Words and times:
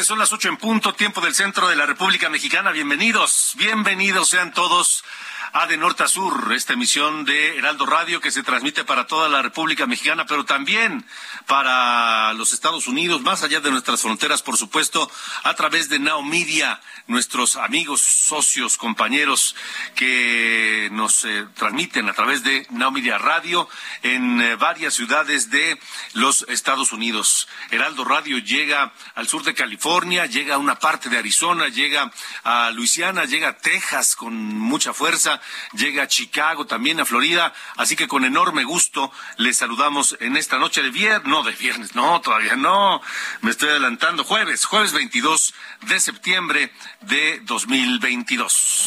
Son 0.00 0.18
las 0.18 0.32
ocho 0.32 0.48
en 0.48 0.56
punto, 0.56 0.94
tiempo 0.94 1.20
del 1.20 1.34
centro 1.34 1.68
de 1.68 1.76
la 1.76 1.84
República 1.84 2.30
Mexicana. 2.30 2.70
Bienvenidos, 2.70 3.52
bienvenidos 3.56 4.30
sean 4.30 4.54
todos 4.54 5.04
a 5.52 5.66
De 5.66 5.76
Norte 5.76 6.02
a 6.02 6.08
Sur, 6.08 6.50
esta 6.54 6.72
emisión 6.72 7.26
de 7.26 7.58
Heraldo 7.58 7.84
Radio 7.84 8.22
que 8.22 8.30
se 8.30 8.42
transmite 8.42 8.84
para 8.84 9.06
toda 9.06 9.28
la 9.28 9.42
República 9.42 9.86
Mexicana, 9.86 10.24
pero 10.24 10.46
también 10.46 11.04
para 11.46 12.32
los 12.32 12.54
Estados 12.54 12.86
Unidos, 12.86 13.20
más 13.20 13.42
allá 13.42 13.60
de 13.60 13.70
nuestras 13.70 14.00
fronteras, 14.00 14.40
por 14.40 14.56
supuesto, 14.56 15.10
a 15.42 15.52
través 15.54 15.90
de 15.90 15.98
Now 15.98 16.22
nuestros 17.06 17.56
amigos, 17.56 18.00
socios, 18.00 18.78
compañeros 18.78 19.54
que 19.94 20.88
nos 20.92 21.24
eh, 21.26 21.46
transmiten 21.54 22.08
a 22.08 22.14
través 22.14 22.42
de 22.42 22.66
Now 22.70 22.90
Media 22.90 23.18
Radio 23.18 23.68
en 24.02 24.40
eh, 24.40 24.56
varias 24.56 24.94
ciudades 24.94 25.50
de 25.50 25.78
los 26.14 26.46
Estados 26.48 26.92
Unidos. 26.92 27.46
Heraldo 27.70 28.04
Radio 28.04 28.38
llega 28.38 28.94
al 29.14 29.28
sur 29.28 29.42
de 29.42 29.52
California, 29.52 30.24
llega 30.24 30.54
a 30.54 30.58
una 30.58 30.78
parte 30.78 31.10
de 31.10 31.18
Arizona, 31.18 31.68
llega 31.68 32.10
a 32.44 32.70
Luisiana, 32.70 33.26
llega 33.26 33.48
a 33.48 33.58
Texas 33.58 34.16
con 34.16 34.34
mucha 34.34 34.94
fuerza, 34.94 35.41
llega 35.72 36.04
a 36.04 36.08
Chicago, 36.08 36.66
también 36.66 37.00
a 37.00 37.04
Florida, 37.04 37.52
así 37.76 37.96
que 37.96 38.08
con 38.08 38.24
enorme 38.24 38.64
gusto 38.64 39.12
les 39.36 39.58
saludamos 39.58 40.16
en 40.20 40.36
esta 40.36 40.58
noche 40.58 40.82
de 40.82 40.90
viernes, 40.90 41.26
no 41.26 41.42
de 41.42 41.52
viernes, 41.52 41.94
no, 41.94 42.20
todavía 42.20 42.56
no, 42.56 43.00
me 43.40 43.50
estoy 43.50 43.70
adelantando, 43.70 44.24
jueves, 44.24 44.64
jueves 44.64 44.92
22 44.92 45.54
de 45.82 46.00
septiembre 46.00 46.72
de 47.02 47.40
2022. 47.44 48.86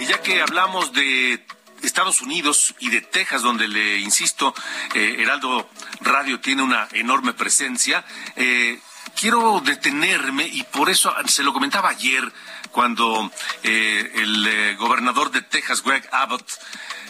Y 0.00 0.06
ya 0.06 0.22
que 0.22 0.40
hablamos 0.40 0.92
de 0.92 1.44
Estados 1.82 2.20
Unidos 2.20 2.74
y 2.78 2.90
de 2.90 3.00
Texas, 3.00 3.42
donde 3.42 3.68
le 3.68 3.98
insisto, 3.98 4.54
eh, 4.94 5.16
Heraldo 5.18 5.68
Radio 6.00 6.40
tiene 6.40 6.62
una 6.62 6.88
enorme 6.92 7.32
presencia, 7.32 8.04
eh, 8.36 8.80
quiero 9.18 9.60
detenerme 9.60 10.46
y 10.46 10.62
por 10.64 10.90
eso 10.90 11.14
se 11.26 11.42
lo 11.42 11.52
comentaba 11.52 11.90
ayer 11.90 12.32
cuando 12.70 13.30
eh, 13.62 14.12
el 14.14 14.46
eh, 14.46 14.76
gobernador 14.76 15.30
de 15.30 15.42
Texas, 15.42 15.82
Greg 15.82 16.08
Abbott, 16.12 16.46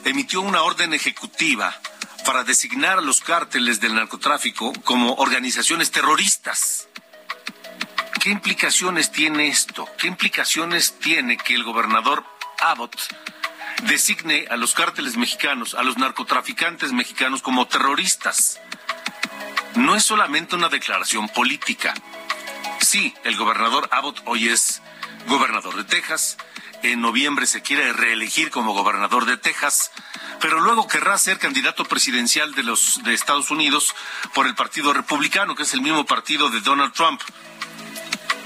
emitió 0.05 0.41
una 0.41 0.63
orden 0.63 0.95
ejecutiva 0.95 1.75
para 2.25 2.45
designar 2.45 2.99
a 2.99 3.03
los 3.03 3.21
cárteles 3.21 3.81
del 3.81 3.95
narcotráfico 3.95 4.73
como 4.85 5.15
organizaciones 5.15 5.91
terroristas. 5.91 6.89
¿Qué 8.21 8.31
implicaciones 8.31 9.11
tiene 9.11 9.49
esto? 9.49 9.89
¿Qué 9.99 10.07
implicaciones 10.07 10.99
tiene 10.99 11.37
que 11.37 11.55
el 11.55 11.65
gobernador 11.65 12.25
Abbott 12.61 12.95
designe 13.85 14.47
a 14.51 14.57
los 14.57 14.75
cárteles 14.75 15.17
mexicanos, 15.17 15.75
a 15.75 15.83
los 15.83 15.97
narcotraficantes 15.97 16.93
mexicanos 16.93 17.41
como 17.41 17.67
terroristas? 17.67 18.61
No 19.75 19.97
es 19.97 20.05
solamente 20.05 20.57
una 20.57 20.69
declaración 20.69 21.29
política. 21.29 21.95
Sí, 22.81 23.15
el 23.25 23.37
gobernador 23.37 23.89
Abbott 23.93 24.21
hoy 24.27 24.49
es 24.49 24.83
gobernador 25.27 25.77
de 25.77 25.85
Texas. 25.85 26.37
En 26.83 27.01
noviembre 27.01 27.47
se 27.47 27.63
quiere 27.63 27.93
reelegir 27.93 28.51
como 28.51 28.73
gobernador 28.73 29.27
de 29.27 29.37
Texas, 29.37 29.91
pero 30.41 30.61
luego 30.61 30.89
querrá 30.89 31.19
ser 31.19 31.39
candidato 31.39 31.85
presidencial 31.85 32.55
de 32.55 32.63
los 32.63 33.03
de 33.05 33.13
Estados 33.13 33.51
Unidos 33.51 33.95
por 34.35 34.47
el 34.47 34.55
Partido 34.55 34.93
Republicano, 34.93 35.55
que 35.55 35.65
es 35.65 35.75
el 35.75 35.83
mismo 35.83 36.07
partido 36.07 36.49
de 36.49 36.61
Donald 36.61 36.93
Trump. 36.95 37.21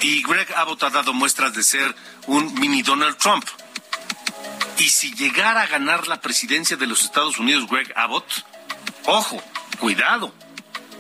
Y 0.01 0.23
Greg 0.23 0.53
Abbott 0.57 0.83
ha 0.83 0.91
dado 0.91 1.13
muestras 1.13 1.55
de 1.55 1.63
ser 1.63 1.95
un 2.27 2.53
mini 2.55 2.83
Donald 2.83 3.17
Trump. 3.17 3.45
Y 4.79 4.91
si 4.91 5.15
llegara 5.15 5.63
a 5.63 5.67
ganar 5.67 6.09
la 6.09 6.21
presidencia 6.21 6.77
de 6.77 6.87
los 6.87 7.05
Estados 7.05 7.39
Unidos 7.39 7.69
Greg 7.71 7.93
Abbott, 7.97 8.27
ojo, 9.07 9.43
cuidado, 9.79 10.35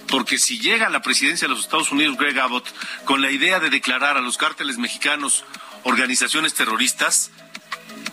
porque 0.08 0.38
si 0.38 0.58
llega 0.58 0.88
la 0.88 1.02
presidencia 1.02 1.48
de 1.48 1.54
los 1.54 1.64
Estados 1.64 1.92
Unidos 1.92 2.16
Greg 2.16 2.38
Abbott 2.38 2.66
con 3.04 3.22
la 3.22 3.30
idea 3.30 3.60
de 3.60 3.70
declarar 3.70 4.16
a 4.16 4.20
los 4.20 4.36
cárteles 4.36 4.78
mexicanos 4.78 5.44
organizaciones 5.84 6.54
terroristas, 6.54 7.30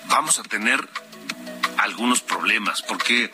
vamos 0.07 0.39
a 0.39 0.43
tener 0.43 0.87
algunos 1.77 2.21
problemas, 2.21 2.81
porque 2.81 3.31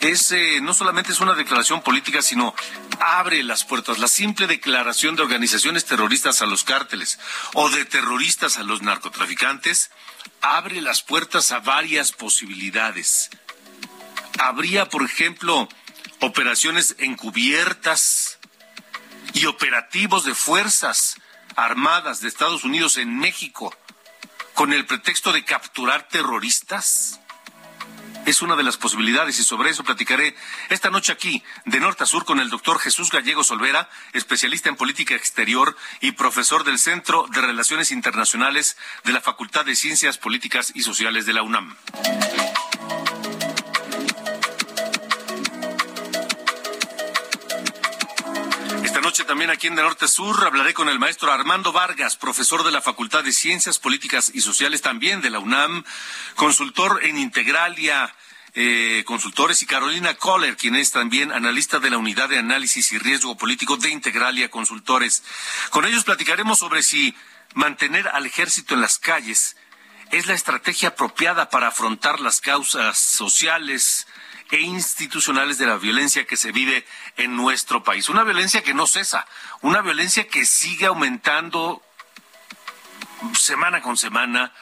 es, 0.00 0.30
eh, 0.30 0.60
no 0.62 0.74
solamente 0.74 1.12
es 1.12 1.20
una 1.20 1.34
declaración 1.34 1.82
política, 1.82 2.22
sino 2.22 2.54
abre 3.00 3.42
las 3.42 3.64
puertas. 3.64 3.98
La 3.98 4.08
simple 4.08 4.46
declaración 4.46 5.16
de 5.16 5.22
organizaciones 5.22 5.84
terroristas 5.84 6.42
a 6.42 6.46
los 6.46 6.64
cárteles 6.64 7.18
o 7.54 7.68
de 7.70 7.84
terroristas 7.84 8.58
a 8.58 8.62
los 8.62 8.82
narcotraficantes 8.82 9.90
abre 10.40 10.80
las 10.80 11.02
puertas 11.02 11.50
a 11.50 11.60
varias 11.60 12.12
posibilidades. 12.12 13.30
Habría, 14.38 14.88
por 14.88 15.02
ejemplo, 15.02 15.68
operaciones 16.20 16.96
encubiertas 16.98 18.38
y 19.34 19.46
operativos 19.46 20.24
de 20.24 20.34
fuerzas 20.34 21.16
armadas 21.56 22.20
de 22.20 22.28
Estados 22.28 22.64
Unidos 22.64 22.96
en 22.96 23.18
México 23.18 23.76
con 24.54 24.72
el 24.72 24.86
pretexto 24.86 25.32
de 25.32 25.44
capturar 25.44 26.08
terroristas? 26.08 27.20
Es 28.26 28.42
una 28.42 28.56
de 28.56 28.62
las 28.62 28.76
posibilidades 28.76 29.38
y 29.38 29.42
sobre 29.42 29.70
eso 29.70 29.84
platicaré 29.84 30.36
esta 30.68 30.90
noche 30.90 31.12
aquí, 31.12 31.42
de 31.64 31.80
norte 31.80 32.04
a 32.04 32.06
sur, 32.06 32.26
con 32.26 32.40
el 32.40 32.50
doctor 32.50 32.78
Jesús 32.78 33.10
Gallego 33.10 33.42
Solvera, 33.42 33.88
especialista 34.12 34.68
en 34.68 34.76
política 34.76 35.14
exterior 35.14 35.74
y 36.02 36.12
profesor 36.12 36.64
del 36.64 36.78
Centro 36.78 37.26
de 37.32 37.40
Relaciones 37.40 37.90
Internacionales 37.90 38.76
de 39.04 39.12
la 39.12 39.22
Facultad 39.22 39.64
de 39.64 39.76
Ciencias 39.76 40.18
Políticas 40.18 40.72
y 40.74 40.82
Sociales 40.82 41.24
de 41.24 41.32
la 41.32 41.42
UNAM. 41.42 41.74
También 49.28 49.50
aquí 49.50 49.66
en 49.66 49.76
De 49.76 49.82
Norte 49.82 50.08
Sur 50.08 50.42
hablaré 50.46 50.72
con 50.72 50.88
el 50.88 50.98
maestro 50.98 51.30
Armando 51.30 51.70
Vargas, 51.70 52.16
profesor 52.16 52.64
de 52.64 52.72
la 52.72 52.80
Facultad 52.80 53.22
de 53.22 53.32
Ciencias 53.32 53.78
Políticas 53.78 54.30
y 54.32 54.40
Sociales 54.40 54.80
también 54.80 55.20
de 55.20 55.28
la 55.28 55.38
UNAM, 55.38 55.84
consultor 56.34 57.04
en 57.04 57.18
Integralia. 57.18 58.14
Eh, 58.54 59.04
consultores 59.06 59.62
y 59.62 59.66
Carolina 59.66 60.14
Kohler, 60.14 60.56
quien 60.56 60.74
es 60.74 60.90
también 60.90 61.30
analista 61.30 61.78
de 61.78 61.90
la 61.90 61.98
Unidad 61.98 62.30
de 62.30 62.38
Análisis 62.38 62.90
y 62.92 62.98
Riesgo 62.98 63.36
Político 63.36 63.76
de 63.76 63.90
Integralia 63.90 64.50
Consultores. 64.50 65.22
Con 65.68 65.84
ellos 65.84 66.04
platicaremos 66.04 66.58
sobre 66.58 66.82
si 66.82 67.14
mantener 67.54 68.08
al 68.08 68.24
ejército 68.24 68.74
en 68.74 68.80
las 68.80 68.98
calles 68.98 69.56
es 70.10 70.26
la 70.26 70.32
estrategia 70.32 70.88
apropiada 70.88 71.50
para 71.50 71.68
afrontar 71.68 72.18
las 72.20 72.40
causas 72.40 72.96
sociales, 72.98 74.06
e 74.50 74.60
institucionales 74.60 75.58
de 75.58 75.66
la 75.66 75.76
violencia 75.76 76.26
que 76.26 76.36
se 76.36 76.52
vive 76.52 76.86
en 77.16 77.36
nuestro 77.36 77.82
país. 77.82 78.08
Una 78.08 78.24
violencia 78.24 78.62
que 78.62 78.74
no 78.74 78.86
cesa, 78.86 79.26
una 79.60 79.82
violencia 79.82 80.26
que 80.28 80.46
sigue 80.46 80.86
aumentando 80.86 81.82
semana 83.34 83.82
con 83.82 83.96
semana, 83.96 84.52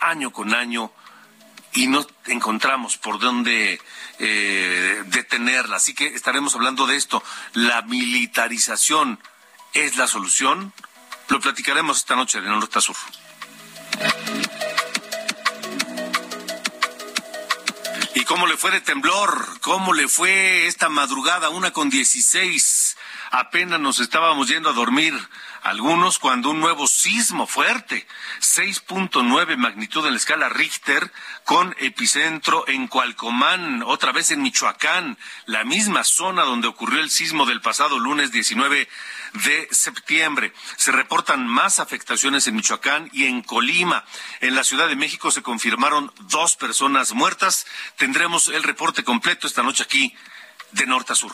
año 0.00 0.32
con 0.32 0.54
año, 0.54 0.92
y 1.74 1.86
no 1.88 2.06
encontramos 2.26 2.96
por 2.96 3.18
dónde 3.18 3.80
eh, 4.18 5.02
detenerla. 5.06 5.76
Así 5.76 5.94
que 5.94 6.06
estaremos 6.06 6.54
hablando 6.54 6.86
de 6.86 6.96
esto. 6.96 7.22
¿La 7.52 7.82
militarización 7.82 9.20
es 9.74 9.96
la 9.96 10.06
solución? 10.06 10.72
Lo 11.28 11.38
platicaremos 11.40 11.98
esta 11.98 12.16
noche 12.16 12.40
de 12.40 12.48
Norte 12.48 12.78
a 12.78 12.80
Sur. 12.80 12.96
Cómo 18.26 18.46
le 18.46 18.56
fue 18.56 18.70
de 18.72 18.80
temblor? 18.80 19.60
¿Cómo 19.60 19.94
le 19.94 20.08
fue 20.08 20.66
esta 20.66 20.88
madrugada, 20.88 21.48
una 21.48 21.70
con 21.72 21.88
dieciséis? 21.88 22.96
Apenas 23.30 23.80
nos 23.80 24.00
estábamos 24.00 24.48
yendo 24.48 24.68
a 24.68 24.74
dormir 24.74 25.14
algunos 25.66 26.20
cuando 26.20 26.50
un 26.50 26.60
nuevo 26.60 26.86
sismo 26.86 27.46
fuerte, 27.48 28.06
6.9 28.40 29.56
magnitud 29.56 30.06
en 30.06 30.12
la 30.12 30.16
escala 30.16 30.48
Richter, 30.48 31.10
con 31.44 31.74
epicentro 31.80 32.68
en 32.68 32.86
Cualcomán, 32.86 33.82
otra 33.82 34.12
vez 34.12 34.30
en 34.30 34.42
Michoacán, 34.42 35.18
la 35.46 35.64
misma 35.64 36.04
zona 36.04 36.44
donde 36.44 36.68
ocurrió 36.68 37.00
el 37.00 37.10
sismo 37.10 37.46
del 37.46 37.60
pasado 37.60 37.98
lunes 37.98 38.30
19 38.30 38.88
de 39.44 39.68
septiembre. 39.72 40.52
Se 40.76 40.92
reportan 40.92 41.48
más 41.48 41.80
afectaciones 41.80 42.46
en 42.46 42.54
Michoacán 42.54 43.10
y 43.12 43.24
en 43.24 43.42
Colima. 43.42 44.04
En 44.40 44.54
la 44.54 44.62
Ciudad 44.62 44.86
de 44.86 44.94
México 44.94 45.32
se 45.32 45.42
confirmaron 45.42 46.12
dos 46.28 46.54
personas 46.54 47.12
muertas. 47.12 47.66
Tendremos 47.96 48.48
el 48.48 48.62
reporte 48.62 49.02
completo 49.02 49.48
esta 49.48 49.64
noche 49.64 49.82
aquí 49.82 50.14
de 50.70 50.86
norte 50.86 51.12
a 51.12 51.16
sur. 51.16 51.32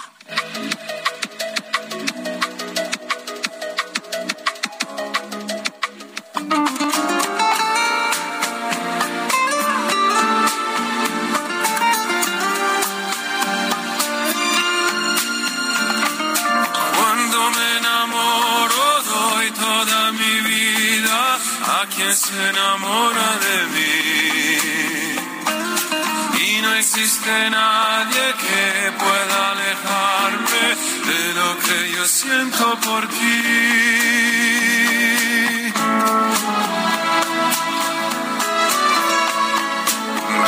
Y 26.41 26.61
no 26.61 26.75
existe 26.75 27.51
nadie 27.51 28.35
que 28.45 28.93
pueda 28.93 29.51
alejarme 29.53 30.65
de 31.09 31.35
lo 31.35 31.59
que 31.59 31.93
yo 31.95 32.05
siento 32.05 32.79
por 32.81 33.09
ti. 33.09 33.43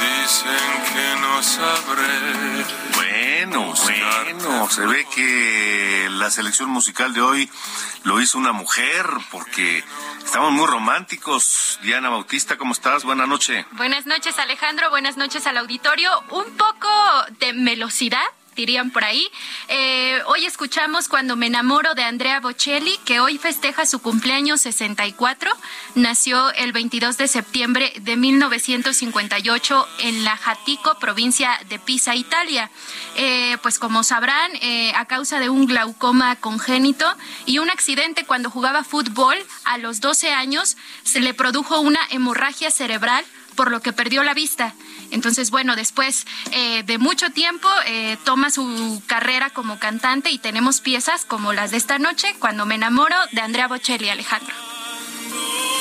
Dicen 0.00 0.70
que 0.92 1.06
no 1.20 1.42
sabré. 1.42 2.83
Bueno, 3.54 3.74
bueno, 4.42 4.70
se 4.70 4.84
ve 4.86 5.06
que 5.14 6.08
la 6.10 6.30
selección 6.30 6.70
musical 6.70 7.14
de 7.14 7.20
hoy 7.20 7.50
lo 8.02 8.20
hizo 8.20 8.38
una 8.38 8.52
mujer 8.52 9.06
porque 9.30 9.84
Estamos 10.24 10.50
muy 10.50 10.66
románticos. 10.66 11.78
Diana 11.82 12.08
Bautista, 12.08 12.56
¿cómo 12.56 12.72
estás? 12.72 13.04
Buenas 13.04 13.28
noches. 13.28 13.64
Buenas 13.72 14.04
noches, 14.06 14.36
Alejandro. 14.40 14.90
Buenas 14.90 15.16
noches 15.16 15.46
al 15.46 15.58
auditorio. 15.58 16.10
Un 16.30 16.56
poco 16.56 16.88
de 17.38 17.52
velocidad 17.52 18.24
dirían 18.54 18.90
por 18.90 19.04
ahí. 19.04 19.28
Eh, 19.68 20.20
hoy 20.26 20.44
escuchamos 20.44 21.08
Cuando 21.08 21.36
me 21.36 21.46
enamoro 21.46 21.94
de 21.94 22.04
Andrea 22.04 22.40
Bocelli, 22.40 22.98
que 23.04 23.20
hoy 23.20 23.38
festeja 23.38 23.86
su 23.86 24.00
cumpleaños 24.00 24.60
64. 24.62 25.50
Nació 25.94 26.52
el 26.52 26.72
22 26.72 27.16
de 27.16 27.28
septiembre 27.28 27.92
de 28.00 28.16
1958 28.16 29.88
en 30.00 30.24
la 30.24 30.36
Jatico, 30.36 30.98
provincia 30.98 31.58
de 31.68 31.78
Pisa, 31.78 32.14
Italia. 32.14 32.70
Eh, 33.16 33.56
pues 33.62 33.78
como 33.78 34.02
sabrán, 34.04 34.52
eh, 34.60 34.92
a 34.94 35.04
causa 35.06 35.38
de 35.38 35.48
un 35.48 35.66
glaucoma 35.66 36.36
congénito 36.36 37.06
y 37.46 37.58
un 37.58 37.70
accidente 37.70 38.24
cuando 38.24 38.50
jugaba 38.50 38.84
fútbol 38.84 39.36
a 39.64 39.78
los 39.78 40.00
12 40.00 40.30
años, 40.30 40.76
se 41.02 41.20
le 41.20 41.34
produjo 41.34 41.80
una 41.80 42.00
hemorragia 42.10 42.70
cerebral 42.70 43.24
por 43.54 43.70
lo 43.70 43.80
que 43.80 43.92
perdió 43.92 44.22
la 44.22 44.34
vista. 44.34 44.74
Entonces, 45.10 45.50
bueno, 45.50 45.76
después 45.76 46.26
eh, 46.50 46.82
de 46.84 46.98
mucho 46.98 47.30
tiempo 47.30 47.68
eh, 47.86 48.16
toma 48.24 48.50
su 48.50 49.02
carrera 49.06 49.50
como 49.50 49.78
cantante 49.78 50.30
y 50.30 50.38
tenemos 50.38 50.80
piezas 50.80 51.24
como 51.24 51.52
las 51.52 51.70
de 51.70 51.76
esta 51.76 51.98
noche, 51.98 52.34
Cuando 52.38 52.66
me 52.66 52.74
enamoro, 52.74 53.16
de 53.32 53.40
Andrea 53.40 53.68
Bocelli, 53.68 54.08
Alejandro. 54.08 54.54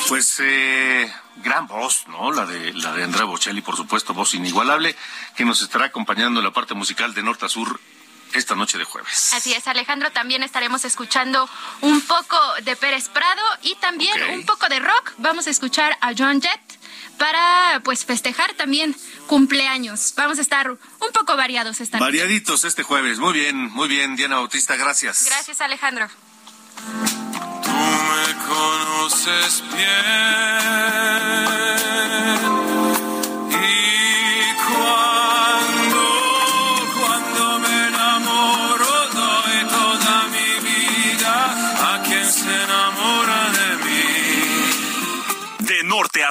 Pues 0.07 0.39
eh, 0.39 1.11
gran 1.37 1.67
voz, 1.67 2.07
¿no? 2.07 2.31
La 2.31 2.45
de, 2.45 2.73
la 2.73 2.93
de 2.93 3.03
Andrea 3.03 3.25
Bocelli, 3.25 3.61
por 3.61 3.75
supuesto, 3.75 4.13
voz 4.13 4.33
inigualable, 4.33 4.95
que 5.35 5.45
nos 5.45 5.61
estará 5.61 5.85
acompañando 5.85 6.39
en 6.39 6.45
la 6.45 6.51
parte 6.51 6.73
musical 6.73 7.13
de 7.13 7.23
Norte 7.23 7.45
a 7.45 7.49
Sur 7.49 7.79
esta 8.33 8.55
noche 8.55 8.77
de 8.77 8.83
jueves. 8.83 9.31
Así 9.33 9.53
es, 9.53 9.67
Alejandro, 9.67 10.11
también 10.11 10.43
estaremos 10.43 10.85
escuchando 10.85 11.47
un 11.81 12.01
poco 12.01 12.37
de 12.63 12.75
Pérez 12.75 13.09
Prado 13.09 13.41
y 13.61 13.75
también 13.75 14.15
un 14.31 14.45
poco 14.45 14.67
de 14.67 14.79
rock. 14.79 15.13
Vamos 15.17 15.47
a 15.47 15.51
escuchar 15.51 15.97
a 16.01 16.13
John 16.17 16.41
Jett 16.41 16.82
para 17.23 17.79
pues 17.85 18.03
festejar 18.03 18.53
también 18.55 18.93
cumpleaños. 19.27 20.13
Vamos 20.17 20.39
a 20.39 20.41
estar 20.41 20.69
un 20.69 21.11
poco 21.13 21.37
variados 21.37 21.79
esta 21.79 21.97
noche. 21.97 22.11
Variaditos 22.11 22.65
este 22.65 22.83
jueves. 22.83 23.17
Muy 23.17 23.31
bien, 23.31 23.55
muy 23.71 23.87
bien, 23.87 24.17
Diana 24.17 24.35
Bautista, 24.35 24.75
gracias. 24.75 25.23
Gracias, 25.27 25.61
Alejandro. 25.61 26.09
Tú 27.63 27.71
me 27.71 28.33
conoces 28.45 29.63
bien. 29.73 30.83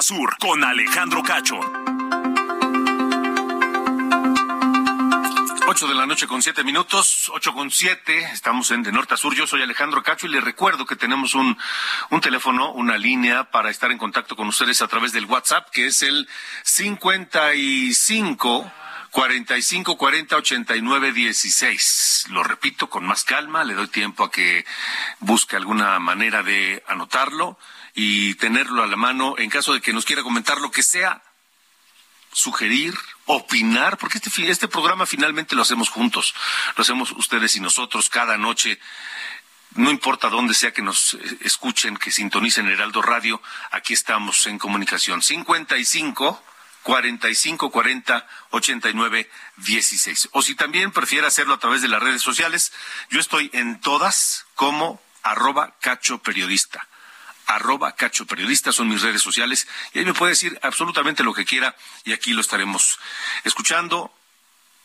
Sur 0.03 0.37
con 0.37 0.63
Alejandro 0.65 1.23
Cacho. 1.23 1.57
8 5.65 5.87
de 5.87 5.95
la 5.95 6.05
noche 6.05 6.27
con 6.27 6.41
siete 6.41 6.65
minutos, 6.65 7.31
ocho 7.33 7.53
con 7.53 7.71
siete, 7.71 8.19
estamos 8.33 8.69
en 8.71 8.83
de 8.83 8.91
norte 8.91 9.13
a 9.13 9.17
sur. 9.17 9.33
Yo 9.33 9.47
soy 9.47 9.61
Alejandro 9.61 10.03
Cacho 10.03 10.27
y 10.27 10.29
les 10.29 10.43
recuerdo 10.43 10.85
que 10.85 10.97
tenemos 10.97 11.35
un, 11.35 11.57
un 12.09 12.19
teléfono, 12.19 12.73
una 12.73 12.97
línea 12.97 13.45
para 13.45 13.69
estar 13.69 13.91
en 13.91 13.97
contacto 13.97 14.35
con 14.35 14.49
ustedes 14.49 14.81
a 14.81 14.89
través 14.89 15.13
del 15.13 15.23
WhatsApp, 15.23 15.69
que 15.69 15.85
es 15.85 16.03
el 16.03 16.27
55 16.63 18.73
45 19.09 19.97
40 19.97 20.35
89 20.35 21.13
16. 21.13 22.25
Lo 22.31 22.43
repito 22.43 22.89
con 22.89 23.05
más 23.05 23.23
calma, 23.23 23.63
le 23.63 23.73
doy 23.73 23.87
tiempo 23.87 24.25
a 24.25 24.31
que 24.31 24.65
busque 25.21 25.55
alguna 25.55 25.97
manera 25.99 26.43
de 26.43 26.83
anotarlo 26.87 27.57
y 27.93 28.35
tenerlo 28.35 28.83
a 28.83 28.87
la 28.87 28.95
mano 28.95 29.35
en 29.37 29.49
caso 29.49 29.73
de 29.73 29.81
que 29.81 29.93
nos 29.93 30.05
quiera 30.05 30.23
comentar 30.23 30.59
lo 30.59 30.71
que 30.71 30.83
sea, 30.83 31.21
sugerir, 32.31 32.97
opinar, 33.25 33.97
porque 33.97 34.17
este, 34.17 34.49
este 34.49 34.67
programa 34.67 35.05
finalmente 35.05 35.55
lo 35.55 35.61
hacemos 35.61 35.89
juntos, 35.89 36.33
lo 36.75 36.81
hacemos 36.81 37.11
ustedes 37.11 37.55
y 37.55 37.59
nosotros 37.59 38.09
cada 38.09 38.37
noche. 38.37 38.79
No 39.75 39.89
importa 39.89 40.29
dónde 40.29 40.53
sea 40.53 40.71
que 40.71 40.81
nos 40.81 41.15
eh, 41.15 41.37
escuchen, 41.41 41.97
que 41.97 42.11
sintonicen 42.11 42.67
Heraldo 42.67 43.01
Radio, 43.01 43.41
aquí 43.71 43.93
estamos 43.93 44.45
en 44.47 44.59
comunicación. 44.59 45.21
55 45.21 46.43
45 46.83 47.71
40 47.71 48.27
89 48.51 49.29
16. 49.57 50.29
O 50.33 50.41
si 50.41 50.55
también 50.55 50.91
prefiere 50.91 51.25
hacerlo 51.25 51.55
a 51.55 51.59
través 51.59 51.81
de 51.81 51.87
las 51.87 52.03
redes 52.03 52.21
sociales, 52.21 52.71
yo 53.09 53.19
estoy 53.19 53.49
en 53.53 53.79
todas 53.79 54.45
como 54.55 55.01
arroba 55.23 55.75
cacho 55.79 56.19
periodista 56.19 56.87
arroba 57.47 57.95
cacho 57.95 58.25
periodista, 58.25 58.71
son 58.71 58.89
mis 58.89 59.01
redes 59.01 59.21
sociales, 59.21 59.67
y 59.93 59.99
ahí 59.99 60.05
me 60.05 60.13
puede 60.13 60.31
decir 60.31 60.59
absolutamente 60.61 61.23
lo 61.23 61.33
que 61.33 61.45
quiera, 61.45 61.75
y 62.03 62.13
aquí 62.13 62.33
lo 62.33 62.41
estaremos 62.41 62.99
escuchando, 63.43 64.13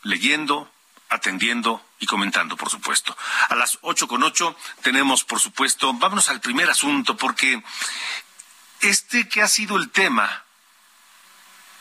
leyendo, 0.03 0.71
atendiendo 1.09 1.83
y 1.99 2.05
comentando, 2.05 2.55
por 2.55 2.69
supuesto. 2.69 3.17
A 3.49 3.55
las 3.55 3.79
ocho 3.81 4.07
con 4.07 4.23
ocho 4.23 4.55
tenemos, 4.81 5.23
por 5.23 5.39
supuesto, 5.39 5.93
vámonos 5.93 6.29
al 6.29 6.41
primer 6.41 6.69
asunto, 6.69 7.17
porque 7.17 7.61
este 8.81 9.27
que 9.27 9.41
ha 9.41 9.47
sido 9.47 9.77
el 9.77 9.89
tema 9.89 10.45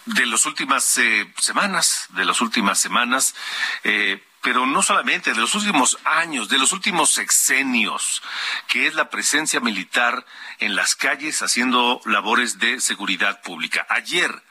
de 0.06 0.26
las 0.26 0.46
últimas 0.46 0.96
eh, 0.98 1.32
semanas, 1.38 2.06
de 2.10 2.24
las 2.24 2.40
últimas 2.40 2.80
semanas, 2.80 3.34
eh, 3.84 4.24
pero 4.48 4.64
no 4.64 4.82
solamente 4.82 5.34
de 5.34 5.40
los 5.40 5.54
últimos 5.54 5.98
años, 6.04 6.48
de 6.48 6.56
los 6.56 6.72
últimos 6.72 7.10
sexenios, 7.10 8.22
que 8.66 8.86
es 8.86 8.94
la 8.94 9.10
presencia 9.10 9.60
militar 9.60 10.24
en 10.58 10.74
las 10.74 10.94
calles 10.94 11.42
haciendo 11.42 12.00
labores 12.06 12.58
de 12.58 12.80
seguridad 12.80 13.42
pública. 13.42 13.86
Ayer, 13.90 14.42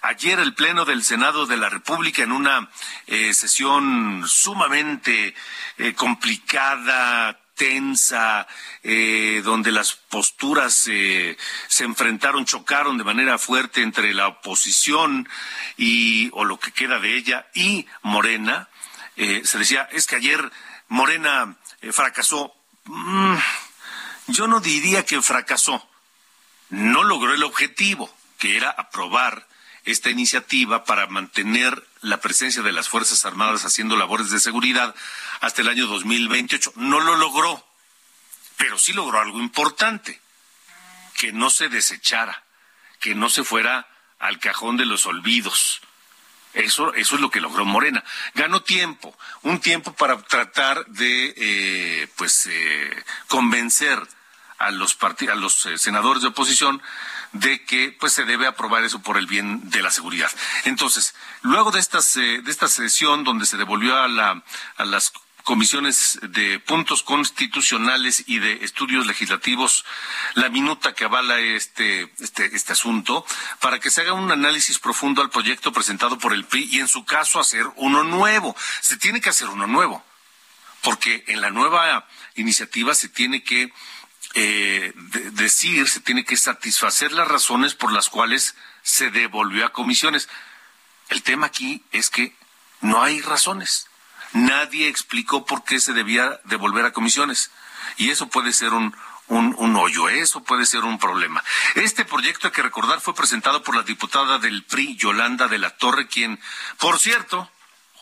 ayer 0.00 0.38
el 0.38 0.54
Pleno 0.54 0.86
del 0.86 1.04
Senado 1.04 1.44
de 1.44 1.58
la 1.58 1.68
República 1.68 2.22
en 2.22 2.32
una 2.32 2.70
eh, 3.06 3.34
sesión 3.34 4.24
sumamente 4.26 5.34
eh, 5.76 5.92
complicada, 5.92 7.38
tensa, 7.54 8.46
eh, 8.82 9.42
donde 9.44 9.70
las 9.70 9.92
posturas 9.92 10.72
se 10.72 11.36
enfrentaron, 11.80 12.46
chocaron 12.46 12.96
de 12.96 13.04
manera 13.04 13.36
fuerte 13.36 13.82
entre 13.82 14.14
la 14.14 14.28
oposición 14.28 15.28
y, 15.76 16.30
o 16.32 16.46
lo 16.46 16.58
que 16.58 16.72
queda 16.72 16.98
de 17.00 17.18
ella, 17.18 17.50
y 17.52 17.86
Morena, 18.00 18.70
eh, 19.16 19.42
se 19.44 19.58
decía, 19.58 19.88
es 19.92 20.06
que 20.06 20.16
ayer 20.16 20.50
Morena 20.88 21.56
eh, 21.80 21.92
fracasó. 21.92 22.54
Mm, 22.84 23.36
yo 24.28 24.46
no 24.46 24.60
diría 24.60 25.04
que 25.04 25.20
fracasó. 25.22 25.88
No 26.70 27.04
logró 27.04 27.34
el 27.34 27.42
objetivo, 27.42 28.14
que 28.38 28.56
era 28.56 28.70
aprobar 28.70 29.46
esta 29.84 30.10
iniciativa 30.10 30.84
para 30.84 31.06
mantener 31.06 31.86
la 32.00 32.20
presencia 32.20 32.62
de 32.62 32.72
las 32.72 32.88
Fuerzas 32.88 33.24
Armadas 33.24 33.64
haciendo 33.64 33.96
labores 33.96 34.30
de 34.30 34.40
seguridad 34.40 34.94
hasta 35.40 35.62
el 35.62 35.68
año 35.68 35.86
2028. 35.86 36.72
No 36.76 37.00
lo 37.00 37.16
logró, 37.16 37.66
pero 38.56 38.78
sí 38.78 38.92
logró 38.92 39.20
algo 39.20 39.40
importante, 39.40 40.20
que 41.18 41.32
no 41.32 41.50
se 41.50 41.68
desechara, 41.68 42.44
que 43.00 43.14
no 43.14 43.28
se 43.28 43.44
fuera 43.44 43.88
al 44.18 44.38
cajón 44.38 44.76
de 44.76 44.86
los 44.86 45.06
olvidos. 45.06 45.82
Eso, 46.54 46.92
eso 46.94 47.14
es 47.14 47.20
lo 47.20 47.30
que 47.30 47.40
logró 47.40 47.64
Morena. 47.64 48.04
Ganó 48.34 48.62
tiempo, 48.62 49.16
un 49.42 49.60
tiempo 49.60 49.94
para 49.94 50.20
tratar 50.22 50.84
de, 50.86 51.34
eh, 51.36 52.08
pues, 52.16 52.46
eh, 52.46 53.04
convencer 53.28 53.98
a 54.58 54.70
los, 54.70 54.96
a 55.00 55.34
los 55.34 55.66
eh, 55.66 55.78
senadores 55.78 56.22
de 56.22 56.28
oposición 56.28 56.82
de 57.32 57.64
que 57.64 57.96
pues 57.98 58.12
se 58.12 58.24
debe 58.24 58.46
aprobar 58.46 58.84
eso 58.84 59.00
por 59.00 59.16
el 59.16 59.26
bien 59.26 59.70
de 59.70 59.82
la 59.82 59.90
seguridad. 59.90 60.30
Entonces, 60.64 61.14
luego 61.40 61.70
de 61.70 61.80
estas 61.80 62.14
de 62.14 62.42
esta 62.46 62.68
sesión 62.68 63.24
donde 63.24 63.46
se 63.46 63.56
devolvió 63.56 63.96
a 63.96 64.06
la 64.06 64.44
a 64.76 64.84
las 64.84 65.12
comisiones 65.42 66.18
de 66.22 66.58
puntos 66.60 67.02
constitucionales 67.02 68.24
y 68.26 68.38
de 68.38 68.64
estudios 68.64 69.06
legislativos 69.06 69.84
la 70.34 70.48
minuta 70.48 70.94
que 70.94 71.04
avala 71.04 71.38
este, 71.40 72.12
este, 72.20 72.54
este 72.54 72.72
asunto 72.72 73.24
para 73.60 73.80
que 73.80 73.90
se 73.90 74.02
haga 74.02 74.12
un 74.12 74.30
análisis 74.30 74.78
profundo 74.78 75.22
al 75.22 75.30
proyecto 75.30 75.72
presentado 75.72 76.18
por 76.18 76.32
el 76.32 76.44
PRI 76.44 76.68
y 76.72 76.80
en 76.80 76.88
su 76.88 77.04
caso 77.04 77.40
hacer 77.40 77.66
uno 77.76 78.04
nuevo. 78.04 78.56
Se 78.80 78.96
tiene 78.96 79.20
que 79.20 79.30
hacer 79.30 79.48
uno 79.48 79.66
nuevo, 79.66 80.04
porque 80.82 81.24
en 81.26 81.40
la 81.40 81.50
nueva 81.50 82.06
iniciativa 82.34 82.94
se 82.94 83.08
tiene 83.08 83.42
que 83.42 83.72
eh, 84.34 84.92
decir, 85.32 85.88
se 85.88 86.00
tiene 86.00 86.24
que 86.24 86.36
satisfacer 86.36 87.12
las 87.12 87.28
razones 87.28 87.74
por 87.74 87.92
las 87.92 88.08
cuales 88.08 88.54
se 88.82 89.10
devolvió 89.10 89.66
a 89.66 89.72
comisiones. 89.72 90.28
El 91.08 91.22
tema 91.22 91.46
aquí 91.46 91.84
es 91.92 92.08
que 92.10 92.34
no 92.80 93.02
hay 93.02 93.20
razones 93.20 93.88
Nadie 94.32 94.88
explicó 94.88 95.44
por 95.44 95.64
qué 95.64 95.80
se 95.80 95.92
debía 95.92 96.40
devolver 96.44 96.86
a 96.86 96.92
comisiones. 96.92 97.50
Y 97.96 98.10
eso 98.10 98.28
puede 98.28 98.52
ser 98.52 98.72
un, 98.72 98.94
un, 99.28 99.76
hoyo, 99.76 100.08
eso 100.08 100.42
puede 100.42 100.66
ser 100.66 100.84
un 100.84 100.98
problema. 100.98 101.42
Este 101.74 102.04
proyecto, 102.04 102.48
hay 102.48 102.52
que 102.52 102.62
recordar, 102.62 103.00
fue 103.00 103.14
presentado 103.14 103.62
por 103.62 103.76
la 103.76 103.82
diputada 103.82 104.38
del 104.38 104.64
PRI, 104.64 104.96
Yolanda 104.96 105.48
de 105.48 105.58
la 105.58 105.76
Torre, 105.76 106.06
quien, 106.08 106.40
por 106.78 106.98
cierto, 106.98 107.50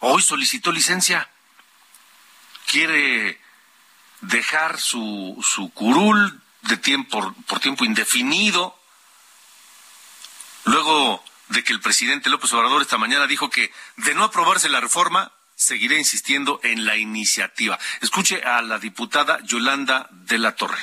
hoy 0.00 0.22
solicitó 0.22 0.72
licencia. 0.72 1.28
Quiere 2.66 3.40
dejar 4.20 4.78
su, 4.80 5.38
su 5.42 5.72
curul 5.72 6.40
de 6.62 6.76
tiempo, 6.76 7.34
por 7.46 7.60
tiempo 7.60 7.84
indefinido. 7.84 8.78
Luego 10.64 11.24
de 11.48 11.64
que 11.64 11.72
el 11.72 11.80
presidente 11.80 12.30
López 12.30 12.52
Obrador 12.52 12.82
esta 12.82 12.98
mañana 12.98 13.26
dijo 13.26 13.50
que 13.50 13.72
de 13.96 14.14
no 14.14 14.24
aprobarse 14.24 14.68
la 14.68 14.80
reforma, 14.80 15.32
seguiré 15.60 15.98
insistiendo 15.98 16.58
en 16.62 16.86
la 16.86 16.96
iniciativa. 16.96 17.78
Escuche 18.00 18.42
a 18.42 18.62
la 18.62 18.78
diputada 18.78 19.40
Yolanda 19.42 20.08
de 20.10 20.38
la 20.38 20.56
Torre. 20.56 20.80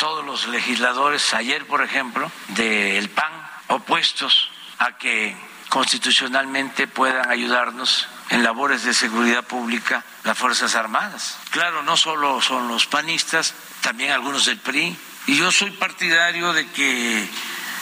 Todos 0.00 0.24
los 0.24 0.48
legisladores, 0.48 1.32
ayer 1.32 1.64
por 1.66 1.82
ejemplo, 1.82 2.30
del 2.48 3.08
PAN, 3.10 3.32
opuestos 3.68 4.50
a 4.78 4.98
que 4.98 5.36
constitucionalmente 5.68 6.88
puedan 6.88 7.30
ayudarnos 7.30 8.08
en 8.30 8.42
labores 8.42 8.82
de 8.82 8.92
seguridad 8.92 9.44
pública 9.44 10.04
las 10.24 10.36
Fuerzas 10.36 10.74
Armadas. 10.74 11.38
Claro, 11.50 11.84
no 11.84 11.96
solo 11.96 12.40
son 12.40 12.66
los 12.66 12.86
panistas, 12.86 13.54
también 13.80 14.10
algunos 14.10 14.46
del 14.46 14.58
PRI. 14.58 14.96
Y 15.26 15.36
yo 15.36 15.52
soy 15.52 15.70
partidario 15.70 16.52
de 16.52 16.66
que 16.70 17.28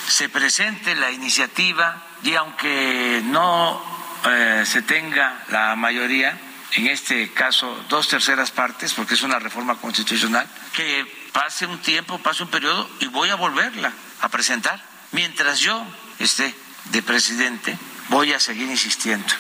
se 0.08 0.28
presente 0.28 0.94
la 0.94 1.10
iniciativa 1.10 2.04
y 2.22 2.34
aunque 2.34 3.22
no 3.24 3.82
eh, 4.26 4.64
se 4.66 4.82
tenga 4.82 5.44
la 5.50 5.76
mayoría, 5.76 6.38
en 6.72 6.86
este 6.86 7.32
caso 7.32 7.84
dos 7.88 8.08
terceras 8.08 8.50
partes, 8.50 8.94
porque 8.94 9.14
es 9.14 9.22
una 9.22 9.38
reforma 9.38 9.76
constitucional, 9.76 10.48
que 10.74 11.30
pase 11.32 11.66
un 11.66 11.78
tiempo, 11.78 12.18
pase 12.18 12.42
un 12.42 12.50
periodo 12.50 12.88
y 13.00 13.06
voy 13.06 13.30
a 13.30 13.36
volverla 13.36 13.92
a 14.20 14.28
presentar. 14.28 14.82
Mientras 15.12 15.60
yo 15.60 15.84
esté 16.18 16.54
de 16.86 17.02
presidente, 17.02 17.78
voy 18.08 18.32
a 18.32 18.40
seguir 18.40 18.68
insistiendo. 18.68 19.32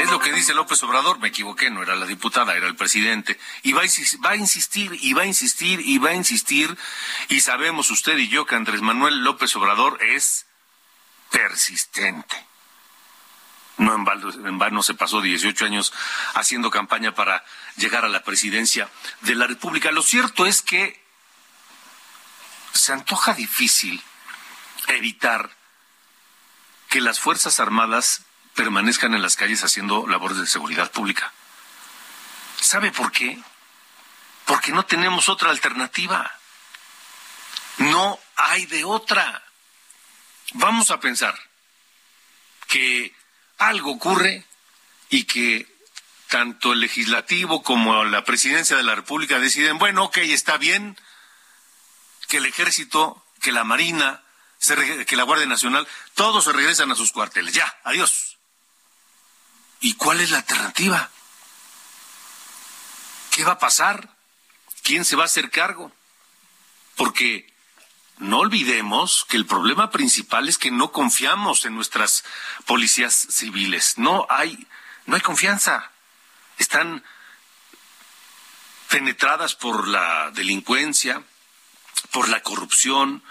Es 0.00 0.10
lo 0.10 0.18
que 0.18 0.32
dice 0.32 0.54
López 0.54 0.82
Obrador, 0.82 1.18
me 1.18 1.28
equivoqué, 1.28 1.70
no 1.70 1.82
era 1.82 1.94
la 1.94 2.06
diputada, 2.06 2.56
era 2.56 2.66
el 2.66 2.74
presidente. 2.74 3.38
Y 3.62 3.72
va 3.72 3.82
a, 3.82 3.84
va 4.24 4.30
a 4.30 4.36
insistir, 4.36 4.98
y 5.00 5.12
va 5.12 5.22
a 5.22 5.26
insistir, 5.26 5.80
y 5.80 5.98
va 5.98 6.10
a 6.10 6.14
insistir. 6.14 6.76
Y 7.28 7.40
sabemos 7.40 7.90
usted 7.90 8.16
y 8.16 8.28
yo 8.28 8.46
que 8.46 8.54
Andrés 8.54 8.80
Manuel 8.80 9.22
López 9.22 9.54
Obrador 9.56 10.02
es 10.02 10.46
persistente. 11.30 12.46
No 13.78 13.94
en 13.94 14.58
vano, 14.58 14.82
se 14.82 14.92
pasó 14.92 15.22
18 15.22 15.64
años 15.64 15.92
haciendo 16.34 16.70
campaña 16.70 17.14
para 17.14 17.42
llegar 17.76 18.04
a 18.04 18.08
la 18.08 18.22
presidencia 18.22 18.90
de 19.22 19.34
la 19.34 19.46
República. 19.46 19.90
Lo 19.90 20.02
cierto 20.02 20.44
es 20.44 20.60
que 20.60 21.02
se 22.74 22.92
antoja 22.92 23.32
difícil 23.32 24.02
evitar 24.88 25.50
que 26.90 27.00
las 27.00 27.20
Fuerzas 27.20 27.58
Armadas 27.58 28.22
permanezcan 28.54 29.14
en 29.14 29.22
las 29.22 29.36
calles 29.36 29.64
haciendo 29.64 30.06
labores 30.06 30.36
de 30.36 30.46
seguridad 30.46 30.90
pública. 30.90 31.32
¿Sabe 32.60 32.92
por 32.92 33.10
qué? 33.12 33.42
Porque 34.44 34.72
no 34.72 34.84
tenemos 34.84 35.30
otra 35.30 35.50
alternativa. 35.50 36.30
No 37.78 38.18
hay 38.36 38.66
de 38.66 38.84
otra. 38.84 39.42
Vamos 40.54 40.90
a 40.90 41.00
pensar 41.00 41.38
que 42.68 43.14
algo 43.58 43.92
ocurre 43.92 44.44
y 45.08 45.24
que 45.24 45.66
tanto 46.28 46.72
el 46.72 46.80
legislativo 46.80 47.62
como 47.62 48.04
la 48.04 48.24
presidencia 48.24 48.76
de 48.76 48.82
la 48.82 48.94
República 48.94 49.38
deciden, 49.38 49.78
bueno, 49.78 50.04
ok, 50.04 50.18
está 50.18 50.56
bien 50.56 50.96
que 52.28 52.38
el 52.38 52.46
ejército, 52.46 53.24
que 53.40 53.52
la 53.52 53.64
marina, 53.64 54.22
que 55.06 55.16
la 55.16 55.24
Guardia 55.24 55.46
Nacional, 55.46 55.86
todos 56.14 56.44
se 56.44 56.52
regresan 56.52 56.90
a 56.92 56.94
sus 56.94 57.12
cuarteles. 57.12 57.54
Ya, 57.54 57.76
adiós. 57.82 58.38
¿Y 59.80 59.94
cuál 59.94 60.20
es 60.20 60.30
la 60.30 60.38
alternativa? 60.38 61.10
¿Qué 63.32 63.44
va 63.44 63.52
a 63.52 63.58
pasar? 63.58 64.14
¿Quién 64.82 65.04
se 65.04 65.16
va 65.16 65.24
a 65.24 65.26
hacer 65.26 65.50
cargo? 65.50 65.92
Porque 66.96 67.52
no 68.20 68.38
olvidemos 68.38 69.24
que 69.28 69.36
el 69.36 69.46
problema 69.46 69.90
principal 69.90 70.48
es 70.48 70.58
que 70.58 70.70
no 70.70 70.92
confiamos 70.92 71.64
en 71.64 71.74
nuestras 71.74 72.22
policías 72.66 73.14
civiles. 73.30 73.96
No 73.96 74.26
hay, 74.28 74.66
no 75.06 75.16
hay 75.16 75.22
confianza. 75.22 75.90
Están 76.58 77.02
penetradas 78.90 79.54
por 79.54 79.88
la 79.88 80.30
delincuencia, 80.32 81.22
por 82.10 82.28
la 82.28 82.42
corrupción, 82.42 83.22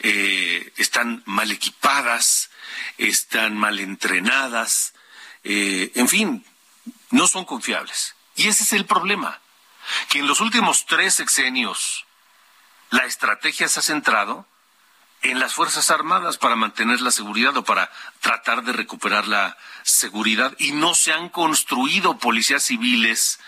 eh, 0.00 0.72
están 0.76 1.22
mal 1.26 1.52
equipadas, 1.52 2.50
están 2.98 3.56
mal 3.56 3.78
entrenadas, 3.78 4.94
eh, 5.44 5.92
en 5.94 6.08
fin, 6.08 6.44
no 7.10 7.28
son 7.28 7.44
confiables. 7.44 8.16
Y 8.34 8.48
ese 8.48 8.64
es 8.64 8.72
el 8.72 8.86
problema, 8.86 9.40
que 10.08 10.18
en 10.18 10.26
los 10.26 10.40
últimos 10.40 10.86
tres 10.86 11.14
sexenios 11.14 12.06
la 12.92 13.06
estrategia 13.06 13.68
se 13.68 13.80
ha 13.80 13.82
centrado 13.82 14.46
en 15.22 15.38
las 15.40 15.54
Fuerzas 15.54 15.90
Armadas 15.90 16.36
para 16.36 16.56
mantener 16.56 17.00
la 17.00 17.10
seguridad 17.10 17.56
o 17.56 17.64
para 17.64 17.90
tratar 18.20 18.64
de 18.64 18.72
recuperar 18.72 19.26
la 19.26 19.56
seguridad 19.82 20.54
y 20.58 20.72
no 20.72 20.94
se 20.94 21.12
han 21.12 21.30
construido 21.30 22.18
policías 22.18 22.62
civiles 22.64 23.40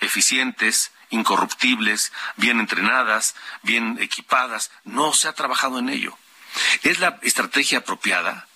eficientes, 0.00 0.92
incorruptibles, 1.10 2.10
bien 2.36 2.58
entrenadas, 2.58 3.34
bien 3.62 3.98
equipadas. 4.00 4.70
No 4.84 5.12
se 5.12 5.28
ha 5.28 5.34
trabajado 5.34 5.78
en 5.78 5.90
ello. 5.90 6.16
¿Es 6.82 6.98
la 6.98 7.18
estrategia 7.20 7.78
apropiada? 7.78 8.48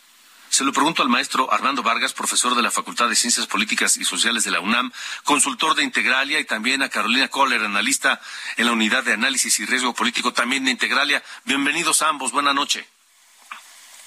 Se 0.50 0.64
lo 0.64 0.72
pregunto 0.72 1.02
al 1.02 1.08
maestro 1.08 1.52
Armando 1.52 1.84
Vargas, 1.84 2.12
profesor 2.12 2.56
de 2.56 2.62
la 2.62 2.72
Facultad 2.72 3.08
de 3.08 3.14
Ciencias 3.14 3.46
Políticas 3.46 3.96
y 3.96 4.04
Sociales 4.04 4.42
de 4.42 4.50
la 4.50 4.58
UNAM, 4.58 4.90
consultor 5.22 5.76
de 5.76 5.84
Integralia, 5.84 6.40
y 6.40 6.44
también 6.44 6.82
a 6.82 6.88
Carolina 6.88 7.28
Kohler, 7.28 7.62
analista 7.62 8.20
en 8.56 8.66
la 8.66 8.72
Unidad 8.72 9.04
de 9.04 9.12
Análisis 9.12 9.60
y 9.60 9.64
Riesgo 9.64 9.94
Político 9.94 10.32
también 10.32 10.64
de 10.64 10.72
Integralia. 10.72 11.22
Bienvenidos 11.44 12.02
a 12.02 12.08
ambos, 12.08 12.32
buena 12.32 12.52
noche. 12.52 12.84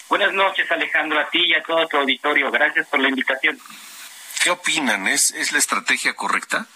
Buenas 0.10 0.34
noches, 0.34 0.70
Alejandro, 0.70 1.18
a 1.18 1.30
ti 1.30 1.40
y 1.46 1.54
a 1.54 1.64
todo 1.64 1.88
tu 1.88 1.96
auditorio. 1.96 2.52
Gracias 2.52 2.88
por 2.88 3.00
la 3.00 3.08
invitación. 3.08 3.58
¿Qué 4.44 4.50
opinan? 4.50 5.08
¿Es, 5.08 5.32
es 5.32 5.54
la 5.54 5.60
estrategia 5.60 6.14
correcta? 6.14 6.68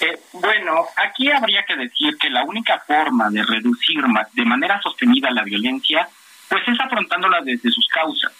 Eh, 0.00 0.20
bueno, 0.32 0.84
aquí 0.96 1.30
habría 1.30 1.64
que 1.64 1.76
decir 1.76 2.18
que 2.18 2.28
la 2.28 2.42
única 2.42 2.82
forma 2.84 3.30
de 3.30 3.44
reducir 3.44 4.02
de 4.32 4.44
manera 4.44 4.80
sostenida 4.82 5.30
la 5.30 5.44
violencia, 5.44 6.08
pues 6.48 6.66
es 6.66 6.80
afrontándola 6.80 7.40
desde 7.42 7.70
sus 7.70 7.86
causas. 7.86 8.32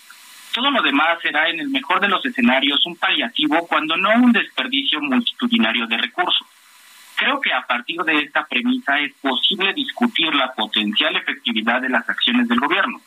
Todo 0.52 0.71
lo 0.71 0.83
demás 0.83 1.19
será 1.23 1.49
en 1.49 1.61
el 1.61 1.69
mejor 1.69 2.00
de 2.00 2.09
los 2.09 2.25
escenarios 2.25 2.85
un 2.87 2.97
paliativo 2.97 3.67
cuando 3.67 3.97
no 3.97 4.11
un 4.14 4.33
desperdicio 4.33 5.00
multitudinario 5.00 5.87
de 5.87 5.99
recursos. 5.99 6.47
Creo 7.17 7.40
que 7.40 7.52
a 7.52 7.67
partir 7.67 8.00
de 8.02 8.21
esta 8.21 8.47
premisa 8.47 8.99
es 9.00 9.12
posible 9.14 9.73
discutir 9.75 10.35
la 10.35 10.52
potencial 10.52 11.17
efectividad 11.17 11.81
de 11.81 11.88
las 11.88 12.09
acciones 12.09 12.49
del 12.49 12.61
gobierno. 12.61 13.00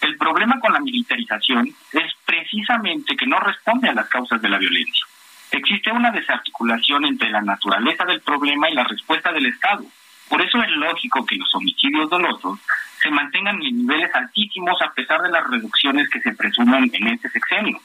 El 0.00 0.18
problema 0.18 0.60
con 0.60 0.72
la 0.72 0.80
militarización 0.80 1.74
es 1.92 2.12
precisamente 2.26 3.16
que 3.16 3.26
no 3.26 3.40
responde 3.40 3.88
a 3.88 3.94
las 3.94 4.08
causas 4.08 4.40
de 4.42 4.50
la 4.50 4.58
violencia. 4.58 5.06
Existe 5.50 5.90
una 5.90 6.10
desarticulación 6.10 7.06
entre 7.06 7.30
la 7.30 7.40
naturaleza 7.40 8.04
del 8.04 8.20
problema 8.20 8.68
y 8.68 8.74
la 8.74 8.84
respuesta 8.84 9.32
del 9.32 9.46
Estado. 9.46 9.84
Por 10.28 10.40
eso 10.40 10.62
es 10.62 10.70
lógico 10.70 11.24
que 11.24 11.36
los 11.36 11.54
homicidios 11.54 12.08
dolosos 12.10 12.58
se 13.02 13.10
mantengan 13.10 13.62
en 13.62 13.86
niveles 13.86 14.14
altísimos 14.14 14.80
a 14.82 14.92
pesar 14.92 15.20
de 15.22 15.30
las 15.30 15.46
reducciones 15.48 16.08
que 16.08 16.20
se 16.20 16.32
presumen 16.34 16.90
en 16.92 17.08
este 17.08 17.28
sexenio. 17.28 17.78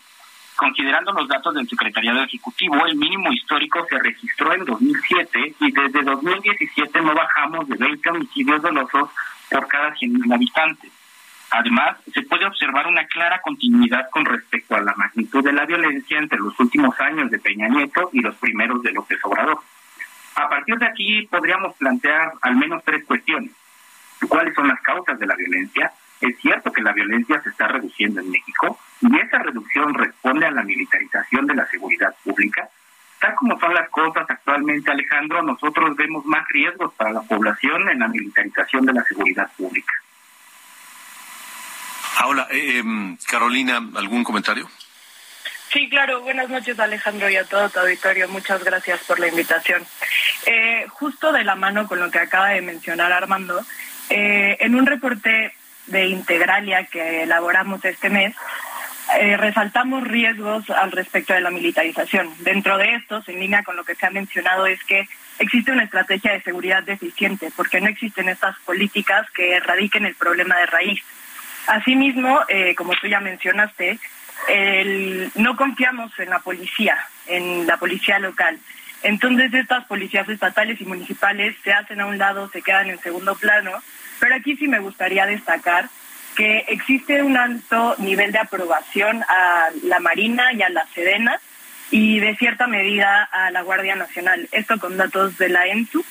Considerando 0.56 1.14
los 1.14 1.28
datos 1.28 1.54
del 1.56 1.70
Secretariado 1.70 2.22
Ejecutivo, 2.24 2.86
el 2.86 2.98
mínimo 2.98 3.32
histórico 3.32 3.86
se 3.90 3.98
registró 3.98 4.54
en 4.54 4.66
2007 4.66 5.56
y 5.60 5.72
desde 5.72 6.04
2017 6.04 7.02
no 7.02 7.14
bajamos 7.14 7.68
de 7.70 7.76
20 7.78 8.10
homicidios 8.10 8.62
dolosos 8.62 9.10
por 9.50 9.68
cada 9.68 9.96
100.000 9.96 10.34
habitantes. 10.34 10.92
Además, 11.52 11.98
se 12.14 12.22
puede 12.24 12.46
observar 12.46 12.88
una 12.88 13.06
clara 13.06 13.42
continuidad 13.42 14.10
con 14.12 14.26
respecto 14.26 14.76
a 14.76 14.82
la 14.82 14.94
magnitud 14.96 15.44
de 15.44 15.54
la 15.54 15.66
violencia 15.66 16.20
entre 16.20 16.38
los 16.38 16.60
últimos 16.60 17.00
años 17.00 17.32
de 17.32 17.40
Peña 17.40 17.68
Nieto 17.68 18.10
y 18.14 18.20
los 18.20 18.36
primeros 18.36 18.84
de 18.84 18.92
López 18.92 19.18
Obrador. 19.24 19.60
A 20.36 20.50
partir 20.50 20.78
de 20.78 20.86
aquí 20.86 21.28
podríamos 21.28 21.76
plantear 21.76 22.34
al 22.42 22.56
menos 22.56 22.84
tres 22.84 23.04
cuestiones. 23.06 23.52
¿Cuáles 24.28 24.54
son 24.54 24.68
las 24.68 24.82
causas 24.82 25.18
de 25.20 25.28
la 25.28 25.36
violencia? 25.36 25.92
Es 26.22 26.38
cierto 26.40 26.72
que 26.72 26.82
la 26.82 26.92
violencia 26.92 27.42
se 27.42 27.50
está 27.50 27.68
reduciendo 27.68 28.20
en 28.20 28.30
México 28.30 28.78
y 29.02 29.18
esa 29.18 29.40
reducción 29.40 29.94
responde 29.94 30.46
a 30.46 30.52
la 30.52 30.64
militarización 30.64 31.48
de 31.48 31.56
la 31.56 31.66
seguridad 31.68 32.14
pública. 32.24 32.70
Tal 33.20 33.36
como 33.36 33.60
son 33.60 33.74
las 33.74 33.90
cosas 33.90 34.26
actualmente, 34.30 34.92
Alejandro, 34.92 35.42
nosotros 35.42 35.96
vemos 35.96 36.26
más 36.26 36.48
riesgos 36.50 36.94
para 36.94 37.12
la 37.12 37.22
población 37.22 37.90
en 37.90 38.00
la 38.00 38.08
militarización 38.08 38.86
de 38.86 38.94
la 38.94 39.04
seguridad 39.04 39.50
pública. 39.58 39.94
Ahora, 42.18 42.48
eh, 42.52 42.80
em, 42.80 43.18
Carolina, 43.30 43.82
¿algún 43.96 44.24
comentario? 44.24 44.70
Sí, 45.72 45.88
claro. 45.88 46.22
Buenas 46.22 46.50
noches, 46.50 46.80
Alejandro, 46.80 47.30
y 47.30 47.36
a 47.36 47.44
todo 47.44 47.70
tu 47.70 47.80
auditorio. 47.80 48.28
Muchas 48.28 48.64
gracias 48.64 49.02
por 49.02 49.20
la 49.20 49.28
invitación. 49.28 49.86
Eh, 50.48 50.86
justo 50.90 51.32
de 51.32 51.44
la 51.44 51.56
mano 51.56 51.88
con 51.88 52.00
lo 52.00 52.10
que 52.10 52.20
acaba 52.20 52.50
de 52.50 52.62
mencionar 52.62 53.12
Armando, 53.12 53.64
eh, 54.10 54.58
en 54.62 54.74
un 54.74 54.88
reporte 54.88 55.54
de 55.86 56.08
Integralia 56.08 56.86
que 56.86 57.24
elaboramos 57.24 57.86
este 57.86 58.10
mes, 58.10 58.36
eh, 59.20 59.38
resaltamos 59.38 60.08
riesgos 60.08 60.70
al 60.72 60.92
respecto 60.92 61.34
de 61.34 61.42
la 61.42 61.52
militarización. 61.52 62.34
Dentro 62.40 62.78
de 62.78 62.96
estos, 62.96 63.28
en 63.30 63.40
línea 63.40 63.64
con 63.64 63.76
lo 63.76 63.84
que 63.84 63.96
se 63.96 64.08
ha 64.08 64.12
mencionado, 64.12 64.66
es 64.66 64.84
que 64.84 65.08
existe 65.38 65.72
una 65.72 65.84
estrategia 65.84 66.32
de 66.32 66.42
seguridad 66.42 66.82
deficiente, 66.82 67.52
porque 67.56 67.80
no 67.80 67.90
existen 67.90 68.30
estas 68.30 68.58
políticas 68.60 69.30
que 69.32 69.56
erradiquen 69.56 70.06
el 70.06 70.16
problema 70.16 70.58
de 70.58 70.66
raíz. 70.66 71.02
Asimismo, 71.68 72.40
eh, 72.48 72.74
como 72.76 72.94
tú 72.96 73.08
ya 73.08 73.20
mencionaste, 73.20 74.00
no 75.36 75.56
confiamos 75.56 76.12
en 76.20 76.30
la 76.30 76.40
policía, 76.40 76.98
en 77.28 77.68
la 77.68 77.78
policía 77.78 78.20
local. 78.20 78.60
Entonces 79.04 79.54
estas 79.54 79.86
policías 79.86 80.28
estatales 80.28 80.80
y 80.82 80.86
municipales 80.86 81.56
se 81.64 81.72
hacen 81.72 82.02
a 82.02 82.06
un 82.06 82.18
lado, 82.18 82.50
se 82.50 82.62
quedan 82.62 82.90
en 82.90 83.00
segundo 83.00 83.36
plano, 83.36 83.72
pero 84.20 84.36
aquí 84.36 84.56
sí 84.58 84.68
me 84.68 84.80
gustaría 84.80 85.26
destacar 85.26 85.90
que 86.36 86.66
existe 86.68 87.22
un 87.22 87.38
alto 87.38 87.96
nivel 87.98 88.32
de 88.32 88.40
aprobación 88.40 89.24
a 89.28 89.70
la 89.84 90.00
Marina 90.00 90.54
y 90.54 90.62
a 90.62 90.70
la 90.70 90.86
Sedena 90.88 91.40
y 91.92 92.20
de 92.20 92.36
cierta 92.36 92.68
medida 92.68 93.24
a 93.24 93.52
la 93.52 93.62
Guardia 93.62 93.96
Nacional. 93.96 94.48
Esto 94.52 94.80
con 94.80 94.98
datos 94.98 95.38
de 95.38 95.50
la 95.50 95.68
ENSU. 95.68 96.04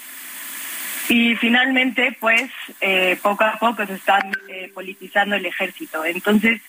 Y 1.08 1.36
finalmente, 1.36 2.16
pues, 2.20 2.50
eh, 2.80 3.18
poco 3.22 3.44
a 3.44 3.58
poco 3.58 3.86
se 3.86 3.94
está 3.94 4.18
eh, 4.48 4.70
politizando 4.74 5.36
el 5.36 5.46
ejército. 5.46 6.04
Entonces, 6.04 6.60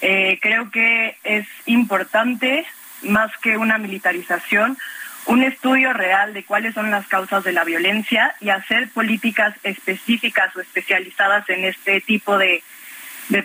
eh, 0.00 0.38
creo 0.40 0.70
que 0.70 1.16
es 1.24 1.46
importante, 1.66 2.64
más 3.02 3.36
que 3.38 3.56
una 3.56 3.78
militarización, 3.78 4.78
un 5.26 5.42
estudio 5.42 5.92
real 5.92 6.32
de 6.32 6.44
cuáles 6.44 6.74
son 6.74 6.90
las 6.90 7.06
causas 7.06 7.44
de 7.44 7.52
la 7.52 7.64
violencia 7.64 8.34
y 8.40 8.48
hacer 8.50 8.90
políticas 8.90 9.54
específicas 9.62 10.54
o 10.56 10.60
especializadas 10.60 11.48
en 11.50 11.64
este 11.64 12.00
tipo 12.00 12.38
de, 12.38 12.62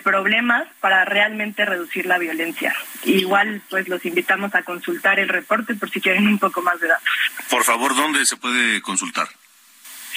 problemas 0.02 0.66
para 0.80 1.04
realmente 1.04 1.64
reducir 1.64 2.06
la 2.06 2.18
violencia. 2.18 2.74
Igual, 3.04 3.62
pues 3.70 3.86
los 3.86 4.04
invitamos 4.04 4.52
a 4.56 4.64
consultar 4.64 5.20
el 5.20 5.28
reporte 5.28 5.76
por 5.76 5.88
si 5.90 6.00
quieren 6.00 6.26
un 6.26 6.40
poco 6.40 6.60
más 6.60 6.80
de 6.80 6.88
datos. 6.88 7.08
Por 7.48 7.62
favor, 7.62 7.94
¿dónde 7.94 8.26
se 8.26 8.36
puede 8.36 8.82
consultar? 8.82 9.28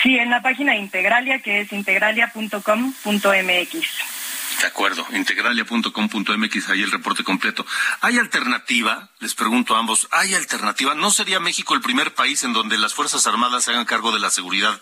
Sí, 0.01 0.17
en 0.17 0.31
la 0.31 0.41
página 0.41 0.71
de 0.71 0.79
Integralia, 0.79 1.37
que 1.39 1.61
es 1.61 1.71
integralia.com.mx. 1.71 4.18
De 4.61 4.67
acuerdo, 4.67 5.05
integralia.com.mx, 5.11 6.69
ahí 6.69 6.81
el 6.81 6.91
reporte 6.91 7.23
completo. 7.23 7.65
¿Hay 8.01 8.17
alternativa? 8.17 9.09
Les 9.19 9.33
pregunto 9.33 9.75
a 9.75 9.79
ambos, 9.79 10.09
¿hay 10.11 10.33
alternativa? 10.33 10.95
¿No 10.95 11.11
sería 11.11 11.39
México 11.39 11.75
el 11.75 11.81
primer 11.81 12.13
país 12.13 12.43
en 12.43 12.51
donde 12.51 12.77
las 12.77 12.93
Fuerzas 12.93 13.25
Armadas 13.25 13.63
se 13.63 13.71
hagan 13.71 13.85
cargo 13.85 14.11
de 14.11 14.19
la 14.19 14.29
seguridad 14.29 14.79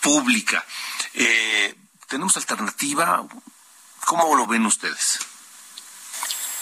pública? 0.00 0.64
Eh, 1.14 1.74
¿Tenemos 2.08 2.36
alternativa? 2.36 3.26
¿Cómo 4.06 4.34
lo 4.36 4.46
ven 4.46 4.64
ustedes? 4.64 5.18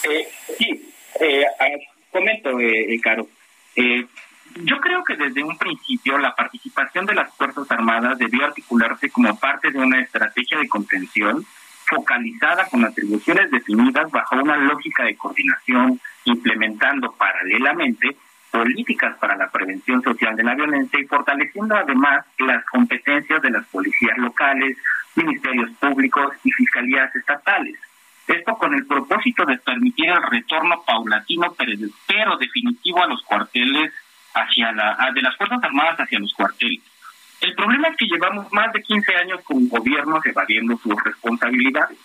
Eh, 0.03 0.27
sí, 0.57 0.93
eh, 1.21 1.45
comento, 2.11 2.59
eh, 2.59 2.99
Caro. 3.01 3.27
yo 4.55 4.81
creo 4.81 5.03
que 5.03 5.15
desde 5.15 5.43
un 5.43 5.57
principio 5.57 6.17
la 6.17 6.35
participación 6.35 7.05
de 7.05 7.15
las 7.15 7.33
Fuerzas 7.35 7.69
Armadas 7.71 8.17
debió 8.17 8.45
articularse 8.45 9.09
como 9.09 9.39
parte 9.39 9.71
de 9.71 9.79
una 9.79 10.01
estrategia 10.01 10.59
de 10.59 10.67
contención 10.67 11.45
focalizada 11.89 12.65
con 12.69 12.85
atribuciones 12.85 13.49
definidas 13.51 14.09
bajo 14.11 14.35
una 14.35 14.57
lógica 14.57 15.03
de 15.03 15.17
coordinación, 15.17 15.99
implementando 16.25 17.11
paralelamente 17.13 18.15
políticas 18.51 19.17
para 19.17 19.35
la 19.35 19.49
prevención 19.49 20.01
social 20.01 20.35
de 20.35 20.43
la 20.43 20.55
violencia 20.55 20.99
y 20.99 21.05
fortaleciendo 21.05 21.75
además 21.75 22.25
las 22.39 22.63
competencias 22.65 23.41
de 23.41 23.51
las 23.51 23.65
policías 23.67 24.17
locales, 24.17 24.77
ministerios 25.15 25.69
públicos 25.79 26.33
y 26.43 26.51
fiscalías 26.51 27.15
estatales. 27.15 27.79
Esto 28.27 28.55
con 28.57 28.73
el 28.75 28.85
propósito 28.85 29.45
de 29.45 29.57
permitir 29.57 30.09
el 30.09 30.21
retorno 30.29 30.83
paulatino 30.85 31.55
pero 32.07 32.37
definitivo 32.37 33.03
a 33.03 33.07
los 33.07 33.23
cuarteles 33.23 33.91
hacia 34.33 34.71
la 34.71 35.11
de 35.13 35.21
las 35.21 35.35
fuerzas 35.35 35.63
armadas 35.63 35.99
hacia 35.99 36.19
los 36.19 36.33
cuarteles. 36.33 36.81
El 37.41 37.55
problema 37.55 37.87
es 37.87 37.97
que 37.97 38.05
llevamos 38.05 38.51
más 38.51 38.71
de 38.73 38.81
15 38.81 39.15
años 39.15 39.41
con 39.43 39.69
gobiernos 39.69 40.25
evadiendo 40.25 40.77
sus 40.77 40.95
responsabilidades. 41.03 41.97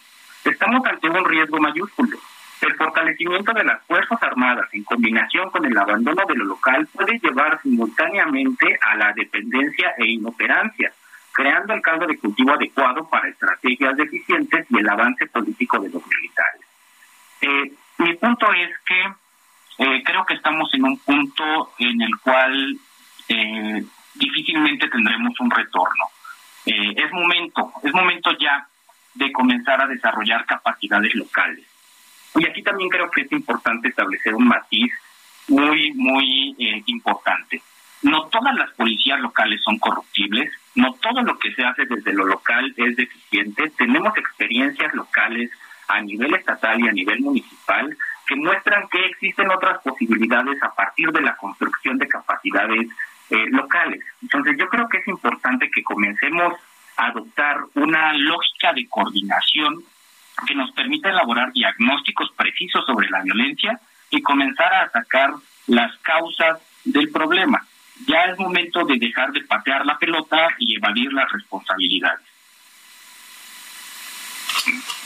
Estamos 0.44 0.84
ante 0.86 1.08
un 1.08 1.24
riesgo 1.24 1.58
mayúsculo. 1.58 2.18
El 2.60 2.74
fortalecimiento 2.76 3.52
de 3.52 3.64
las 3.64 3.82
Fuerzas 3.82 4.22
Armadas 4.22 4.68
en 4.72 4.84
combinación 4.84 5.50
con 5.50 5.64
el 5.64 5.76
abandono 5.76 6.22
de 6.26 6.36
lo 6.36 6.44
local 6.44 6.86
puede 6.92 7.18
llevar 7.18 7.60
simultáneamente 7.62 8.78
a 8.80 8.96
la 8.96 9.12
dependencia 9.12 9.94
e 9.98 10.06
inoperancia, 10.06 10.92
creando 11.32 11.74
el 11.74 11.82
caldo 11.82 12.06
de 12.06 12.16
cultivo 12.16 12.52
adecuado 12.52 13.08
para 13.08 13.28
estrategias 13.28 13.96
deficientes 13.96 14.66
y 14.70 14.78
el 14.78 14.88
avance 14.88 15.26
político 15.26 15.78
de 15.80 15.90
los 15.90 16.02
militares. 16.06 16.60
Eh, 17.40 17.72
mi 17.98 18.14
punto 18.14 18.52
es 18.52 18.70
que 18.86 19.84
eh, 19.84 20.02
creo 20.04 20.24
que 20.24 20.34
estamos 20.34 20.72
en 20.74 20.84
un 20.84 20.98
punto 20.98 21.72
en 21.78 22.00
el 22.00 22.18
cual 22.22 22.78
eh, 23.28 23.84
difícilmente 24.14 24.88
tendremos 24.88 25.38
un 25.40 25.50
retorno. 25.50 26.05
Eh, 26.66 26.94
es 26.96 27.12
momento, 27.12 27.72
es 27.83 27.92
momento 27.92 28.31
ya 28.38 28.66
de 29.14 29.33
comenzar 29.33 29.81
a 29.81 29.87
desarrollar 29.87 30.44
capacidades 30.46 31.14
locales. 31.14 31.64
Y 32.37 32.46
aquí 32.46 32.62
también 32.62 32.90
creo 32.90 33.11
que 33.11 33.22
es 33.22 33.33
importante 33.33 33.88
establecer 33.88 34.35
un 34.35 34.48
matiz 34.48 34.92
muy, 35.48 35.92
muy 35.94 36.57
eh, 36.59 36.83
importante. 36.87 37.62
No 38.03 38.27
todas 38.27 38.55
las 38.55 38.70
policías 38.72 39.20
locales 39.20 39.62
son 39.62 39.79
corruptibles, 39.79 40.53
no 40.74 40.94
todo 40.94 41.22
lo 41.22 41.38
que 41.38 41.53
se 41.55 41.64
hace 41.64 41.87
desde 41.87 42.12
lo 42.12 42.24
local 42.27 42.74
es 42.77 42.96
deficiente. 42.96 43.70
Tenemos 43.79 44.16
experiencias 44.18 44.92
locales 44.94 45.50
a 45.88 46.00
nivel 46.00 46.35
estatal 46.35 46.81
y 46.81 46.88
a 46.88 46.92
nivel 46.92 47.20
municipal 47.20 47.96
que 48.27 48.37
muestran 48.37 48.88
que 48.88 49.07
existen 49.07 49.50
otras 49.50 49.81
posibilidades 49.83 50.62
a 50.62 50.74
partir 50.74 51.12
de 51.12 51.20
la 51.20 51.37
construcción 51.37 51.98
de 51.98 52.09
capacidades 52.09 52.88
eh, 53.30 53.46
locales. 53.50 54.02
Entonces 54.22 54.56
yo 54.58 54.68
creo 54.68 54.88
que 54.88 54.98
es 54.98 55.08
importante 55.08 55.70
que 55.70 55.82
comencemos 55.82 56.54
a 56.96 57.06
adoptar 57.06 57.58
una 57.74 58.12
lógica 58.14 58.72
de 58.72 58.88
coordinación 58.88 59.82
que 60.46 60.54
nos 60.54 60.70
permita 60.72 61.10
elaborar 61.10 61.52
diagnósticos 61.52 62.30
precisos 62.37 62.84
sobre 62.87 63.08
la 63.08 63.22
violencia 63.22 63.78
y 64.10 64.22
comenzar 64.22 64.72
a 64.72 64.82
atacar 64.82 65.34
las 65.66 65.96
causas 65.98 66.60
del 66.84 67.10
problema. 67.10 67.66
Ya 68.06 68.24
es 68.24 68.38
momento 68.38 68.84
de 68.84 68.98
dejar 68.98 69.32
de 69.32 69.42
patear 69.44 69.87
la 69.87 69.98
pelota 69.98 70.48
y 70.58 70.76
evadir 70.76 71.12
las 71.12 71.30
responsabilidades. 71.30 72.26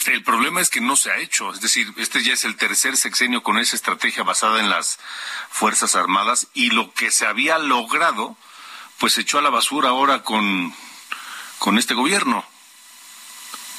El 0.08 0.22
problema 0.22 0.62
es 0.62 0.70
que 0.70 0.80
no 0.80 0.96
se 0.96 1.10
ha 1.10 1.18
hecho, 1.18 1.52
es 1.52 1.60
decir, 1.60 1.88
este 1.98 2.22
ya 2.22 2.32
es 2.32 2.44
el 2.44 2.56
tercer 2.56 2.96
sexenio 2.96 3.42
con 3.42 3.58
esa 3.58 3.76
estrategia 3.76 4.22
basada 4.22 4.58
en 4.58 4.70
las 4.70 4.98
Fuerzas 5.50 5.96
Armadas 5.96 6.48
y 6.54 6.70
lo 6.70 6.94
que 6.94 7.10
se 7.10 7.26
había 7.26 7.58
logrado 7.58 8.36
pues 8.98 9.12
se 9.12 9.20
echó 9.20 9.38
a 9.38 9.42
la 9.42 9.50
basura 9.50 9.90
ahora 9.90 10.22
con, 10.22 10.72
con 11.58 11.76
este 11.76 11.92
gobierno. 11.92 12.42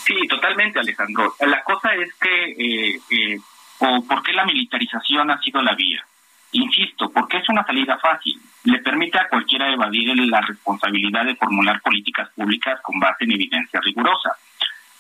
Sí, 0.06 0.16
totalmente, 0.28 0.80
Alejandro. 0.80 1.36
La 1.40 1.64
cosa 1.64 1.94
es 1.96 2.14
que, 2.16 2.52
eh, 2.52 3.00
eh, 3.10 3.40
o 3.80 4.06
¿por 4.06 4.22
qué 4.22 4.32
la 4.32 4.46
militarización 4.46 5.32
ha 5.32 5.42
sido 5.42 5.62
la 5.64 5.74
vía? 5.74 6.06
Insisto, 6.52 7.12
porque 7.12 7.38
es 7.38 7.50
una 7.50 7.66
salida 7.66 7.98
fácil. 7.98 8.40
Le 8.66 8.80
permite 8.80 9.20
a 9.20 9.28
cualquiera 9.28 9.72
evadir 9.72 10.16
la 10.16 10.42
responsabilidad 10.42 11.26
de 11.26 11.36
formular 11.36 11.82
políticas 11.82 12.30
públicas 12.30 12.80
con 12.82 13.00
base 13.00 13.24
en 13.24 13.32
evidencia 13.32 13.80
rigurosa. 13.82 14.38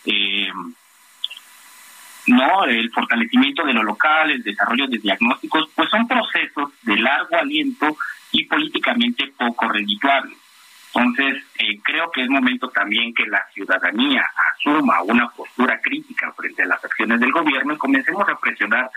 Eh, 0.06 0.52
no, 2.27 2.65
el 2.65 2.91
fortalecimiento 2.91 3.63
de 3.63 3.73
lo 3.73 3.84
local, 3.84 4.32
el 4.32 4.43
desarrollo 4.43 4.88
de 4.88 4.97
diagnósticos, 4.97 5.69
pues 5.75 5.89
son 5.89 6.08
procesos 6.08 6.71
de 6.84 6.97
largo 6.97 7.38
aliento 7.38 7.97
y 8.32 8.45
políticamente 8.45 9.34
poco 9.38 9.67
redituables. 9.69 10.38
Entonces, 10.93 11.43
eh, 11.60 11.79
creo 11.84 12.10
que 12.12 12.23
es 12.23 12.29
momento 12.29 12.69
también 12.69 13.13
que 13.13 13.25
la 13.27 13.45
ciudadanía 13.53 14.25
asuma 14.53 15.01
una 15.03 15.29
postura 15.29 15.79
crítica 15.82 16.32
frente 16.34 16.63
a 16.63 16.67
las 16.67 16.84
acciones 16.84 17.19
del 17.19 17.32
gobierno 17.32 17.73
y 17.73 17.77
comencemos 17.77 18.27
a 18.27 18.39
presionar 18.39 18.89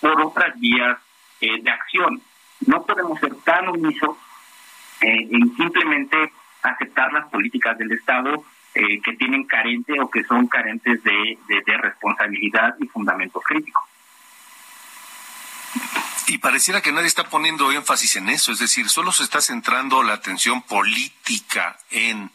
por 0.00 0.20
otras 0.20 0.58
vías 0.58 0.98
eh, 1.40 1.60
de 1.60 1.70
acción. 1.70 2.22
No 2.66 2.84
podemos 2.84 3.18
ser 3.18 3.34
tan 3.44 3.68
omisos 3.68 4.16
eh, 5.00 5.28
en 5.30 5.56
simplemente 5.56 6.32
aceptar 6.62 7.12
las 7.12 7.28
políticas 7.28 7.76
del 7.76 7.90
Estado 7.90 8.44
que 8.72 9.12
tienen 9.18 9.44
carente 9.44 10.00
o 10.00 10.10
que 10.10 10.24
son 10.24 10.46
carentes 10.46 11.02
de, 11.02 11.38
de 11.46 11.76
responsabilidad 11.78 12.74
y 12.80 12.86
fundamentos 12.86 13.42
críticos. 13.44 13.82
Y 16.28 16.38
pareciera 16.38 16.80
que 16.80 16.92
nadie 16.92 17.08
está 17.08 17.28
poniendo 17.28 17.70
énfasis 17.72 18.16
en 18.16 18.28
eso, 18.30 18.52
es 18.52 18.58
decir, 18.58 18.88
solo 18.88 19.12
se 19.12 19.22
está 19.22 19.40
centrando 19.40 20.02
la 20.02 20.14
atención 20.14 20.62
política 20.62 21.78
en 21.90 22.30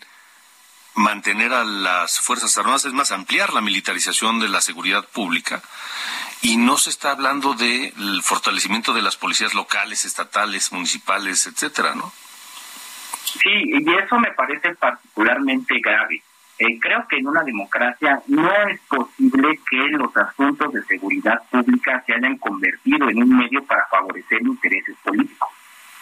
mantener 0.93 1.53
a 1.53 1.63
las 1.63 2.19
Fuerzas 2.19 2.57
Armadas, 2.57 2.85
es 2.85 2.93
más, 2.93 3.11
ampliar 3.11 3.53
la 3.53 3.61
militarización 3.61 4.39
de 4.39 4.49
la 4.49 4.61
seguridad 4.61 5.07
pública 5.07 5.61
y 6.41 6.57
no 6.57 6.77
se 6.77 6.89
está 6.89 7.11
hablando 7.11 7.53
del 7.53 8.21
fortalecimiento 8.23 8.93
de 8.93 9.01
las 9.01 9.15
policías 9.15 9.53
locales, 9.53 10.05
estatales, 10.05 10.71
municipales, 10.71 11.47
etcétera, 11.47 11.95
¿no? 11.95 12.11
Sí, 13.27 13.49
y 13.51 13.93
eso 13.93 14.19
me 14.19 14.31
parece 14.31 14.73
particularmente 14.75 15.79
grave. 15.79 16.21
Eh, 16.59 16.79
creo 16.79 17.07
que 17.07 17.17
en 17.17 17.27
una 17.27 17.43
democracia 17.43 18.19
no 18.27 18.51
es 18.67 18.79
posible 18.81 19.59
que 19.69 19.77
los 19.89 20.15
asuntos 20.17 20.73
de 20.73 20.81
seguridad 20.83 21.43
pública 21.51 22.03
se 22.05 22.15
hayan 22.15 22.37
convertido 22.37 23.09
en 23.09 23.21
un 23.21 23.37
medio 23.37 23.63
para 23.65 23.85
favorecer 23.87 24.41
intereses 24.41 24.95
políticos. 25.03 25.49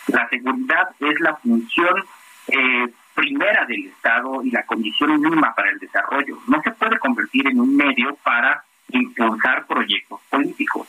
La 0.08 0.30
seguridad 0.30 0.90
es 1.00 1.20
la 1.20 1.36
función 1.36 2.06
eh, 2.48 2.88
primera 3.16 3.66
del 3.66 3.88
Estado 3.88 4.44
y 4.44 4.52
la 4.52 4.64
condición 4.66 5.20
mínima 5.20 5.54
para 5.54 5.72
el 5.72 5.80
desarrollo. 5.80 6.38
No 6.48 6.62
se 6.62 6.72
puede 6.72 7.00
convertir 7.00 7.48
en 7.48 7.60
un 7.60 7.76
medio 7.76 8.16
para 8.24 8.64
impulsar 8.90 9.66
proyectos 9.66 10.22
políticos. 10.30 10.88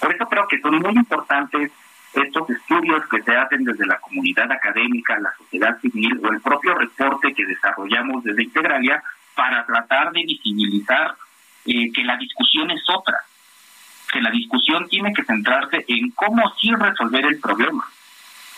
Por 0.00 0.14
eso 0.14 0.26
creo 0.28 0.46
que 0.48 0.60
son 0.60 0.78
muy 0.78 0.92
importantes 0.92 1.72
estos 2.16 2.48
estudios 2.50 3.02
que 3.08 3.22
se 3.22 3.36
hacen 3.36 3.64
desde 3.64 3.86
la 3.86 3.98
comunidad 3.98 4.50
académica, 4.50 5.18
la 5.18 5.34
sociedad 5.36 5.78
civil 5.80 6.20
o 6.24 6.32
el 6.32 6.40
propio 6.40 6.74
reporte 6.74 7.34
que 7.34 7.44
desarrollamos 7.44 8.24
desde 8.24 8.44
Integralia 8.44 9.02
para 9.34 9.64
tratar 9.66 10.12
de 10.12 10.22
visibilizar 10.22 11.14
eh, 11.66 11.92
que 11.92 12.04
la 12.04 12.16
discusión 12.16 12.70
es 12.70 12.82
otra, 12.88 13.18
que 14.12 14.20
la 14.20 14.30
discusión 14.30 14.88
tiene 14.88 15.12
que 15.12 15.24
centrarse 15.24 15.84
en 15.88 16.10
cómo 16.12 16.42
sí 16.60 16.72
resolver 16.74 17.26
el 17.26 17.38
problema. 17.38 17.84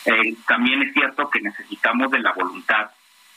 Eh, 0.05 0.37
también 0.47 0.83
es 0.83 0.93
cierto 0.93 1.29
que 1.29 1.41
necesitamos 1.41 2.11
de 2.11 2.21
la 2.21 2.33
voluntad 2.33 2.91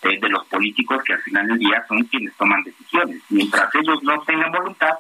eh, 0.04 0.20
de 0.20 0.30
los 0.30 0.46
políticos 0.46 1.04
que 1.04 1.14
al 1.14 1.22
final 1.22 1.48
del 1.48 1.58
día 1.58 1.84
son 1.88 2.04
quienes 2.04 2.36
toman 2.36 2.64
decisiones. 2.64 3.22
Mientras 3.30 3.74
ellos 3.76 4.02
no 4.04 4.22
tengan 4.22 4.52
voluntad, 4.52 4.94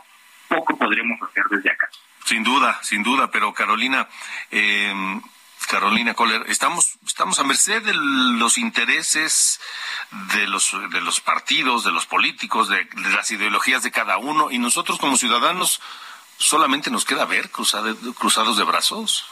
poco 0.48 0.78
podremos 0.78 1.22
hacer 1.22 1.44
desde 1.50 1.72
acá. 1.72 1.90
Sin 2.26 2.44
duda, 2.44 2.80
sin 2.84 3.04
duda, 3.04 3.32
pero 3.32 3.54
Carolina, 3.54 4.08
eh, 4.52 4.94
Carolina 5.70 6.14
Kohler, 6.14 6.44
estamos, 6.48 6.98
estamos 7.06 7.40
a 7.40 7.44
merced 7.44 7.82
de 7.82 7.94
los 7.94 8.58
intereses 8.58 9.60
de 10.34 10.48
los, 10.48 10.76
de 10.92 11.02
los 11.02 11.20
partidos, 11.20 11.84
de 11.84 11.92
los 11.92 12.06
políticos, 12.06 12.70
de, 12.70 12.88
las 13.16 13.32
ideologías 13.32 13.84
de 13.84 13.92
cada 13.92 14.18
uno, 14.18 14.52
y 14.52 14.60
nosotros 14.60 15.00
como 15.00 15.18
ciudadanos 15.18 15.82
solamente 16.38 16.92
nos 16.92 17.06
queda 17.06 17.26
ver 17.26 17.50
cruzados 17.50 18.58
de 18.58 18.64
brazos. 18.64 19.26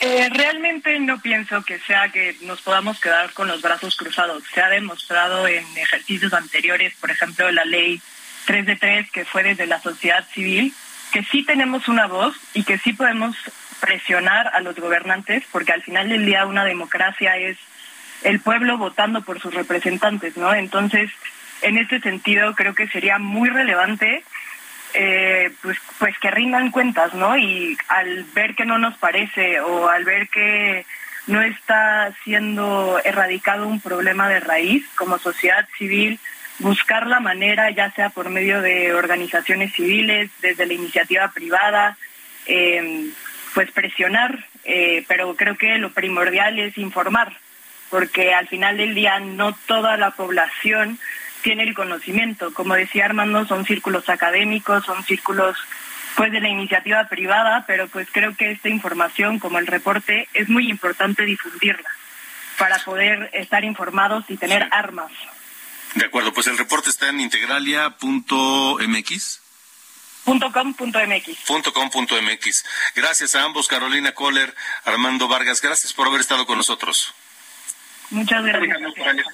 Eh, 0.00 0.28
realmente 0.30 0.98
no 0.98 1.20
pienso 1.20 1.62
que 1.62 1.78
sea 1.80 2.10
que 2.10 2.36
nos 2.42 2.60
podamos 2.60 3.00
quedar 3.00 3.32
con 3.32 3.48
los 3.48 3.62
brazos 3.62 3.96
cruzados. 3.96 4.42
Se 4.52 4.60
ha 4.60 4.68
demostrado 4.68 5.46
en 5.46 5.64
ejercicios 5.78 6.32
anteriores, 6.34 6.94
por 7.00 7.10
ejemplo, 7.10 7.50
la 7.50 7.64
ley 7.64 8.02
3 8.44 8.66
de 8.66 8.76
3, 8.76 9.10
que 9.10 9.24
fue 9.24 9.42
desde 9.42 9.66
la 9.66 9.80
sociedad 9.80 10.26
civil, 10.34 10.74
que 11.14 11.22
sí 11.22 11.44
tenemos 11.44 11.86
una 11.86 12.08
voz 12.08 12.34
y 12.54 12.64
que 12.64 12.76
sí 12.76 12.92
podemos 12.92 13.36
presionar 13.78 14.48
a 14.48 14.60
los 14.60 14.74
gobernantes, 14.74 15.44
porque 15.52 15.70
al 15.70 15.80
final 15.80 16.08
del 16.08 16.26
día 16.26 16.44
una 16.44 16.64
democracia 16.64 17.36
es 17.36 17.56
el 18.24 18.40
pueblo 18.40 18.78
votando 18.78 19.22
por 19.22 19.40
sus 19.40 19.54
representantes, 19.54 20.36
¿no? 20.36 20.52
Entonces, 20.52 21.12
en 21.62 21.78
este 21.78 22.00
sentido, 22.00 22.56
creo 22.56 22.74
que 22.74 22.88
sería 22.88 23.20
muy 23.20 23.48
relevante 23.48 24.24
eh, 24.94 25.52
pues, 25.62 25.78
pues 26.00 26.18
que 26.18 26.32
rindan 26.32 26.72
cuentas, 26.72 27.14
¿no? 27.14 27.38
Y 27.38 27.78
al 27.86 28.24
ver 28.34 28.56
que 28.56 28.64
no 28.64 28.78
nos 28.78 28.98
parece 28.98 29.60
o 29.60 29.88
al 29.88 30.04
ver 30.04 30.28
que 30.28 30.84
no 31.28 31.42
está 31.42 32.12
siendo 32.24 33.00
erradicado 33.04 33.68
un 33.68 33.80
problema 33.80 34.28
de 34.28 34.40
raíz 34.40 34.84
como 34.96 35.18
sociedad 35.18 35.68
civil, 35.78 36.18
buscar 36.58 37.06
la 37.06 37.20
manera, 37.20 37.70
ya 37.70 37.90
sea 37.92 38.10
por 38.10 38.30
medio 38.30 38.60
de 38.60 38.94
organizaciones 38.94 39.72
civiles, 39.74 40.30
desde 40.40 40.66
la 40.66 40.74
iniciativa 40.74 41.30
privada, 41.32 41.96
eh, 42.46 43.10
pues 43.54 43.70
presionar, 43.70 44.46
eh, 44.64 45.04
pero 45.08 45.34
creo 45.36 45.56
que 45.56 45.78
lo 45.78 45.92
primordial 45.92 46.58
es 46.58 46.76
informar, 46.78 47.36
porque 47.90 48.34
al 48.34 48.48
final 48.48 48.76
del 48.76 48.94
día 48.94 49.20
no 49.20 49.54
toda 49.66 49.96
la 49.96 50.10
población 50.12 50.98
tiene 51.42 51.62
el 51.64 51.74
conocimiento. 51.74 52.52
Como 52.52 52.74
decía 52.74 53.04
Armando, 53.04 53.46
son 53.46 53.64
círculos 53.64 54.08
académicos, 54.08 54.84
son 54.84 55.04
círculos 55.04 55.56
pues 56.16 56.30
de 56.32 56.40
la 56.40 56.48
iniciativa 56.48 57.04
privada, 57.08 57.64
pero 57.66 57.88
pues 57.88 58.08
creo 58.10 58.36
que 58.36 58.50
esta 58.52 58.68
información, 58.68 59.38
como 59.38 59.58
el 59.58 59.66
reporte, 59.66 60.28
es 60.32 60.48
muy 60.48 60.70
importante 60.70 61.24
difundirla 61.24 61.88
para 62.58 62.78
poder 62.78 63.30
estar 63.32 63.64
informados 63.64 64.24
y 64.28 64.36
tener 64.36 64.68
armas. 64.70 65.10
De 65.94 66.06
acuerdo, 66.06 66.32
pues 66.32 66.48
el 66.48 66.58
reporte 66.58 66.90
está 66.90 67.08
en 67.08 67.20
integralia.mx. 67.20 69.40
.com.mx. 71.72 72.64
Gracias 72.96 73.34
a 73.34 73.42
ambos, 73.42 73.68
Carolina 73.68 74.12
Kohler, 74.12 74.54
Armando 74.84 75.28
Vargas. 75.28 75.60
Gracias 75.60 75.92
por 75.92 76.08
haber 76.08 76.20
estado 76.20 76.46
con 76.46 76.56
nosotros. 76.56 77.12
Muchas 78.10 78.44
gracias. 78.44 78.80
Gracias, 78.96 79.26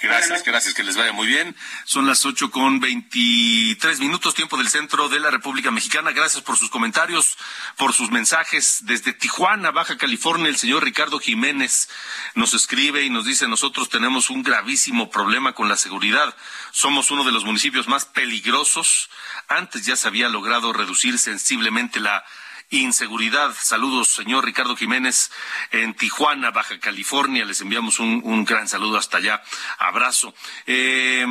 gracias, 0.00 0.74
que 0.74 0.82
les 0.82 0.96
vaya 0.96 1.12
muy 1.12 1.26
bien. 1.26 1.56
Son 1.84 2.06
las 2.06 2.24
ocho 2.24 2.50
con 2.50 2.80
veintitrés 2.80 4.00
minutos, 4.00 4.34
tiempo 4.34 4.56
del 4.56 4.68
centro 4.68 5.08
de 5.08 5.20
la 5.20 5.30
República 5.30 5.70
Mexicana. 5.70 6.12
Gracias 6.12 6.42
por 6.42 6.56
sus 6.56 6.70
comentarios, 6.70 7.36
por 7.76 7.92
sus 7.92 8.10
mensajes. 8.10 8.78
Desde 8.82 9.12
Tijuana, 9.12 9.70
Baja 9.70 9.96
California, 9.96 10.48
el 10.48 10.56
señor 10.56 10.84
Ricardo 10.84 11.18
Jiménez 11.18 11.88
nos 12.34 12.54
escribe 12.54 13.02
y 13.02 13.10
nos 13.10 13.24
dice, 13.24 13.48
nosotros 13.48 13.88
tenemos 13.88 14.30
un 14.30 14.42
gravísimo 14.42 15.10
problema 15.10 15.52
con 15.52 15.68
la 15.68 15.76
seguridad. 15.76 16.36
Somos 16.72 17.10
uno 17.10 17.24
de 17.24 17.32
los 17.32 17.44
municipios 17.44 17.88
más 17.88 18.04
peligrosos. 18.04 19.10
Antes 19.48 19.84
ya 19.86 19.96
se 19.96 20.08
había 20.08 20.28
logrado 20.28 20.72
reducir 20.72 21.18
sensiblemente 21.18 22.00
la 22.00 22.24
inseguridad. 22.70 23.54
Saludos, 23.60 24.08
señor 24.08 24.44
Ricardo 24.44 24.76
Jiménez, 24.76 25.30
en 25.70 25.94
Tijuana, 25.94 26.50
Baja 26.50 26.78
California. 26.78 27.44
Les 27.44 27.60
enviamos 27.60 27.98
un, 27.98 28.44
gran 28.44 28.68
saludo 28.68 28.98
hasta 28.98 29.18
allá. 29.18 29.42
Abrazo. 29.78 30.34
Eh, 30.66 31.26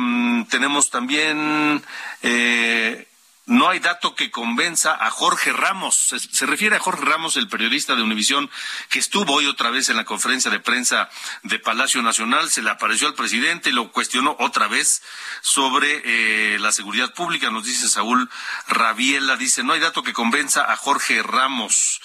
tenemos 0.50 0.90
también 0.90 1.82
eh, 2.22 3.06
no 3.48 3.70
hay 3.70 3.80
dato 3.80 4.14
que 4.14 4.30
convenza 4.30 4.94
a 4.94 5.10
Jorge 5.10 5.52
Ramos. 5.52 5.96
Se, 6.30 6.46
refiere 6.46 6.76
a 6.76 6.80
Jorge 6.80 7.04
Ramos, 7.04 7.36
el 7.38 7.48
periodista 7.48 7.96
de 7.96 8.02
Univisión, 8.02 8.50
que 8.90 8.98
estuvo 8.98 9.32
hoy 9.32 9.46
otra 9.46 9.70
vez 9.70 9.88
en 9.88 9.96
la 9.96 10.04
conferencia 10.04 10.50
de 10.50 10.60
prensa 10.60 11.08
de 11.44 11.58
Palacio 11.58 12.02
Nacional. 12.02 12.50
Se 12.50 12.60
le 12.60 12.68
apareció 12.68 13.08
al 13.08 13.14
presidente 13.14 13.70
y 13.70 13.72
lo 13.72 13.90
cuestionó 13.90 14.36
otra 14.38 14.68
vez 14.68 15.02
sobre 15.40 16.02
eh, 16.04 16.58
la 16.58 16.72
seguridad 16.72 17.14
pública. 17.14 17.50
Nos 17.50 17.64
dice 17.64 17.88
Saúl 17.88 18.28
Rabiela, 18.68 19.36
dice, 19.36 19.62
no 19.62 19.72
hay 19.72 19.80
dato 19.80 20.02
que 20.02 20.12
convenza 20.12 20.70
a 20.70 20.76
Jorge 20.76 21.22
Ramos. 21.22 22.02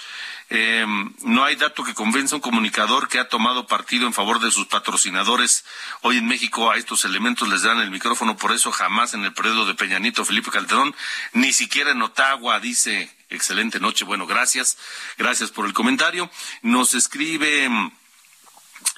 Eh, 0.50 0.86
no 1.24 1.44
hay 1.44 1.56
dato 1.56 1.84
que 1.84 1.94
convenza 1.94 2.36
a 2.36 2.38
un 2.38 2.42
comunicador 2.42 3.08
que 3.08 3.20
ha 3.20 3.30
tomado 3.30 3.68
partido 3.68 4.06
en 4.06 4.14
favor 4.14 4.40
de 4.40 4.52
sus 4.52 4.68
patrocinadores. 4.68 5.66
Hoy 6.02 6.18
en 6.18 6.28
México 6.28 6.72
a 6.72 6.78
estos 6.78 7.06
elementos 7.06 7.48
les 7.50 7.64
dan 7.64 7.80
el 7.80 7.92
micrófono, 7.92 8.38
por 8.38 8.52
eso 8.52 8.72
jamás 8.72 9.14
en 9.14 9.24
el 9.24 9.34
periodo 9.34 9.66
de 9.66 9.76
Peñanito 9.76 10.26
Felipe 10.26 10.52
Calderón, 10.52 10.96
ni 11.34 11.54
siquiera 11.54 11.92
en 11.92 12.02
Ottawa, 12.02 12.60
dice, 12.60 13.10
excelente 13.30 13.80
noche, 13.80 14.06
bueno, 14.06 14.28
gracias, 14.28 14.78
gracias 15.18 15.52
por 15.52 15.66
el 15.66 15.74
comentario. 15.74 16.30
Nos 16.62 16.94
escribe 16.94 17.70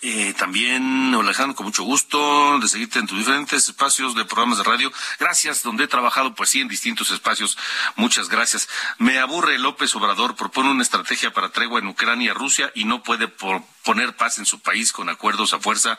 Eh, 0.01 0.33
también, 0.37 1.15
Alejandro, 1.15 1.55
con 1.55 1.65
mucho 1.65 1.83
gusto 1.83 2.59
de 2.59 2.67
seguirte 2.67 2.99
en 2.99 3.07
tus 3.07 3.17
diferentes 3.17 3.67
espacios 3.67 4.13
de 4.15 4.25
programas 4.25 4.57
de 4.59 4.63
radio. 4.63 4.91
Gracias, 5.19 5.63
donde 5.63 5.85
he 5.85 5.87
trabajado, 5.87 6.35
pues 6.35 6.49
sí, 6.49 6.61
en 6.61 6.67
distintos 6.67 7.11
espacios. 7.11 7.57
Muchas 7.95 8.29
gracias. 8.29 8.67
Me 8.97 9.19
aburre 9.19 9.57
López 9.57 9.95
Obrador, 9.95 10.35
propone 10.35 10.69
una 10.69 10.83
estrategia 10.83 11.31
para 11.31 11.49
tregua 11.49 11.79
en 11.79 11.87
Ucrania, 11.87 12.33
Rusia 12.33 12.71
y 12.75 12.85
no 12.85 13.03
puede 13.03 13.27
poner 13.27 14.15
paz 14.15 14.37
en 14.37 14.45
su 14.45 14.59
país 14.59 14.91
con 14.91 15.09
acuerdos 15.09 15.53
a 15.53 15.59
fuerza. 15.59 15.97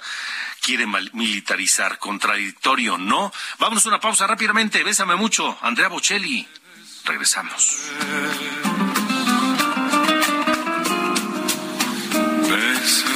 Quiere 0.60 0.86
militarizar. 0.86 1.98
Contradictorio, 1.98 2.98
¿no? 2.98 3.32
Vámonos 3.58 3.84
a 3.86 3.88
una 3.88 4.00
pausa 4.00 4.26
rápidamente. 4.26 4.84
Bésame 4.84 5.16
mucho. 5.16 5.58
Andrea 5.62 5.88
Bocelli. 5.88 6.46
Regresamos. 7.04 7.78
De 12.48 13.15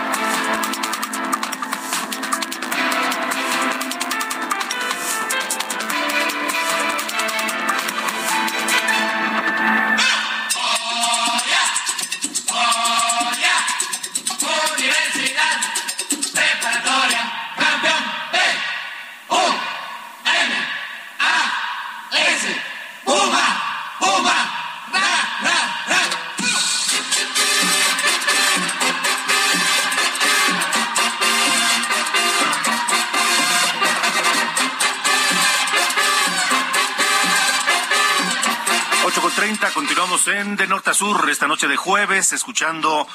Sur 40.93 41.29
esta 41.29 41.47
noche 41.47 41.69
de 41.69 41.77
jueves, 41.77 42.33
escuchando 42.33 43.07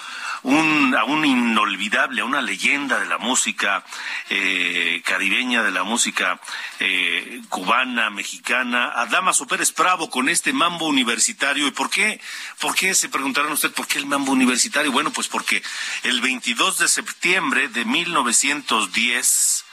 un, 0.44 0.94
a 0.96 1.04
un 1.04 1.26
inolvidable, 1.26 2.22
a 2.22 2.24
una 2.24 2.40
leyenda 2.40 2.98
de 2.98 3.04
la 3.04 3.18
música 3.18 3.84
eh, 4.30 5.02
caribeña, 5.04 5.62
de 5.62 5.72
la 5.72 5.82
música 5.82 6.40
eh, 6.80 7.42
cubana, 7.50 8.08
mexicana, 8.08 8.92
a 8.94 9.04
Damaso 9.06 9.46
Pérez 9.46 9.74
Bravo 9.74 10.08
con 10.08 10.30
este 10.30 10.54
mambo 10.54 10.86
universitario. 10.86 11.66
¿Y 11.66 11.72
por 11.72 11.90
qué? 11.90 12.18
¿Por 12.60 12.74
qué 12.74 12.94
se 12.94 13.10
preguntarán 13.10 13.52
usted 13.52 13.72
por 13.72 13.86
qué 13.86 13.98
el 13.98 14.06
mambo 14.06 14.32
universitario? 14.32 14.90
Bueno, 14.90 15.10
pues 15.10 15.28
porque 15.28 15.62
el 16.02 16.22
22 16.22 16.78
de 16.78 16.88
septiembre 16.88 17.68
de 17.68 17.84
1910 17.84 19.65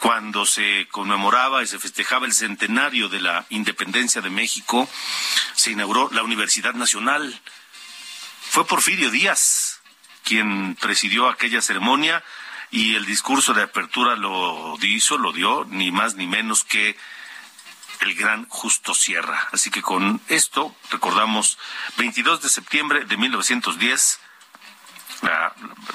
cuando 0.00 0.46
se 0.46 0.88
conmemoraba 0.90 1.62
y 1.62 1.66
se 1.66 1.78
festejaba 1.78 2.26
el 2.26 2.32
centenario 2.32 3.08
de 3.08 3.20
la 3.20 3.44
independencia 3.50 4.22
de 4.22 4.30
México, 4.30 4.88
se 5.54 5.72
inauguró 5.72 6.08
la 6.12 6.22
Universidad 6.22 6.72
Nacional. 6.72 7.38
Fue 8.40 8.66
Porfirio 8.66 9.10
Díaz 9.10 9.80
quien 10.24 10.74
presidió 10.76 11.28
aquella 11.28 11.60
ceremonia 11.60 12.24
y 12.70 12.94
el 12.94 13.04
discurso 13.04 13.52
de 13.52 13.62
apertura 13.62 14.16
lo 14.16 14.76
hizo, 14.80 15.18
lo 15.18 15.32
dio, 15.32 15.66
ni 15.68 15.90
más 15.90 16.14
ni 16.14 16.26
menos 16.26 16.64
que 16.64 16.96
el 18.00 18.14
gran 18.14 18.48
Justo 18.48 18.94
Sierra. 18.94 19.48
Así 19.52 19.70
que 19.70 19.82
con 19.82 20.20
esto 20.28 20.74
recordamos 20.90 21.58
22 21.98 22.42
de 22.42 22.48
septiembre 22.48 23.04
de 23.04 23.16
1910, 23.16 24.20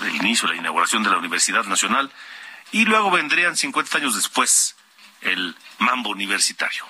el 0.04 0.16
inicio, 0.16 0.48
la 0.48 0.56
inauguración 0.56 1.02
de 1.02 1.10
la 1.10 1.18
Universidad 1.18 1.64
Nacional 1.66 2.12
y 2.76 2.84
luego 2.84 3.10
vendrían 3.10 3.56
50 3.56 4.00
años 4.00 4.16
después 4.16 4.76
el 5.22 5.56
mambo 5.80 6.10
universitario. 6.10 6.84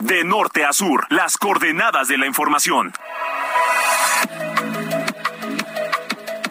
De 0.00 0.24
norte 0.24 0.64
a 0.64 0.72
sur, 0.72 1.06
las 1.08 1.38
coordenadas 1.38 2.08
de 2.08 2.18
la 2.18 2.26
información. 2.26 2.92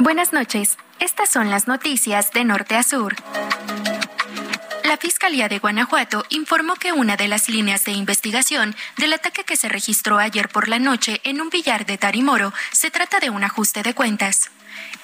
Buenas 0.01 0.33
noches. 0.33 0.79
Estas 0.99 1.29
son 1.29 1.51
las 1.51 1.67
noticias 1.67 2.31
de 2.31 2.43
norte 2.43 2.75
a 2.75 2.81
sur. 2.81 3.15
La 4.83 4.97
Fiscalía 4.97 5.47
de 5.47 5.59
Guanajuato 5.59 6.25
informó 6.29 6.73
que 6.73 6.91
una 6.91 7.17
de 7.17 7.27
las 7.27 7.49
líneas 7.49 7.85
de 7.85 7.91
investigación 7.91 8.75
del 8.97 9.13
ataque 9.13 9.43
que 9.43 9.55
se 9.55 9.69
registró 9.69 10.17
ayer 10.17 10.49
por 10.49 10.69
la 10.69 10.79
noche 10.79 11.21
en 11.23 11.39
un 11.39 11.51
billar 11.51 11.85
de 11.85 11.99
Tarimoro 11.99 12.51
se 12.71 12.89
trata 12.89 13.19
de 13.19 13.29
un 13.29 13.43
ajuste 13.43 13.83
de 13.83 13.93
cuentas. 13.93 14.49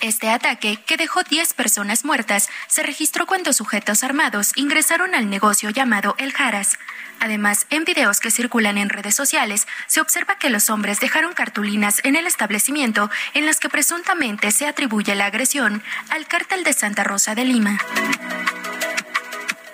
Este 0.02 0.30
ataque, 0.30 0.80
que 0.84 0.98
dejó 0.98 1.22
10 1.22 1.54
personas 1.54 2.04
muertas, 2.04 2.50
se 2.68 2.82
registró 2.82 3.28
cuando 3.28 3.54
sujetos 3.54 4.04
armados 4.04 4.52
ingresaron 4.56 5.14
al 5.14 5.30
negocio 5.30 5.70
llamado 5.70 6.16
El 6.18 6.34
Jaras. 6.34 6.80
Además, 7.20 7.66
en 7.70 7.84
videos 7.84 8.20
que 8.20 8.32
circulan 8.32 8.78
en 8.78 8.90
redes 8.90 9.16
sociales, 9.16 9.68
se 9.88 10.02
observa 10.02 10.38
que 10.38 10.50
los 10.50 10.70
hombres 10.70 11.00
dejaron 11.00 11.34
cartulinas 11.34 12.02
en 12.04 12.16
el 12.16 12.28
establecimiento 12.28 13.10
en 13.34 13.46
las 13.46 13.60
que 13.60 13.70
presuntamente 13.70 14.52
se 14.52 14.68
atribuye 14.68 15.16
la 15.16 15.26
agresión 15.26 15.84
al 16.10 16.28
cártel 16.28 16.64
de 16.64 16.74
Santa 16.74 17.04
Rosa 17.04 17.36
de 17.36 17.46
Lima. 17.46 17.80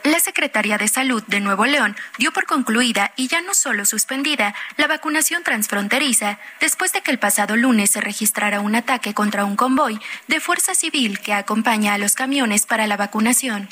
La 0.04 0.20
Secretaría 0.20 0.78
de 0.78 0.90
Salud 0.90 1.24
de 1.28 1.40
Nuevo 1.40 1.66
León 1.66 1.96
dio 2.18 2.34
por 2.34 2.46
concluida 2.46 3.14
y 3.16 3.30
ya 3.30 3.40
no 3.40 3.54
solo 3.54 3.86
suspendida 3.86 4.54
la 4.76 4.88
vacunación 4.88 5.44
transfronteriza 5.44 6.40
después 6.60 6.92
de 6.92 7.02
que 7.02 7.12
el 7.12 7.20
pasado 7.20 7.56
lunes 7.56 7.92
se 7.92 8.02
registrara 8.02 8.60
un 8.60 8.76
ataque 8.76 9.14
contra 9.14 9.46
un 9.46 9.56
convoy 9.56 10.02
de 10.28 10.42
fuerza 10.42 10.76
civil 10.76 11.20
que 11.20 11.34
acompaña 11.34 11.94
a 11.94 11.98
los 11.98 12.16
camiones 12.16 12.66
para 12.66 12.86
la 12.86 12.98
vacunación. 12.98 13.70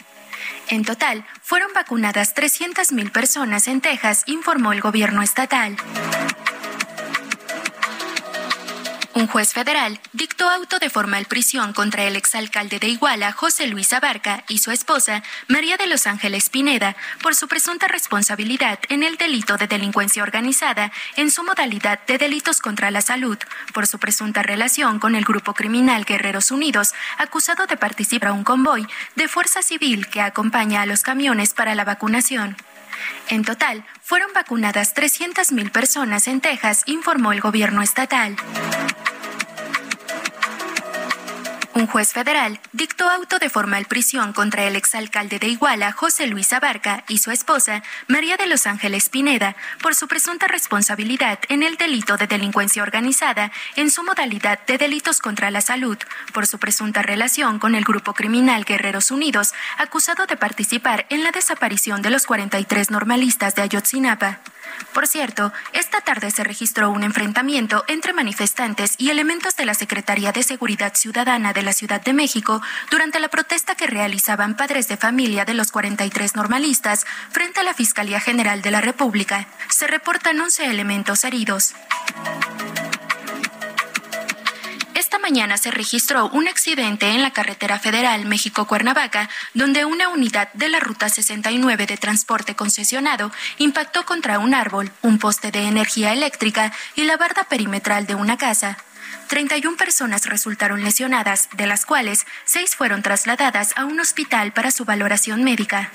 En 0.70 0.84
total, 0.84 1.26
fueron 1.42 1.72
vacunadas 1.74 2.36
300.000 2.36 3.12
personas 3.12 3.68
en 3.68 3.82
Texas, 3.82 4.24
informó 4.26 4.74
el 4.74 4.82
gobierno 4.82 5.22
estatal. 5.22 5.78
Un 9.14 9.28
juez 9.28 9.52
federal 9.52 10.00
dictó 10.14 10.50
auto 10.50 10.80
de 10.80 10.90
formal 10.90 11.26
prisión 11.26 11.74
contra 11.74 12.04
el 12.06 12.16
exalcalde 12.16 12.80
de 12.80 12.88
Iguala, 12.88 13.34
José 13.34 13.68
Luis 13.68 13.92
Abarca, 13.92 14.46
y 14.48 14.60
su 14.60 14.72
esposa, 14.72 15.22
María 15.50 15.76
de 15.76 15.88
Los 15.88 16.08
Ángeles 16.08 16.50
Pineda, 16.50 16.96
por 17.22 17.36
su 17.36 17.50
presunta 17.50 17.90
responsabilidad 17.90 18.80
en 18.88 19.04
el 19.04 19.18
delito 19.18 19.58
de 19.58 19.68
delincuencia 19.68 20.24
organizada 20.24 20.94
en 21.18 21.30
su 21.30 21.44
modalidad 21.44 22.00
de 22.08 22.18
delitos 22.18 22.62
contra 22.62 22.90
la 22.90 23.02
salud, 23.02 23.38
por 23.74 23.86
su 23.86 24.00
presunta 24.00 24.44
relación 24.44 24.98
con 24.98 25.16
el 25.16 25.26
grupo 25.26 25.54
criminal 25.54 26.06
Guerreros 26.06 26.50
Unidos, 26.50 26.94
acusado 27.18 27.68
de 27.68 27.76
participar 27.76 28.30
a 28.30 28.34
un 28.34 28.46
convoy 28.46 28.88
de 29.16 29.28
fuerza 29.28 29.62
civil 29.62 30.08
que 30.08 30.22
acompaña 30.22 30.84
a 30.84 30.86
los 30.86 31.02
camiones 31.02 31.54
para 31.54 31.76
la 31.76 31.84
vacunación. 31.84 32.56
En 33.30 33.44
total, 33.44 33.86
fueron 34.02 34.32
vacunadas 34.34 34.96
300.000 34.96 35.72
personas 35.72 36.28
en 36.28 36.42
Texas, 36.42 36.84
informó 36.86 37.32
el 37.32 37.42
gobierno 37.42 37.82
estatal. 37.82 38.36
Un 41.74 41.88
juez 41.88 42.12
federal 42.12 42.60
dictó 42.74 43.10
auto 43.10 43.40
de 43.40 43.50
formal 43.50 43.86
prisión 43.86 44.34
contra 44.34 44.66
el 44.66 44.76
exalcalde 44.76 45.40
de 45.40 45.48
Iguala, 45.48 45.94
José 45.94 46.28
Luis 46.28 46.52
Abarca, 46.52 47.06
y 47.08 47.20
su 47.20 47.32
esposa, 47.32 47.82
María 48.08 48.36
de 48.36 48.46
Los 48.46 48.68
Ángeles 48.68 49.08
Pineda, 49.08 49.56
por 49.82 49.96
su 49.96 50.10
presunta 50.10 50.48
responsabilidad 50.48 51.40
en 51.48 51.64
el 51.64 51.78
delito 51.78 52.18
de 52.18 52.28
delincuencia 52.28 52.84
organizada 52.84 53.54
en 53.78 53.90
su 53.90 54.04
modalidad 54.04 54.60
de 54.68 54.78
delitos 54.78 55.22
contra 55.22 55.50
la 55.50 55.62
salud, 55.62 55.98
por 56.34 56.46
su 56.46 56.60
presunta 56.60 57.04
relación 57.04 57.58
con 57.58 57.74
el 57.74 57.86
grupo 57.86 58.14
criminal 58.14 58.66
Guerreros 58.66 59.10
Unidos, 59.10 59.54
acusado 59.78 60.28
de 60.28 60.36
participar 60.36 61.06
en 61.10 61.24
la 61.24 61.32
desaparición 61.32 62.02
de 62.02 62.10
los 62.10 62.26
43 62.26 62.92
normalistas 62.92 63.56
de 63.56 63.62
Ayotzinapa. 63.62 64.40
Por 64.94 65.08
cierto, 65.08 65.54
esta 65.74 66.02
tarde 66.02 66.32
se 66.32 66.44
registró 66.44 66.90
un 66.90 67.04
enfrentamiento 67.04 67.84
entre 67.88 68.14
manifestantes 68.14 68.96
y 68.98 69.10
elementos 69.10 69.56
de 69.56 69.66
la 69.66 69.74
Secretaría 69.74 70.32
de 70.32 70.44
Seguridad 70.44 70.94
Ciudadana 70.96 71.54
de 71.54 71.64
la 71.64 71.74
Ciudad 71.74 72.02
de 72.02 72.14
México 72.14 72.62
durante 72.90 73.20
la 73.20 73.30
protesta 73.30 73.76
que 73.76 73.88
realizaban 73.88 74.56
padres 74.56 74.88
de 74.88 74.98
familia 74.98 75.46
de 75.46 75.54
los 75.54 75.72
43 75.72 76.36
normalistas 76.36 77.06
frente 77.32 77.60
a 77.60 77.64
la 77.64 77.74
Fiscalía 77.74 78.20
General 78.20 78.62
de 78.62 78.72
la 78.72 78.82
República. 78.82 79.48
Se 79.70 79.88
reportan 79.88 80.40
11 80.40 80.66
elementos 80.66 81.24
heridos. 81.24 81.74
Mañana 85.32 85.56
se 85.56 85.72
registró 85.72 86.28
un 86.28 86.50
accidente 86.50 87.08
en 87.08 87.22
la 87.22 87.32
carretera 87.32 87.80
federal 87.80 88.26
México-Cuernavaca, 88.26 89.30
donde 89.54 89.86
una 89.86 90.10
unidad 90.10 90.52
de 90.52 90.68
la 90.68 90.82
Ruta 90.82 91.08
69 91.08 91.88
de 91.88 91.96
transporte 91.96 92.54
concesionado 92.54 93.32
impactó 93.58 94.06
contra 94.06 94.40
un 94.40 94.54
árbol, 94.54 94.92
un 95.02 95.20
poste 95.20 95.50
de 95.52 95.62
energía 95.62 96.12
eléctrica 96.12 96.74
y 96.98 97.06
la 97.06 97.16
barda 97.16 97.46
perimetral 97.46 98.08
de 98.08 98.16
una 98.16 98.36
casa. 98.36 98.78
31 99.28 99.78
personas 99.78 100.26
resultaron 100.26 100.84
lesionadas, 100.84 101.48
de 101.56 101.66
las 101.66 101.86
cuales 101.86 102.26
6 102.44 102.76
fueron 102.76 103.02
trasladadas 103.02 103.72
a 103.78 103.86
un 103.86 104.02
hospital 104.02 104.52
para 104.52 104.70
su 104.70 104.84
valoración 104.84 105.46
médica. 105.46 105.94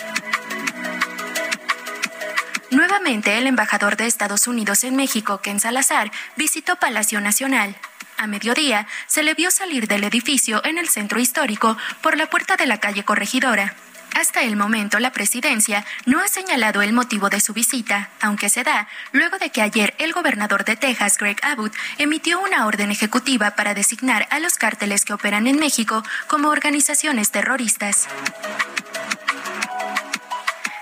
Nuevamente, 2.70 3.36
el 3.36 3.46
embajador 3.46 3.98
de 3.98 4.06
Estados 4.06 4.46
Unidos 4.46 4.82
en 4.82 4.96
México, 4.96 5.42
Ken 5.42 5.60
Salazar, 5.60 6.10
visitó 6.36 6.76
Palacio 6.76 7.20
Nacional. 7.20 7.76
A 8.18 8.26
mediodía, 8.26 8.86
se 9.06 9.22
le 9.22 9.34
vio 9.34 9.50
salir 9.50 9.88
del 9.88 10.04
edificio 10.04 10.64
en 10.64 10.78
el 10.78 10.88
centro 10.88 11.20
histórico 11.20 11.76
por 12.00 12.16
la 12.16 12.30
puerta 12.30 12.56
de 12.56 12.66
la 12.66 12.78
calle 12.78 13.04
Corregidora. 13.04 13.74
Hasta 14.14 14.40
el 14.40 14.56
momento, 14.56 14.98
la 14.98 15.12
presidencia 15.12 15.84
no 16.06 16.20
ha 16.20 16.28
señalado 16.28 16.80
el 16.80 16.94
motivo 16.94 17.28
de 17.28 17.40
su 17.40 17.52
visita, 17.52 18.08
aunque 18.22 18.48
se 18.48 18.64
da 18.64 18.88
luego 19.12 19.36
de 19.36 19.50
que 19.50 19.60
ayer 19.60 19.94
el 19.98 20.14
gobernador 20.14 20.64
de 20.64 20.76
Texas, 20.76 21.18
Greg 21.18 21.36
Abbott, 21.42 21.74
emitió 21.98 22.40
una 22.40 22.64
orden 22.64 22.90
ejecutiva 22.90 23.50
para 23.50 23.74
designar 23.74 24.26
a 24.30 24.40
los 24.40 24.54
cárteles 24.54 25.04
que 25.04 25.12
operan 25.12 25.46
en 25.46 25.58
México 25.58 26.02
como 26.28 26.48
organizaciones 26.48 27.30
terroristas. 27.30 28.08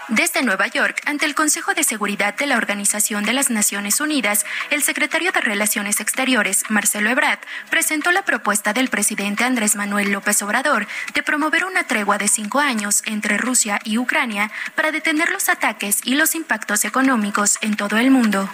Desde 0.09 0.43
Nueva 0.43 0.67
York, 0.67 1.01
ante 1.07 1.25
el 1.25 1.35
Consejo 1.35 1.73
de 1.73 1.83
Seguridad 1.83 2.35
de 2.37 2.45
la 2.45 2.59
Organización 2.59 3.25
de 3.25 3.33
las 3.33 3.49
Naciones 3.49 4.01
Unidas, 4.03 4.45
el 4.71 4.83
secretario 4.83 5.33
de 5.33 5.41
Relaciones 5.41 5.99
Exteriores, 5.99 6.65
Marcelo 6.69 7.09
Ebrard, 7.09 7.39
presentó 7.71 8.13
la 8.13 8.23
propuesta 8.23 8.75
del 8.75 8.91
presidente 8.91 9.45
Andrés 9.45 9.77
Manuel 9.77 10.13
López 10.13 10.43
Obrador 10.43 10.87
de 11.15 11.23
promover 11.23 11.65
una 11.65 11.85
tregua 11.85 12.19
de 12.19 12.29
cinco 12.29 12.61
años 12.61 13.03
entre 13.07 13.39
Rusia 13.39 13.79
y 13.83 13.97
Ucrania 13.97 14.51
para 14.75 14.93
detener 14.93 15.31
los 15.31 15.49
ataques 15.49 16.01
y 16.05 16.17
los 16.17 16.35
impactos 16.35 16.85
económicos 16.85 17.57
en 17.63 17.75
todo 17.75 17.97
el 17.97 18.11
mundo. 18.11 18.51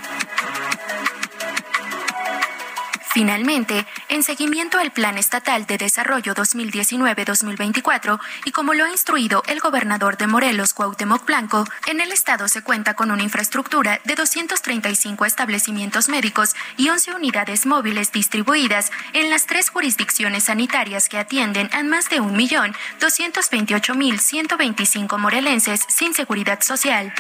Finalmente, 3.12 3.88
en 4.08 4.22
seguimiento 4.22 4.78
al 4.78 4.92
Plan 4.92 5.18
Estatal 5.18 5.66
de 5.66 5.78
Desarrollo 5.78 6.32
2019-2024 6.32 8.20
y 8.44 8.52
como 8.52 8.72
lo 8.72 8.84
ha 8.84 8.90
instruido 8.90 9.42
el 9.48 9.58
gobernador 9.58 10.16
de 10.16 10.28
Morelos, 10.28 10.74
Cuauhtémoc 10.74 11.26
Blanco, 11.26 11.64
en 11.88 12.00
el 12.00 12.12
estado 12.12 12.46
se 12.46 12.62
cuenta 12.62 12.94
con 12.94 13.10
una 13.10 13.24
infraestructura 13.24 14.00
de 14.04 14.14
235 14.14 15.24
establecimientos 15.24 16.08
médicos 16.08 16.54
y 16.76 16.88
11 16.88 17.14
unidades 17.14 17.66
móviles 17.66 18.12
distribuidas 18.12 18.92
en 19.12 19.28
las 19.28 19.46
tres 19.46 19.70
jurisdicciones 19.70 20.44
sanitarias 20.44 21.08
que 21.08 21.18
atienden 21.18 21.68
a 21.72 21.82
más 21.82 22.08
de 22.10 22.20
1.228.125 22.20 25.18
morelenses 25.18 25.80
sin 25.88 26.14
seguridad 26.14 26.60
social. 26.60 27.12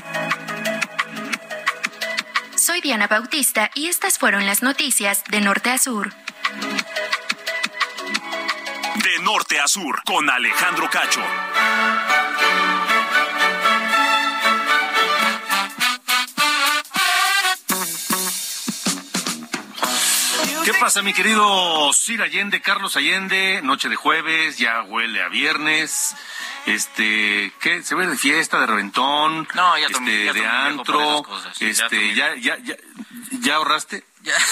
Soy 2.70 2.80
Diana 2.80 3.08
Bautista 3.08 3.68
y 3.74 3.88
estas 3.88 4.16
fueron 4.16 4.46
las 4.46 4.62
noticias 4.62 5.24
de 5.28 5.40
Norte 5.40 5.70
a 5.70 5.78
Sur. 5.78 6.14
De 8.94 9.18
norte 9.24 9.58
a 9.58 9.66
sur, 9.66 10.00
con 10.04 10.30
Alejandro 10.30 10.88
Cacho. 10.88 11.20
¿Qué 20.64 20.72
pasa, 20.74 21.02
mi 21.02 21.12
querido 21.12 21.92
Sir 21.92 22.22
Allende, 22.22 22.60
Carlos 22.60 22.96
Allende? 22.96 23.62
Noche 23.64 23.88
de 23.88 23.96
jueves, 23.96 24.58
ya 24.58 24.84
huele 24.84 25.20
a 25.24 25.28
viernes. 25.28 26.14
Este, 26.66 27.52
¿qué? 27.60 27.82
¿Se 27.82 27.94
ve 27.94 28.06
de 28.06 28.16
fiesta, 28.16 28.60
de 28.60 28.66
reventón? 28.66 29.48
No, 29.54 29.78
ya 29.78 29.86
este, 29.86 30.24
ya 30.26 30.32
de 30.32 30.46
antro. 30.46 31.22
cosas, 31.22 31.60
este, 31.60 32.14
ya, 32.14 32.34
ya, 32.36 32.58
ya, 32.58 32.76
¿ya 33.40 33.54
ahorraste? 33.56 34.04
Ya. 34.22 34.34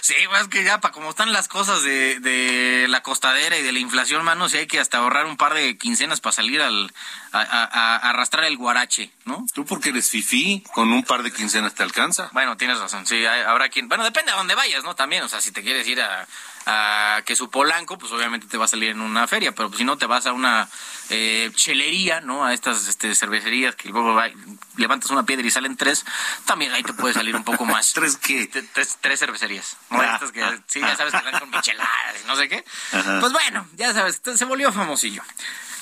Sí, 0.00 0.14
más 0.30 0.48
que 0.48 0.62
ya, 0.64 0.80
para 0.80 0.92
como 0.92 1.08
están 1.10 1.32
las 1.32 1.48
cosas 1.48 1.82
de, 1.82 2.20
de 2.20 2.86
la 2.88 3.02
costadera 3.02 3.56
y 3.56 3.62
de 3.62 3.72
la 3.72 3.78
inflación, 3.78 4.22
mano, 4.22 4.50
sí 4.50 4.58
hay 4.58 4.66
que 4.66 4.78
hasta 4.78 4.98
ahorrar 4.98 5.24
un 5.24 5.38
par 5.38 5.54
de 5.54 5.78
quincenas 5.78 6.20
para 6.20 6.32
salir 6.34 6.60
al, 6.60 6.92
a, 7.32 7.40
a- 7.40 7.64
a 7.64 8.10
arrastrar 8.10 8.44
el 8.44 8.58
guarache, 8.58 9.10
¿no? 9.24 9.46
Tú 9.54 9.64
porque 9.64 9.90
eres 9.90 10.10
fifí, 10.10 10.62
con 10.74 10.92
un 10.92 11.04
par 11.04 11.22
de 11.22 11.32
quincenas 11.32 11.74
te 11.74 11.82
alcanza. 11.84 12.28
Bueno, 12.32 12.58
tienes 12.58 12.78
razón, 12.80 13.06
sí, 13.06 13.24
hay- 13.24 13.42
habrá 13.42 13.70
quien... 13.70 13.88
Bueno, 13.88 14.04
depende 14.04 14.30
a 14.32 14.36
dónde 14.36 14.54
vayas, 14.54 14.84
¿no? 14.84 14.94
También, 14.94 15.22
o 15.22 15.28
sea, 15.28 15.40
si 15.40 15.52
te 15.52 15.62
quieres 15.62 15.86
ir 15.88 16.02
a, 16.02 16.26
a 16.66 17.22
que 17.26 17.36
su 17.36 17.50
polanco, 17.50 17.98
pues 17.98 18.10
obviamente 18.12 18.46
te 18.46 18.56
va 18.56 18.64
a 18.64 18.68
salir 18.68 18.90
en 18.90 19.00
una 19.00 19.26
feria, 19.26 19.52
pero 19.52 19.68
pues, 19.68 19.78
si 19.78 19.84
no 19.84 19.98
te 19.98 20.06
vas 20.06 20.26
a 20.26 20.32
una 20.32 20.68
eh, 21.10 21.50
chelería, 21.54 22.20
¿no? 22.20 22.44
A 22.44 22.54
estas 22.54 22.88
este, 22.88 23.14
cervecerías 23.14 23.76
que 23.76 23.88
luego 23.90 24.14
va- 24.14 24.30
levantas 24.76 25.10
una 25.10 25.24
piedra 25.24 25.46
y 25.46 25.50
salen 25.50 25.76
tres, 25.76 26.04
también 26.46 26.72
ahí 26.72 26.82
te 26.82 26.92
puede 26.94 27.12
salir 27.14 27.36
un 27.36 27.44
poco 27.44 27.64
más. 27.66 27.92
¿Tres 27.94 28.16
qué? 28.16 28.46
Tres, 28.72 28.98
tres 29.00 29.20
cervecerías, 29.20 29.76
¿no? 29.90 30.00
Ah, 30.00 30.14
Estas 30.14 30.32
que, 30.32 30.42
ah, 30.42 30.58
sí, 30.66 30.80
ya 30.80 30.96
sabes 30.96 31.12
que 31.14 31.22
dan 31.30 31.38
con 31.40 31.50
micheladas 31.50 31.90
y 32.22 32.26
no 32.26 32.36
sé 32.36 32.48
qué. 32.48 32.64
Ajá. 32.92 33.20
Pues 33.20 33.32
bueno, 33.32 33.66
ya 33.76 33.92
sabes, 33.92 34.20
se 34.34 34.44
volvió 34.44 34.72
famosillo. 34.72 35.22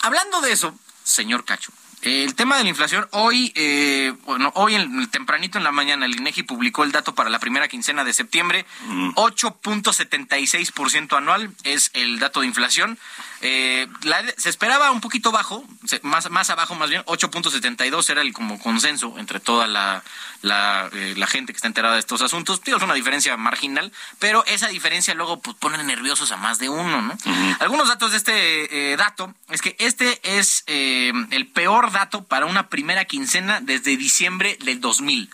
Hablando 0.03 0.41
de 0.41 0.53
eso, 0.53 0.77
señor 1.05 1.45
Cacho, 1.45 1.73
el 2.03 2.35
tema 2.35 2.59
de 2.59 2.65
la 2.65 2.71
inflación, 2.71 3.07
hoy, 3.13 3.53
eh, 3.55 4.13
bueno, 4.25 4.51
hoy 4.57 4.75
en, 4.75 5.09
tempranito 5.11 5.59
en 5.59 5.65
la 5.65 5.71
mañana, 5.71 6.07
el 6.07 6.17
INEGI 6.17 6.43
publicó 6.43 6.83
el 6.83 6.91
dato 6.91 7.15
para 7.15 7.31
la 7.31 7.39
primera 7.39 7.69
quincena 7.69 8.03
de 8.03 8.13
septiembre, 8.13 8.67
8.76% 9.15 11.17
anual 11.17 11.53
es 11.63 11.93
el 11.95 12.19
dato 12.19 12.41
de 12.41 12.49
inflación. 12.49 12.99
Eh, 13.45 13.89
se 14.37 14.49
esperaba 14.49 14.93
un 14.93 15.01
poquito 15.01 15.33
bajo, 15.33 15.65
más, 16.03 16.31
más 16.31 16.49
abajo 16.51 16.77
más 16.77 16.91
bien, 16.91 17.03
8.72 17.07 18.09
era 18.09 18.23
el 18.23 18.33
como 18.33 18.57
consenso 18.61 19.19
entre 19.19 19.41
toda 19.41 19.67
la, 19.67 20.05
la, 20.43 20.89
eh, 20.93 21.15
la, 21.17 21.27
gente 21.27 21.53
que 21.53 21.57
está 21.57 21.67
enterada 21.67 21.95
de 21.95 22.01
estos 22.01 22.23
asuntos. 22.23 22.63
Digo, 22.63 22.77
es 22.77 22.85
una 22.85 22.95
diferencia 22.95 23.37
marginal, 23.37 23.93
pero 24.21 24.45
esa 24.47 24.69
diferencia 24.69 25.13
luego 25.15 25.41
pues, 25.41 25.57
pone 25.57 25.83
nerviosos 25.83 26.31
a 26.31 26.37
más 26.37 26.61
de 26.61 26.69
uno, 26.69 27.03
¿no? 27.03 27.19
Algunos 27.59 27.89
datos 27.89 28.13
de 28.13 28.19
este 28.19 28.93
eh, 28.93 28.97
dato 28.97 29.35
es 29.51 29.61
que 29.61 29.75
este 29.81 30.21
es 30.23 30.63
el 30.69 31.49
peor 31.49 31.91
dato 31.91 32.23
para 32.23 32.47
una 32.47 32.69
primera 32.69 33.07
quincena 33.07 33.61
desde 33.61 33.97
diciembre 33.97 34.57
del 34.65 34.81
2000. 34.81 35.29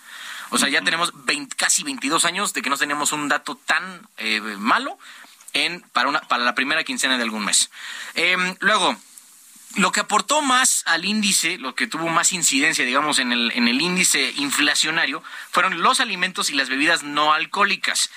O 0.48 0.56
sea, 0.56 0.70
ya 0.70 0.80
tenemos 0.80 1.12
casi 1.58 1.82
22 1.82 2.24
años 2.24 2.54
de 2.54 2.62
que 2.62 2.70
no 2.70 2.78
tenemos 2.78 3.12
un 3.12 3.28
dato 3.28 3.54
tan 3.66 4.08
malo 4.56 4.98
en, 5.52 5.80
para, 5.92 6.08
una, 6.08 6.20
para 6.22 6.44
la 6.44 6.54
primera 6.54 6.84
quincena 6.84 7.16
de 7.16 7.22
algún 7.22 7.44
mes. 7.44 7.70
Em, 8.14 8.56
luego, 8.60 8.96
lo 9.76 9.92
que 9.92 10.00
aportó 10.00 10.42
más 10.42 10.82
al 10.86 11.04
índice, 11.04 11.58
lo 11.58 11.74
que 11.74 11.86
tuvo 11.86 12.08
más 12.08 12.32
incidencia, 12.32 12.84
digamos, 12.84 13.18
en 13.18 13.32
el, 13.32 13.52
en 13.54 13.68
el 13.68 13.80
índice 13.80 14.32
inflacionario, 14.36 15.22
fueron 15.50 15.82
los 15.82 16.00
alimentos 16.00 16.50
y 16.50 16.54
las 16.54 16.68
bebidas 16.68 17.02
no 17.02 17.32
alcohólicas. 17.32 18.10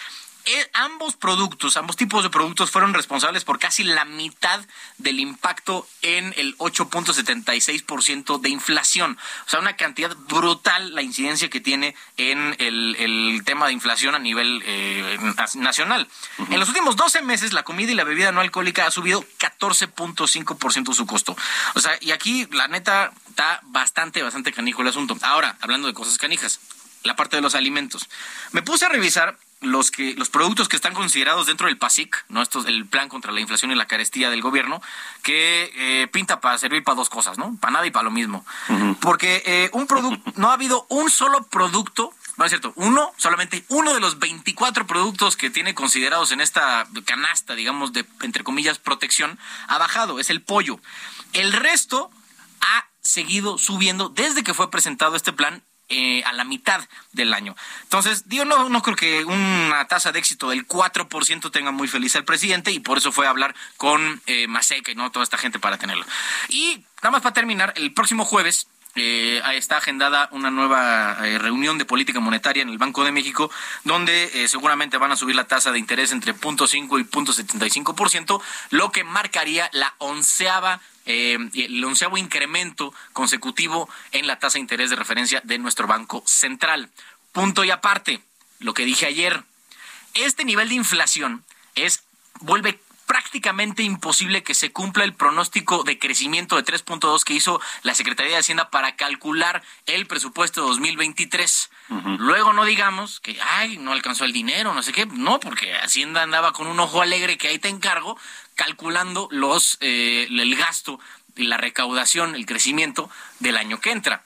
Eh, 0.46 0.70
ambos 0.74 1.16
productos, 1.16 1.78
ambos 1.78 1.96
tipos 1.96 2.24
de 2.24 2.30
productos 2.30 2.72
fueron 2.72 2.94
responsables 2.94 3.44
por 3.44 3.60
casi 3.60 3.84
la 3.84 4.06
mitad 4.06 4.60
del 4.98 5.20
impacto 5.20 5.88
en 6.02 6.34
el 6.38 6.58
8.76% 6.58 8.40
de 8.40 8.50
inflación. 8.50 9.18
O 9.46 9.50
sea, 9.50 9.60
una 9.60 9.76
cantidad 9.76 10.16
brutal 10.28 10.96
la 10.96 11.02
incidencia 11.02 11.50
que 11.50 11.60
tiene 11.60 11.96
en 12.18 12.56
el, 12.60 13.42
tema 13.46 13.68
de 13.68 13.74
inflación 13.74 14.16
a 14.16 14.20
nivel 14.20 14.62
eh, 14.66 15.18
nacional. 15.56 16.08
En 16.50 16.60
los 16.60 16.70
últimos 16.70 16.96
12 16.96 17.22
meses, 17.22 17.54
la 17.54 17.64
comida 17.64 17.92
y 17.92 17.96
la 17.96 18.04
bebida 18.04 18.32
no 18.32 18.42
alcohólica 18.42 18.86
ha 18.86 18.92
subido 18.92 19.24
14.5% 19.40 20.94
su 20.94 21.06
costo. 21.06 21.36
O 21.76 21.80
sea, 21.80 21.98
y 22.02 22.12
aquí, 22.12 22.48
la 22.52 22.68
neta, 22.68 23.12
está 23.30 23.62
bastante, 23.64 24.22
bastante 24.22 24.52
canijo 24.52 24.82
el 24.82 24.88
asunto. 24.88 25.18
Ahora, 25.22 25.58
hablando 25.62 25.88
de 25.88 25.94
cosas 25.94 26.18
canijas, 26.18 26.60
la 27.04 27.16
parte 27.16 27.36
de 27.36 27.42
los 27.42 27.56
alimentos. 27.56 28.10
Me 28.52 28.62
puse 28.62 28.86
a 28.86 28.90
revisar 28.90 29.38
los 29.62 29.92
que 29.92 30.16
los 30.16 30.30
productos 30.30 30.68
que 30.68 30.76
están 30.76 30.94
considerados 30.94 31.46
dentro 31.46 31.68
del 31.68 31.78
PASIC, 31.78 32.26
no 32.30 32.42
esto 32.42 32.66
el 32.66 32.86
plan 32.88 33.10
contra 33.10 33.32
la 33.32 33.40
inflación 33.40 33.72
y 33.72 33.76
la 33.76 33.86
carestía 33.86 34.30
del 34.30 34.42
gobierno, 34.42 34.82
que 35.22 35.72
eh, 35.76 36.08
pinta 36.08 36.42
para 36.42 36.58
servir 36.58 36.84
para 36.84 36.96
dos 36.96 37.10
cosas, 37.10 37.38
¿no? 37.38 37.56
Para 37.60 37.74
nada 37.74 37.86
y 37.86 37.92
para 37.92 38.04
lo 38.04 38.12
mismo. 38.12 38.46
Porque 39.00 39.44
eh, 39.46 39.70
un 39.74 39.88
producto 39.88 40.32
no 40.36 40.50
ha 40.50 40.54
habido 40.54 40.86
un 40.90 41.10
solo 41.10 41.44
producto 41.48 42.14
no 42.38 42.46
es 42.46 42.52
cierto, 42.52 42.74
uno, 42.76 43.12
solamente 43.18 43.66
uno 43.68 43.94
de 43.94 44.00
los 44.00 44.18
24 44.18 44.88
productos 44.88 45.36
que 45.36 45.52
tiene 45.52 45.76
considerados 45.76 46.32
en 46.32 46.42
esta 46.42 46.88
canasta, 47.06 47.54
digamos, 47.54 47.94
de, 47.94 48.06
entre 48.22 48.44
comillas, 48.44 48.80
protección, 48.80 49.38
ha 49.68 49.78
bajado, 49.78 50.20
es 50.20 50.32
el 50.32 50.42
pollo. 50.42 50.80
El 51.34 51.52
resto 51.54 52.10
ha 52.62 52.88
seguido 53.02 53.58
subiendo 53.58 54.10
desde 54.10 54.44
que 54.44 54.56
fue 54.56 54.72
presentado 54.72 55.16
este 55.16 55.34
plan 55.34 55.62
eh, 55.94 56.24
a 56.24 56.32
la 56.32 56.46
mitad 56.46 56.82
del 57.12 57.34
año. 57.34 57.54
Entonces, 57.84 58.30
digo, 58.30 58.46
no, 58.46 58.70
no 58.70 58.82
creo 58.82 58.96
que 58.96 59.26
una 59.26 59.86
tasa 59.90 60.14
de 60.14 60.20
éxito 60.20 60.50
del 60.50 60.66
4% 60.66 61.52
tenga 61.52 61.72
muy 61.72 61.90
feliz 61.90 62.16
al 62.16 62.24
presidente 62.24 62.72
y 62.72 62.80
por 62.80 62.98
eso 62.98 63.12
fue 63.12 63.28
a 63.28 63.30
hablar 63.30 63.54
con 63.76 64.22
eh, 64.26 64.48
Maseca 64.48 64.90
y 64.92 64.96
no 64.96 65.12
toda 65.12 65.24
esta 65.24 65.38
gente 65.38 65.60
para 65.60 65.78
tenerlo. 65.78 66.06
Y 66.48 66.86
nada 67.02 67.12
más 67.12 67.22
para 67.22 67.34
terminar, 67.34 67.74
el 67.76 67.94
próximo 67.94 68.24
jueves 68.24 68.68
eh, 68.96 69.42
está 69.54 69.78
agendada 69.78 70.30
una 70.32 70.52
nueva 70.52 71.18
eh, 71.26 71.38
reunión 71.38 71.78
de 71.78 71.86
política 71.86 72.20
monetaria 72.20 72.64
en 72.64 72.70
el 72.70 72.78
Banco 72.78 73.04
de 73.04 73.12
México, 73.12 73.52
donde 73.84 74.48
seguramente 74.48 74.98
van 74.98 75.12
a 75.12 75.16
subir 75.16 75.36
la 75.36 75.48
tasa 75.48 75.72
de 75.72 75.80
interés 75.80 76.12
entre 76.12 76.36
0.5 76.36 77.00
y 77.00 77.04
0.75%, 77.04 78.42
lo 78.72 78.92
que 78.92 79.04
marcaría 79.04 79.70
la 79.74 79.94
onceava 79.98 80.82
eh, 81.06 81.38
el 81.56 81.84
onceavo 81.84 82.18
incremento 82.18 82.94
consecutivo 83.12 83.90
en 84.12 84.28
la 84.28 84.38
tasa 84.38 84.54
de 84.54 84.62
interés 84.62 84.92
de 84.92 84.96
referencia 84.96 85.42
de 85.44 85.58
nuestro 85.58 85.88
Banco 85.88 86.24
Central. 86.28 86.90
Punto 87.32 87.64
y 87.64 87.72
aparte, 87.72 88.22
lo 88.60 88.74
que 88.74 88.86
dije 88.86 89.08
ayer, 89.08 89.44
este 90.14 90.46
nivel 90.46 90.70
de 90.70 90.76
inflación 90.76 91.44
es 91.76 92.04
vuelve 92.42 92.80
prácticamente 93.12 93.84
imposible 93.84 94.42
que 94.42 94.54
se 94.54 94.72
cumpla 94.72 95.04
el 95.04 95.14
pronóstico 95.14 95.84
de 95.84 96.00
crecimiento 96.00 96.56
de 96.56 96.64
3.2 96.64 97.26
que 97.26 97.34
hizo 97.34 97.60
la 97.84 97.94
Secretaría 97.94 98.32
de 98.32 98.40
Hacienda 98.40 98.70
para 98.70 98.96
calcular 98.96 99.62
el 99.86 100.08
presupuesto 100.08 100.62
de 100.62 100.68
2023. 100.68 101.72
Luego 102.20 102.54
no 102.54 102.64
digamos 102.64 103.20
que, 103.20 103.38
ay, 103.42 103.78
no 103.80 103.92
alcanzó 103.92 104.24
el 104.24 104.32
dinero, 104.32 104.74
no 104.74 104.82
sé 104.82 104.94
qué, 104.94 105.08
no, 105.08 105.42
porque 105.42 105.76
Hacienda 105.76 106.24
andaba 106.24 106.54
con 106.54 106.68
un 106.68 106.80
ojo 106.80 107.02
alegre 107.02 107.38
que 107.38 107.50
ahí 107.50 107.60
te 107.60 107.68
encargo, 107.68 108.18
calculando 108.56 109.28
los, 109.30 109.78
eh, 109.82 110.28
el 110.30 110.56
gasto 110.56 110.98
y 111.36 111.44
la 111.44 111.58
recaudación, 111.58 112.34
el 112.34 112.46
crecimiento 112.46 113.10
del 113.40 113.58
año 113.58 113.82
que 113.82 113.92
entra 113.92 114.24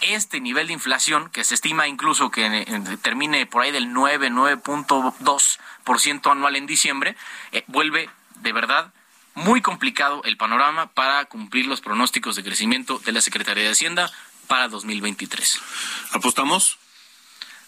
este 0.00 0.40
nivel 0.40 0.68
de 0.68 0.72
inflación, 0.72 1.28
que 1.30 1.44
se 1.44 1.54
estima 1.54 1.88
incluso 1.88 2.30
que 2.30 2.46
eh, 2.46 2.66
termine 3.02 3.46
por 3.46 3.62
ahí 3.62 3.70
del 3.70 3.92
9, 3.92 4.30
9.2% 4.30 6.30
anual 6.30 6.56
en 6.56 6.66
diciembre, 6.66 7.16
eh, 7.52 7.64
vuelve 7.66 8.08
de 8.36 8.52
verdad 8.52 8.92
muy 9.34 9.62
complicado 9.62 10.22
el 10.24 10.36
panorama 10.36 10.88
para 10.88 11.24
cumplir 11.26 11.66
los 11.66 11.80
pronósticos 11.80 12.36
de 12.36 12.42
crecimiento 12.42 12.98
de 12.98 13.12
la 13.12 13.20
Secretaría 13.20 13.64
de 13.64 13.70
Hacienda 13.70 14.10
para 14.48 14.68
2023. 14.68 15.60
¿Apostamos? 16.12 16.78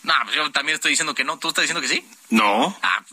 No, 0.02 0.14
pues 0.24 0.34
yo 0.34 0.50
también 0.50 0.76
estoy 0.76 0.90
diciendo 0.90 1.14
que 1.14 1.24
no. 1.24 1.38
¿Tú 1.38 1.48
estás 1.48 1.62
diciendo 1.62 1.80
que 1.80 1.88
sí? 1.88 2.04
No. 2.30 2.76
Ah, 2.82 3.04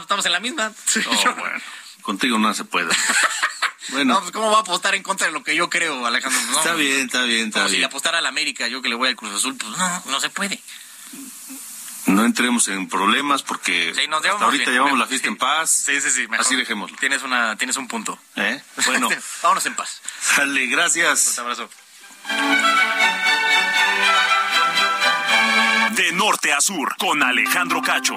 estamos 0.00 0.26
en 0.26 0.32
la 0.32 0.40
misma. 0.40 0.72
bueno, 1.38 1.58
contigo 2.02 2.38
no 2.38 2.52
se 2.52 2.64
puede. 2.64 2.94
Bueno. 3.88 4.14
No, 4.14 4.20
pues 4.20 4.32
¿cómo 4.32 4.50
va 4.50 4.58
a 4.58 4.60
apostar 4.60 4.94
en 4.94 5.02
contra 5.02 5.26
de 5.26 5.32
lo 5.32 5.42
que 5.42 5.56
yo 5.56 5.68
creo, 5.68 6.06
Alejandro? 6.06 6.40
está 6.56 6.74
bien, 6.74 7.06
está 7.06 7.22
bien, 7.22 7.48
está 7.48 7.66
bien. 7.66 7.80
si 7.80 7.84
apostar 7.84 8.14
al 8.14 8.26
América, 8.26 8.68
yo 8.68 8.80
que 8.82 8.88
le 8.88 8.94
voy 8.94 9.08
al 9.08 9.16
Cruz 9.16 9.34
Azul, 9.34 9.56
pues 9.56 9.76
no, 9.76 10.02
no 10.06 10.20
se 10.20 10.30
puede. 10.30 10.60
No 12.06 12.24
entremos 12.24 12.68
en 12.68 12.88
problemas 12.88 13.42
porque 13.42 13.94
ahorita 14.40 14.70
llevamos 14.70 14.98
la 14.98 15.06
fiesta 15.06 15.28
en 15.28 15.36
paz. 15.36 15.70
Sí, 15.70 16.00
sí, 16.00 16.10
sí. 16.10 16.26
Así 16.38 16.56
dejémoslo. 16.56 16.96
Tienes, 16.98 17.22
una, 17.22 17.56
tienes 17.56 17.76
un 17.76 17.88
punto. 17.88 18.18
¿Eh? 18.36 18.60
Bueno. 18.86 19.08
Vámonos 19.42 19.66
en 19.66 19.74
paz. 19.76 20.02
Dale, 20.36 20.66
gracias. 20.66 21.38
Un 21.38 21.44
abrazo. 21.44 21.70
De 25.92 26.12
norte 26.12 26.52
a 26.52 26.60
sur, 26.60 26.96
con 26.96 27.22
Alejandro 27.22 27.80
Cacho. 27.82 28.16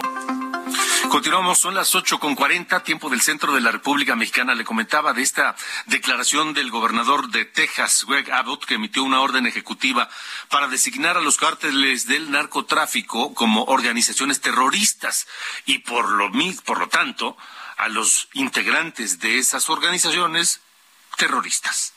Continuamos, 1.15 1.59
son 1.59 1.75
las 1.75 1.95
ocho 1.95 2.19
con 2.19 2.35
cuarenta, 2.35 2.83
tiempo 2.83 3.09
del 3.09 3.21
centro 3.21 3.53
de 3.53 3.61
la 3.61 3.71
República 3.71 4.17
Mexicana. 4.17 4.53
Le 4.53 4.65
comentaba 4.65 5.13
de 5.13 5.21
esta 5.21 5.55
declaración 5.85 6.53
del 6.53 6.69
gobernador 6.69 7.29
de 7.29 7.45
Texas, 7.45 8.03
Greg 8.05 8.29
Abbott, 8.33 8.65
que 8.65 8.73
emitió 8.73 9.01
una 9.01 9.21
orden 9.21 9.47
ejecutiva 9.47 10.09
para 10.49 10.67
designar 10.67 11.15
a 11.15 11.21
los 11.21 11.37
cárteles 11.37 12.05
del 12.07 12.31
narcotráfico 12.31 13.33
como 13.33 13.63
organizaciones 13.63 14.41
terroristas 14.41 15.25
y 15.65 15.77
por 15.79 16.09
lo, 16.09 16.29
por 16.65 16.79
lo 16.79 16.89
tanto 16.89 17.37
a 17.77 17.87
los 17.87 18.27
integrantes 18.33 19.21
de 19.21 19.37
esas 19.37 19.69
organizaciones 19.69 20.59
terroristas. 21.15 21.93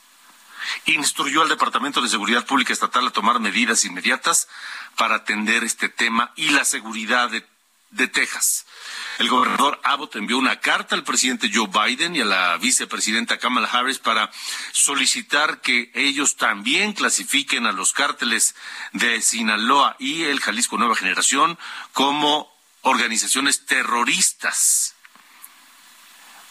Instruyó 0.85 1.43
al 1.43 1.49
Departamento 1.49 2.01
de 2.01 2.09
Seguridad 2.09 2.47
Pública 2.47 2.73
Estatal 2.73 3.09
a 3.09 3.11
tomar 3.11 3.41
medidas 3.41 3.85
inmediatas 3.85 4.47
para 4.97 5.17
atender 5.17 5.65
este 5.65 5.89
tema 5.89 6.33
y 6.37 6.51
la 6.51 6.65
seguridad 6.65 7.31
de 7.31 7.45
de 7.91 8.09
Texas. 8.09 8.67
El 9.19 9.29
gobernador 9.29 9.81
Abbott 9.83 10.17
envió 10.17 10.39
una 10.39 10.61
carta 10.61 10.95
al 10.95 11.05
presidente 11.05 11.51
Joe 11.53 11.69
Biden 11.69 12.15
y 12.15 12.21
a 12.21 12.25
la 12.25 12.57
vicepresidenta 12.59 13.39
Kamala 13.39 13.69
Harris 13.69 13.99
para 13.99 14.31
solicitar 14.73 15.61
que 15.61 15.91
ellos 15.95 16.37
también 16.37 16.93
clasifiquen 16.93 17.67
a 17.67 17.73
los 17.73 17.93
cárteles 17.93 18.55
de 18.93 19.21
Sinaloa 19.21 19.97
y 19.99 20.25
el 20.25 20.41
Jalisco 20.41 20.79
Nueva 20.79 20.95
Generación 20.95 21.59
como 21.93 22.53
organizaciones 22.83 23.67
terroristas. 23.67 24.95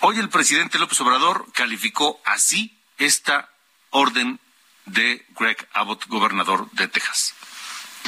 Hoy 0.02 0.20
el 0.20 0.30
presidente 0.30 0.78
López 0.78 1.00
Obrador 1.02 1.52
calificó 1.54 2.22
así 2.26 2.78
esta 2.98 3.50
orden 3.92 4.40
de 4.86 5.26
Greg 5.40 5.68
Abbott, 5.74 6.08
gobernador 6.08 6.70
de 6.72 6.88
Texas. 6.88 7.34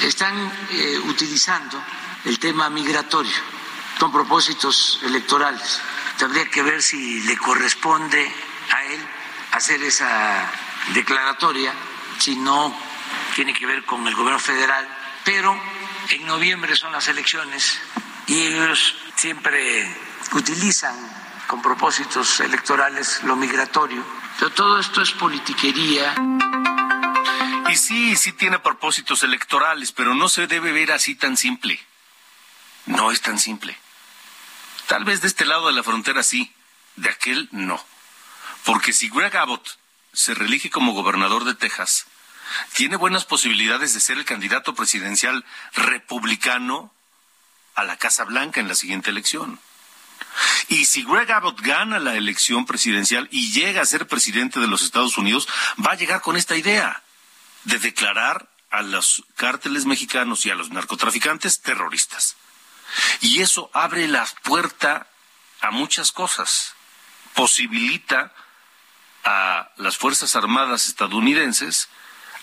Están 0.01 0.51
eh, 0.71 0.99
utilizando 1.07 1.81
el 2.25 2.39
tema 2.39 2.69
migratorio 2.69 3.35
con 3.99 4.11
propósitos 4.11 4.99
electorales. 5.03 5.81
Tendría 6.17 6.49
que 6.49 6.63
ver 6.63 6.81
si 6.81 7.21
le 7.21 7.37
corresponde 7.37 8.31
a 8.71 8.83
él 8.85 8.99
hacer 9.51 9.81
esa 9.83 10.49
declaratoria, 10.93 11.73
si 12.17 12.35
no 12.35 12.75
tiene 13.35 13.53
que 13.53 13.65
ver 13.65 13.83
con 13.85 14.07
el 14.07 14.15
gobierno 14.15 14.39
federal, 14.39 14.87
pero 15.23 15.59
en 16.09 16.25
noviembre 16.25 16.75
son 16.75 16.91
las 16.91 17.07
elecciones 17.07 17.79
y 18.27 18.41
ellos 18.41 18.95
siempre 19.15 19.95
utilizan 20.33 20.95
con 21.47 21.61
propósitos 21.61 22.39
electorales 22.39 23.21
lo 23.23 23.35
migratorio. 23.35 24.03
Pero 24.37 24.51
todo 24.51 24.79
esto 24.79 25.01
es 25.01 25.11
politiquería. 25.11 26.15
Y 27.69 27.75
sí, 27.75 28.15
sí 28.15 28.33
tiene 28.33 28.59
propósitos 28.59 29.23
electorales, 29.23 29.91
pero 29.91 30.15
no 30.15 30.29
se 30.29 30.47
debe 30.47 30.71
ver 30.71 30.91
así 30.91 31.15
tan 31.15 31.35
simple. 31.37 31.79
No 32.85 33.11
es 33.11 33.21
tan 33.21 33.39
simple. 33.39 33.77
Tal 34.87 35.03
vez 35.03 35.21
de 35.21 35.27
este 35.27 35.45
lado 35.45 35.67
de 35.67 35.73
la 35.73 35.83
frontera 35.83 36.23
sí, 36.23 36.53
de 36.95 37.09
aquel 37.09 37.47
no. 37.51 37.83
Porque 38.65 38.93
si 38.93 39.09
Greg 39.09 39.35
Abbott 39.37 39.77
se 40.13 40.33
reelige 40.33 40.69
como 40.69 40.93
gobernador 40.93 41.45
de 41.45 41.55
Texas, 41.55 42.07
tiene 42.73 42.95
buenas 42.95 43.25
posibilidades 43.25 43.93
de 43.93 43.99
ser 43.99 44.17
el 44.17 44.25
candidato 44.25 44.73
presidencial 44.73 45.45
republicano 45.73 46.93
a 47.75 47.83
la 47.83 47.97
Casa 47.97 48.23
Blanca 48.25 48.59
en 48.59 48.67
la 48.67 48.75
siguiente 48.75 49.09
elección. 49.09 49.59
Y 50.67 50.85
si 50.85 51.03
Greg 51.03 51.31
Abbott 51.31 51.61
gana 51.61 51.99
la 51.99 52.15
elección 52.15 52.65
presidencial 52.65 53.27
y 53.31 53.51
llega 53.51 53.81
a 53.81 53.85
ser 53.85 54.07
presidente 54.07 54.59
de 54.59 54.67
los 54.67 54.81
Estados 54.81 55.17
Unidos, 55.17 55.47
va 55.85 55.91
a 55.91 55.95
llegar 55.95 56.21
con 56.21 56.35
esta 56.35 56.55
idea 56.55 57.03
de 57.63 57.79
declarar 57.79 58.49
a 58.69 58.81
los 58.81 59.23
cárteles 59.35 59.85
mexicanos 59.85 60.45
y 60.45 60.51
a 60.51 60.55
los 60.55 60.69
narcotraficantes 60.69 61.61
terroristas. 61.61 62.35
Y 63.21 63.41
eso 63.41 63.69
abre 63.73 64.07
la 64.07 64.25
puerta 64.43 65.07
a 65.61 65.71
muchas 65.71 66.11
cosas. 66.11 66.73
Posibilita 67.33 68.33
a 69.23 69.69
las 69.77 69.97
Fuerzas 69.97 70.35
Armadas 70.35 70.87
estadounidenses 70.87 71.89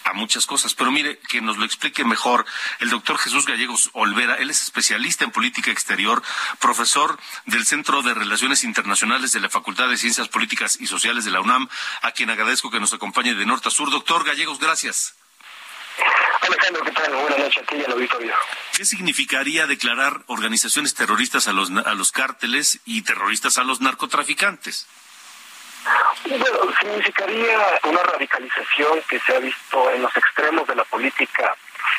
a 0.06 0.12
muchas 0.12 0.46
cosas. 0.46 0.74
Pero 0.74 0.90
mire, 0.90 1.18
que 1.28 1.40
nos 1.40 1.56
lo 1.56 1.64
explique 1.64 2.04
mejor 2.04 2.46
el 2.78 2.90
doctor 2.90 3.18
Jesús 3.18 3.44
Gallegos 3.44 3.90
Olvera. 3.92 4.36
Él 4.36 4.50
es 4.50 4.62
especialista 4.62 5.24
en 5.24 5.32
política 5.32 5.70
exterior, 5.70 6.22
profesor 6.60 7.18
del 7.46 7.66
Centro 7.66 8.02
de 8.02 8.14
Relaciones 8.14 8.62
Internacionales 8.64 9.32
de 9.32 9.40
la 9.40 9.50
Facultad 9.50 9.88
de 9.88 9.96
Ciencias 9.96 10.28
Políticas 10.28 10.78
y 10.80 10.86
Sociales 10.86 11.24
de 11.24 11.32
la 11.32 11.40
UNAM, 11.40 11.68
a 12.02 12.12
quien 12.12 12.30
agradezco 12.30 12.70
que 12.70 12.80
nos 12.80 12.92
acompañe 12.92 13.34
de 13.34 13.46
norte 13.46 13.68
a 13.68 13.72
sur. 13.72 13.90
Doctor 13.90 14.24
Gallegos, 14.24 14.60
gracias. 14.60 15.14
Alejandro, 16.46 16.84
¿qué 16.84 16.92
tal? 16.92 17.12
Buenas 17.14 17.38
noches 17.38 17.62
a 17.62 17.66
ti 17.66 17.76
y 17.76 17.84
al 17.84 17.92
auditorio. 17.92 18.34
¿Qué 18.76 18.84
significaría 18.84 19.66
declarar 19.66 20.22
organizaciones 20.26 20.94
terroristas 20.94 21.48
a 21.48 21.52
los, 21.52 21.70
a 21.70 21.94
los 21.94 22.12
cárteles 22.12 22.80
y 22.84 23.02
terroristas 23.02 23.58
a 23.58 23.64
los 23.64 23.80
narcotraficantes? 23.80 24.86
Bueno, 26.24 26.58
significaría 26.80 27.58
una 27.84 28.02
radicalización 28.02 29.00
que 29.08 29.20
se 29.20 29.36
ha 29.36 29.38
visto 29.38 29.90
en 29.90 30.02
los 30.02 30.16
extremos 30.16 30.66
de 30.66 30.74
la 30.74 30.84
política 30.84 31.54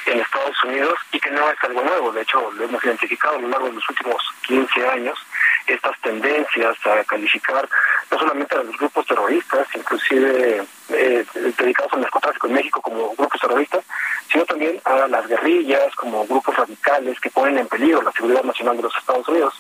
en 0.06 0.20
Estados 0.20 0.64
Unidos 0.64 1.00
y 1.12 1.20
que 1.20 1.32
no 1.32 1.50
es 1.50 1.58
algo 1.64 1.82
nuevo, 1.82 2.12
de 2.12 2.22
hecho 2.22 2.52
lo 2.52 2.64
hemos 2.64 2.84
identificado 2.84 3.38
a 3.38 3.42
lo 3.42 3.48
largo 3.50 3.68
de 3.68 3.74
los 3.74 3.90
últimos 3.90 4.22
15 4.48 4.88
años, 4.88 5.18
estas 5.66 6.00
tendencias 6.02 6.76
a 6.86 7.04
calificar 7.04 7.68
no 8.10 8.20
solamente 8.20 8.56
a 8.56 8.64
los 8.64 8.78
grupos 8.78 9.06
terroristas, 9.06 9.68
inclusive 9.76 10.66
eh, 10.90 11.26
dedicados 11.58 11.94
al 11.94 12.02
narcotráfico 12.02 12.48
en 12.48 12.54
México 12.54 12.82
como 12.82 13.16
grupos 13.16 13.42
terroristas, 13.42 13.84
sino 14.32 14.46
también 14.46 14.80
a 14.86 15.08
las 15.08 15.28
guerrillas 15.28 15.94
como 15.96 16.26
grupos 16.26 16.56
radicales 16.56 17.20
que 17.20 17.30
ponen 17.30 17.58
en 17.58 17.68
peligro 17.68 18.02
la 18.02 18.12
seguridad 18.12 18.44
nacional 18.44 18.78
de 18.78 18.84
los 18.84 18.96
Estados 18.96 19.28
Unidos. 19.28 19.54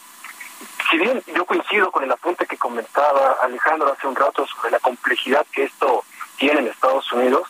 Si 0.89 0.97
bien 0.97 1.21
yo 1.36 1.45
coincido 1.45 1.91
con 1.91 2.03
el 2.03 2.11
apunte 2.11 2.45
que 2.45 2.57
comentaba 2.57 3.38
Alejandro 3.41 3.91
hace 3.91 4.07
un 4.07 4.15
rato 4.15 4.47
sobre 4.47 4.71
la 4.71 4.80
complejidad 4.80 5.45
que 5.51 5.63
esto 5.63 6.03
tiene 6.38 6.61
en 6.61 6.67
Estados 6.67 7.11
Unidos, 7.11 7.47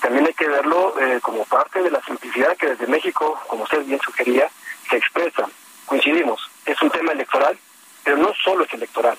también 0.00 0.26
hay 0.26 0.34
que 0.34 0.48
verlo 0.48 0.98
eh, 1.00 1.20
como 1.20 1.44
parte 1.44 1.82
de 1.82 1.90
la 1.90 2.02
simplicidad 2.02 2.56
que 2.56 2.68
desde 2.68 2.86
México, 2.86 3.38
como 3.48 3.64
usted 3.64 3.84
bien 3.84 4.00
sugería, 4.00 4.48
se 4.88 4.96
expresa. 4.96 5.48
Coincidimos, 5.86 6.50
es 6.64 6.80
un 6.82 6.90
tema 6.90 7.12
electoral, 7.12 7.58
pero 8.04 8.16
no 8.16 8.32
solo 8.34 8.64
es 8.64 8.72
electoral. 8.72 9.16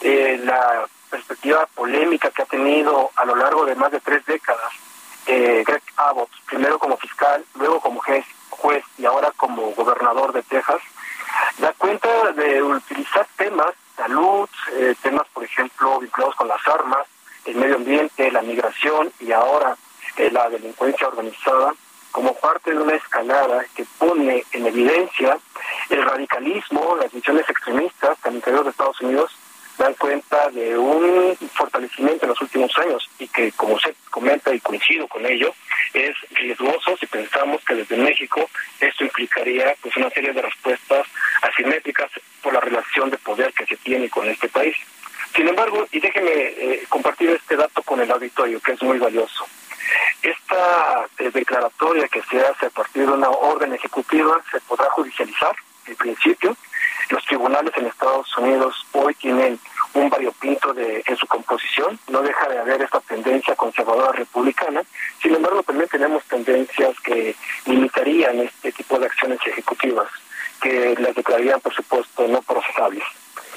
Eh, 0.00 0.40
la 0.44 0.86
perspectiva 1.10 1.66
polémica 1.74 2.30
que 2.30 2.42
ha 2.42 2.46
tenido 2.46 3.10
a 3.16 3.24
lo 3.24 3.36
largo 3.36 3.64
de 3.64 3.74
más 3.74 3.92
de 3.92 4.00
tres 4.00 4.24
décadas 4.26 4.72
eh, 5.26 5.64
Greg 5.66 5.82
Abbott, 5.96 6.30
primero 6.46 6.78
como 6.78 6.96
fiscal, 6.98 7.44
luego 7.54 7.80
como 7.80 8.00
juez, 8.00 8.24
juez 8.50 8.84
y 8.98 9.06
ahora 9.06 9.32
como 9.36 9.70
gobernador 9.72 10.32
de 10.32 10.42
Texas, 10.42 10.80
da 11.58 11.72
cuenta 11.74 12.32
de 12.32 12.62
utilizar 12.62 13.26
temas, 13.36 13.74
salud, 13.96 14.48
eh, 14.72 14.94
temas, 15.02 15.26
por 15.32 15.44
ejemplo, 15.44 15.98
vinculados 16.00 16.34
con 16.36 16.48
las 16.48 16.66
armas, 16.68 17.06
el 17.44 17.56
medio 17.56 17.76
ambiente, 17.76 18.30
la 18.30 18.42
migración 18.42 19.12
y 19.20 19.32
ahora 19.32 19.76
eh, 20.16 20.30
la 20.30 20.48
delincuencia 20.50 21.08
organizada, 21.08 21.74
como 22.10 22.34
parte 22.34 22.70
de 22.70 22.78
una 22.78 22.94
escalada 22.94 23.64
que 23.74 23.84
pone 23.98 24.44
en 24.52 24.66
evidencia 24.66 25.38
el 25.90 26.02
radicalismo, 26.02 26.96
las 26.96 27.12
visiones 27.12 27.48
extremistas 27.48 28.16
al 28.22 28.34
interior 28.36 28.64
de 28.64 28.70
Estados 28.70 29.00
Unidos 29.00 29.36
dan 29.78 29.94
cuenta 29.94 30.48
de 30.50 30.78
un 30.78 31.36
fortalecimiento 31.52 32.24
en 32.24 32.30
los 32.30 32.40
últimos 32.40 32.70
años 32.78 33.10
y 33.18 33.26
que, 33.28 33.50
como 33.52 33.78
se 33.80 33.94
comenta 34.10 34.54
y 34.54 34.60
coincido 34.60 35.08
con 35.08 35.26
ello, 35.26 35.52
es 35.92 36.14
riesgoso 36.30 36.96
si 36.98 37.06
pensamos 37.06 37.62
que 37.64 37.74
desde 37.74 37.96
México 37.96 38.48
esto 38.80 39.04
implicaría 39.04 39.74
pues 39.80 39.96
una 39.96 40.10
serie 40.10 40.32
de 40.32 40.42
respuestas 40.42 41.06
asimétricas 41.42 42.10
por 42.42 42.52
la 42.52 42.60
relación 42.60 43.10
de 43.10 43.18
poder 43.18 43.52
que 43.52 43.66
se 43.66 43.76
tiene 43.78 44.08
con 44.08 44.28
este 44.28 44.48
país. 44.48 44.76
Sin 45.34 45.48
embargo, 45.48 45.86
y 45.90 45.98
déjeme 45.98 46.30
eh, 46.30 46.84
compartir 46.88 47.30
este 47.30 47.56
dato 47.56 47.82
con 47.82 48.00
el 48.00 48.10
auditorio, 48.10 48.60
que 48.60 48.72
es 48.72 48.82
muy 48.82 48.98
valioso. 48.98 49.44
Esta 50.22 51.06
declaratoria 51.18 52.08
que 52.08 52.22
se 52.22 52.40
hace 52.40 52.66
a 52.66 52.70
partir 52.70 53.06
de 53.06 53.12
una 53.12 53.28
orden 53.30 53.74
ejecutiva 53.74 54.40
se 54.50 54.60
podrá 54.60 54.88
judicializar, 54.90 55.54
en 55.86 55.96
principio, 55.96 56.56
los 57.10 57.24
tribunales 57.26 57.72
en 57.76 57.86
Estados 57.86 58.36
Unidos 58.38 58.86
hoy 58.92 59.14
tienen 59.14 59.58
un 59.92 60.08
variopinto 60.08 60.72
de, 60.72 61.02
en 61.06 61.16
su 61.16 61.26
composición, 61.26 61.98
no 62.08 62.22
deja 62.22 62.48
de 62.48 62.58
haber 62.58 62.82
esta 62.82 63.00
tendencia 63.00 63.54
conservadora 63.54 64.12
republicana, 64.12 64.82
sin 65.22 65.34
embargo 65.34 65.62
también 65.62 65.88
tenemos 65.88 66.24
tendencias 66.24 66.98
que 67.00 67.36
limitarían 67.66 68.40
este 68.40 68.72
tipo 68.72 68.98
de 68.98 69.06
acciones 69.06 69.38
ejecutivas, 69.46 70.08
que 70.60 70.94
las 70.98 71.14
declararían 71.14 71.60
por 71.60 71.74
supuesto 71.74 72.26
no 72.26 72.40
procesables. 72.42 73.04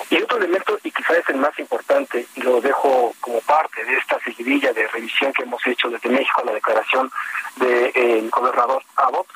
Y 0.10 0.22
otro 0.22 0.38
elemento, 0.38 0.80
y 0.84 0.92
quizás 0.92 1.18
es 1.18 1.30
el 1.30 1.38
más 1.38 1.58
importante, 1.60 2.26
y 2.36 2.42
lo 2.42 2.62
dejo 2.62 3.14
como 3.20 3.42
parte 3.42 3.84
de 3.84 3.96
esta 3.96 4.20
seguidilla 4.20 4.74
de 4.74 4.88
revisión 4.88 5.34
que 5.34 5.44
hemos 5.44 5.66
hecho 5.68 5.90
desde 5.90 6.10
México, 6.10 6.42
la 6.46 6.54
declaración 6.54 7.12
del 7.58 8.30
gobernador 8.30 8.84
Abbott, 8.96 9.28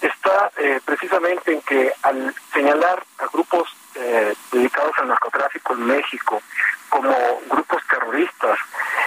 está 0.00 0.50
eh, 0.56 0.80
precisamente 0.84 1.52
en 1.52 1.62
que 1.62 1.92
al 2.02 2.34
señalar 2.52 3.02
a 3.18 3.26
grupos 3.32 3.68
eh, 3.94 4.34
dedicados 4.52 4.92
al 4.98 5.08
narcotráfico 5.08 5.74
en 5.74 5.86
México 5.86 6.42
como 6.88 7.14
grupos 7.48 7.82
terroristas, 7.88 8.58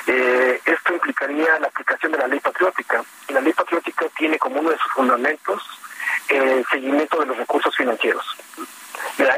eh, 0.07 0.61
esto 0.65 0.93
implicaría 0.93 1.59
la 1.59 1.67
aplicación 1.67 2.11
de 2.11 2.17
la 2.17 2.27
ley 2.27 2.39
patriótica. 2.39 3.03
La 3.29 3.41
ley 3.41 3.53
patriótica 3.53 4.05
tiene 4.17 4.37
como 4.37 4.59
uno 4.59 4.69
de 4.69 4.77
sus 4.77 4.91
fundamentos 4.93 5.61
el 6.29 6.65
seguimiento 6.67 7.19
de 7.19 7.25
los 7.25 7.37
recursos 7.37 7.75
financieros, 7.75 8.25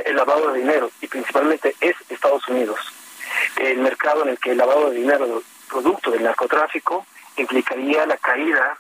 el 0.06 0.16
lavado 0.16 0.52
de 0.52 0.60
dinero, 0.60 0.92
y 1.02 1.08
principalmente 1.08 1.76
es 1.80 1.96
Estados 2.10 2.48
Unidos. 2.48 2.80
El 3.58 3.80
mercado 3.80 4.24
en 4.24 4.30
el 4.30 4.40
que 4.40 4.52
el 4.52 4.58
lavado 4.58 4.90
de 4.90 4.98
dinero 4.98 5.44
producto 5.70 6.12
del 6.12 6.24
narcotráfico 6.24 7.06
implicaría 7.38 8.06
la 8.06 8.18
caída 8.18 8.78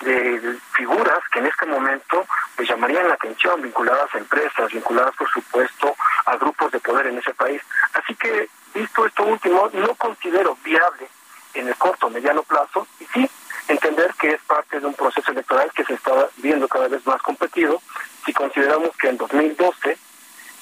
de 0.00 0.58
figuras 0.74 1.20
que 1.32 1.38
en 1.38 1.46
este 1.46 1.66
momento 1.66 2.26
pues 2.56 2.68
llamarían 2.68 3.08
la 3.08 3.14
atención, 3.14 3.62
vinculadas 3.62 4.12
a 4.14 4.18
empresas, 4.18 4.72
vinculadas 4.72 5.14
por 5.14 5.30
supuesto 5.30 5.94
a 6.26 6.36
grupos 6.36 6.72
de 6.72 6.80
poder 6.80 7.06
en 7.06 7.18
ese 7.18 7.32
país. 7.34 7.62
Así 7.92 8.14
que, 8.16 8.48
visto 8.74 9.06
esto 9.06 9.24
último, 9.24 9.70
no 9.72 9.94
considero 9.94 10.56
viable 10.64 11.08
en 11.54 11.68
el 11.68 11.76
corto 11.76 12.06
o 12.06 12.10
mediano 12.10 12.42
plazo, 12.42 12.86
y 12.98 13.04
sí 13.06 13.30
entender 13.68 14.12
que 14.14 14.32
es 14.32 14.42
parte 14.42 14.80
de 14.80 14.86
un 14.86 14.94
proceso 14.94 15.30
electoral 15.30 15.70
que 15.72 15.84
se 15.84 15.94
está 15.94 16.28
viendo 16.38 16.66
cada 16.66 16.88
vez 16.88 17.06
más 17.06 17.22
competido, 17.22 17.80
si 18.24 18.32
consideramos 18.32 18.90
que 18.96 19.08
en 19.08 19.18
2012 19.18 19.98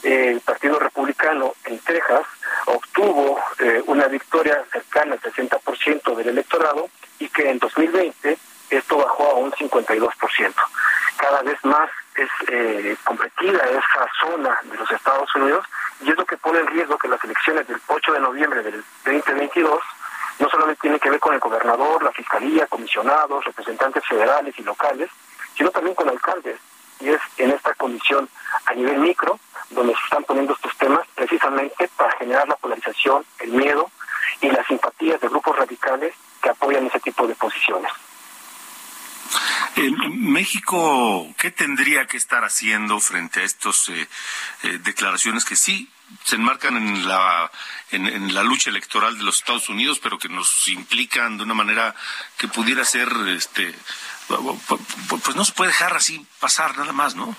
el 0.02 0.40
Partido 0.40 0.78
Republicano 0.78 1.54
en 1.64 1.78
Texas 1.80 2.22
obtuvo 2.66 3.38
eh, 3.58 3.82
una 3.86 4.06
victoria 4.06 4.64
cercana 4.72 5.14
al 5.14 5.20
60% 5.20 6.16
del 6.16 6.28
electorado 6.28 6.88
y 7.18 7.28
que 7.28 7.50
en 7.50 7.58
2020 7.58 8.38
esto 8.70 8.96
bajó 8.96 9.30
a 9.30 9.34
un 9.34 9.52
52%. 9.52 10.54
Cada 11.16 11.42
vez 11.42 11.58
más 11.64 11.90
es 12.14 12.28
eh, 12.48 12.96
competida 13.04 13.58
esa 13.64 14.08
zona 14.20 14.58
de 14.64 14.76
los 14.76 14.90
Estados 14.90 15.34
Unidos 15.34 15.64
y 16.00 16.10
es 16.10 16.16
lo 16.16 16.24
que 16.24 16.36
pone 16.36 16.60
en 16.60 16.66
riesgo 16.68 16.98
que 16.98 17.08
las 17.08 17.22
elecciones 17.24 17.66
del 17.68 17.80
8 17.86 18.12
de 18.12 18.20
noviembre 18.20 18.62
del 18.62 18.84
2022 19.04 19.80
no 20.38 20.48
solamente 20.48 20.80
tienen 20.80 20.98
que 20.98 21.10
ver 21.10 21.20
con 21.20 21.34
el 21.34 21.40
gobernador, 21.40 22.02
la 22.02 22.12
fiscalía, 22.12 22.66
comisionados, 22.66 23.44
representantes 23.44 24.02
federales 24.06 24.58
y 24.58 24.62
locales, 24.62 25.10
sino 25.54 25.70
también 25.70 25.94
con 25.94 26.08
alcaldes. 26.08 26.58
Y 27.00 27.08
es 27.08 27.20
en 27.38 27.50
esta 27.50 27.74
condición 27.74 28.28
a 28.66 28.74
nivel 28.74 28.98
micro 28.98 29.38
donde 29.70 29.94
se 29.94 30.04
están 30.04 30.24
poniendo 30.24 30.52
estos 30.52 30.76
temas 30.76 31.06
precisamente 31.14 31.88
para 31.96 32.16
generar 32.18 32.48
la 32.48 32.56
polarización, 32.56 33.24
el 33.38 33.52
miedo 33.52 33.90
y 34.40 34.50
las 34.50 34.66
simpatías 34.66 35.20
de 35.20 35.28
grupos 35.28 35.56
radicales 35.56 36.14
que 36.42 36.50
apoyan 36.50 36.86
ese 36.86 37.00
tipo 37.00 37.26
de 37.26 37.34
posiciones. 37.34 37.92
En 39.76 40.32
México, 40.32 41.28
¿qué 41.38 41.50
tendría 41.50 42.06
que 42.06 42.16
estar 42.16 42.44
haciendo 42.44 42.98
frente 43.00 43.40
a 43.40 43.44
estas 43.44 43.88
eh, 43.88 44.08
eh, 44.64 44.78
declaraciones 44.82 45.44
que 45.44 45.56
sí 45.56 45.88
se 46.24 46.36
enmarcan 46.36 46.76
en 46.76 47.08
la, 47.08 47.50
en, 47.92 48.34
la 48.34 48.42
lucha 48.42 48.70
electoral 48.70 49.16
de 49.16 49.24
los 49.24 49.38
Estados 49.38 49.68
Unidos, 49.68 50.00
pero 50.00 50.18
que 50.18 50.28
nos 50.28 50.66
implican 50.68 51.36
de 51.36 51.44
una 51.44 51.54
manera 51.54 51.94
que 52.36 52.48
pudiera 52.48 52.84
ser, 52.84 53.08
este, 53.28 53.72
pues 55.08 55.36
no 55.36 55.44
se 55.44 55.52
puede 55.52 55.70
dejar 55.70 55.94
así 55.94 56.26
pasar 56.40 56.76
nada 56.76 56.92
más, 56.92 57.14
¿no? 57.14 57.34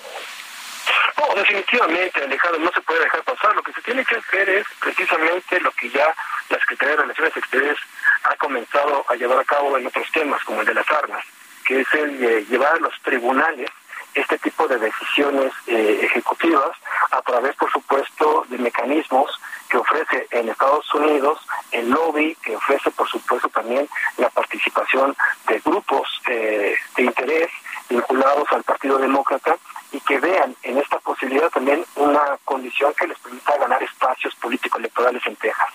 No, 1.17 1.35
definitivamente, 1.35 2.23
Alejandro, 2.23 2.59
no 2.59 2.71
se 2.71 2.81
puede 2.81 3.03
dejar 3.03 3.23
pasar. 3.23 3.55
Lo 3.55 3.63
que 3.63 3.73
se 3.73 3.81
tiene 3.81 4.03
que 4.03 4.15
hacer 4.15 4.49
es 4.49 4.65
precisamente 4.79 5.59
lo 5.59 5.71
que 5.71 5.89
ya 5.89 6.13
la 6.49 6.59
Secretaría 6.59 6.95
de 6.95 7.01
Relaciones 7.03 7.37
Exteriores 7.37 7.77
ha 8.23 8.35
comenzado 8.35 9.05
a 9.07 9.15
llevar 9.15 9.39
a 9.39 9.45
cabo 9.45 9.77
en 9.77 9.87
otros 9.87 10.07
temas, 10.11 10.43
como 10.43 10.61
el 10.61 10.67
de 10.67 10.73
las 10.73 10.89
armas, 10.89 11.23
que 11.65 11.81
es 11.81 11.93
el 11.93 12.47
llevar 12.47 12.73
a 12.73 12.79
los 12.79 12.99
tribunales 13.01 13.69
este 14.13 14.37
tipo 14.39 14.67
de 14.67 14.77
decisiones 14.77 15.53
eh, 15.67 15.99
ejecutivas 16.03 16.71
a 17.11 17.21
través, 17.21 17.55
por 17.55 17.71
supuesto, 17.71 18.45
de 18.49 18.57
mecanismos 18.57 19.31
que 19.69 19.77
ofrece 19.77 20.27
en 20.31 20.49
Estados 20.49 20.93
Unidos 20.93 21.39
el 21.71 21.89
lobby, 21.89 22.35
que 22.43 22.55
ofrece, 22.55 22.91
por 22.91 23.07
supuesto, 23.09 23.47
también 23.49 23.87
la 24.17 24.29
participación 24.29 25.15
de 25.47 25.59
grupos 25.59 26.09
eh, 26.27 26.75
de 26.97 27.03
interés 27.03 27.49
vinculados 27.89 28.51
al 28.51 28.63
Partido 28.63 28.97
Demócrata 28.97 29.57
y 29.91 29.99
que 30.01 30.19
vean 30.19 30.55
en 30.63 30.77
esta 30.77 30.99
posibilidad 30.99 31.49
también 31.49 31.85
una 31.95 32.37
condición 32.45 32.93
que 32.97 33.07
les 33.07 33.17
permita 33.19 33.57
ganar 33.57 33.81
espacios 33.83 34.35
políticos 34.35 34.79
electorales 34.79 35.21
en 35.25 35.35
Texas. 35.37 35.69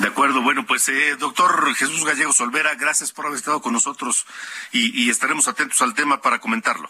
De 0.00 0.08
acuerdo, 0.08 0.42
bueno, 0.42 0.64
pues 0.66 0.83
eh, 0.94 1.16
doctor 1.16 1.74
Jesús 1.74 2.04
Gallego 2.04 2.32
Solvera, 2.32 2.74
gracias 2.74 3.12
por 3.12 3.26
haber 3.26 3.38
estado 3.38 3.60
con 3.60 3.72
nosotros 3.72 4.26
y, 4.72 5.10
estaremos 5.10 5.48
atentos 5.48 5.82
al 5.82 5.94
tema 5.94 6.20
para 6.20 6.38
comentarlo. 6.38 6.88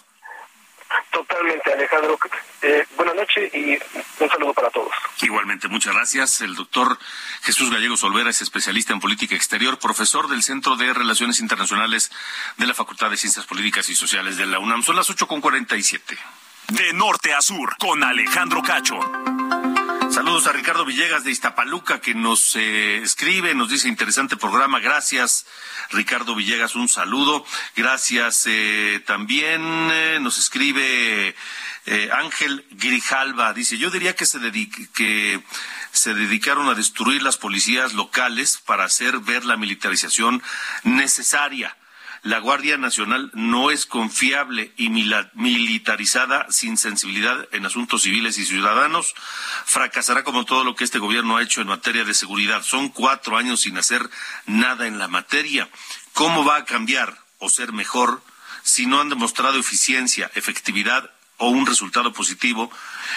Totalmente, 1.10 1.72
Alejandro. 1.72 2.18
Eh, 2.62 2.86
buenas 2.96 3.14
noches 3.14 3.52
y 3.54 3.78
un 4.20 4.30
saludo 4.30 4.52
para 4.52 4.70
todos. 4.70 4.92
Igualmente, 5.22 5.68
muchas 5.68 5.94
gracias. 5.94 6.40
El 6.40 6.54
doctor 6.54 6.98
Jesús 7.42 7.70
Gallego 7.70 7.96
Solvera 7.96 8.30
es 8.30 8.42
especialista 8.42 8.92
en 8.92 9.00
política 9.00 9.34
exterior, 9.34 9.78
profesor 9.78 10.28
del 10.28 10.42
Centro 10.42 10.76
de 10.76 10.92
Relaciones 10.92 11.40
Internacionales 11.40 12.10
de 12.56 12.66
la 12.66 12.74
Facultad 12.74 13.10
de 13.10 13.16
Ciencias 13.16 13.46
Políticas 13.46 13.88
y 13.88 13.94
Sociales 13.94 14.36
de 14.36 14.46
la 14.46 14.58
UNAM. 14.58 14.82
Son 14.82 14.96
las 14.96 15.08
ocho 15.10 15.26
con 15.26 15.40
cuarenta 15.40 15.76
y 15.76 15.82
siete. 15.82 16.18
De 16.68 16.92
norte 16.92 17.34
a 17.34 17.40
sur, 17.40 17.76
con 17.78 18.02
Alejandro 18.02 18.62
Cacho. 18.62 18.98
Saludos 20.14 20.46
a 20.46 20.52
Ricardo 20.52 20.84
Villegas 20.84 21.24
de 21.24 21.32
Iztapaluca 21.32 22.00
que 22.00 22.14
nos 22.14 22.54
eh, 22.54 22.98
escribe, 22.98 23.52
nos 23.52 23.68
dice 23.68 23.88
interesante 23.88 24.36
programa. 24.36 24.78
Gracias, 24.78 25.44
Ricardo 25.90 26.36
Villegas, 26.36 26.76
un 26.76 26.88
saludo. 26.88 27.44
Gracias 27.74 28.44
eh, 28.46 29.02
también 29.04 29.60
eh, 29.90 30.18
nos 30.20 30.38
escribe 30.38 31.34
Ángel 32.12 32.64
Grijalva. 32.70 33.52
Dice, 33.54 33.76
yo 33.76 33.90
diría 33.90 34.14
que 34.14 34.24
se, 34.24 34.38
que 34.94 35.42
se 35.90 36.14
dedicaron 36.14 36.68
a 36.68 36.74
destruir 36.74 37.20
las 37.20 37.36
policías 37.36 37.92
locales 37.92 38.62
para 38.64 38.84
hacer 38.84 39.18
ver 39.18 39.44
la 39.44 39.56
militarización 39.56 40.44
necesaria 40.84 41.76
la 42.24 42.38
Guardia 42.38 42.78
Nacional 42.78 43.30
no 43.34 43.70
es 43.70 43.84
confiable 43.84 44.72
y 44.78 44.88
militarizada 44.88 46.46
sin 46.48 46.78
sensibilidad 46.78 47.46
en 47.52 47.66
asuntos 47.66 48.02
civiles 48.02 48.38
y 48.38 48.46
ciudadanos. 48.46 49.14
Fracasará 49.66 50.24
como 50.24 50.46
todo 50.46 50.64
lo 50.64 50.74
que 50.74 50.84
este 50.84 50.98
gobierno 50.98 51.36
ha 51.36 51.42
hecho 51.42 51.60
en 51.60 51.68
materia 51.68 52.02
de 52.02 52.14
seguridad. 52.14 52.62
Son 52.62 52.88
cuatro 52.88 53.36
años 53.36 53.60
sin 53.60 53.76
hacer 53.76 54.08
nada 54.46 54.86
en 54.86 54.98
la 54.98 55.06
materia. 55.06 55.68
¿Cómo 56.14 56.46
va 56.46 56.56
a 56.56 56.64
cambiar 56.64 57.14
o 57.40 57.50
ser 57.50 57.72
mejor 57.72 58.22
si 58.62 58.86
no 58.86 59.02
han 59.02 59.10
demostrado 59.10 59.58
eficiencia, 59.58 60.30
efectividad 60.34 61.10
o 61.38 61.48
un 61.48 61.66
resultado 61.66 62.12
positivo 62.12 62.70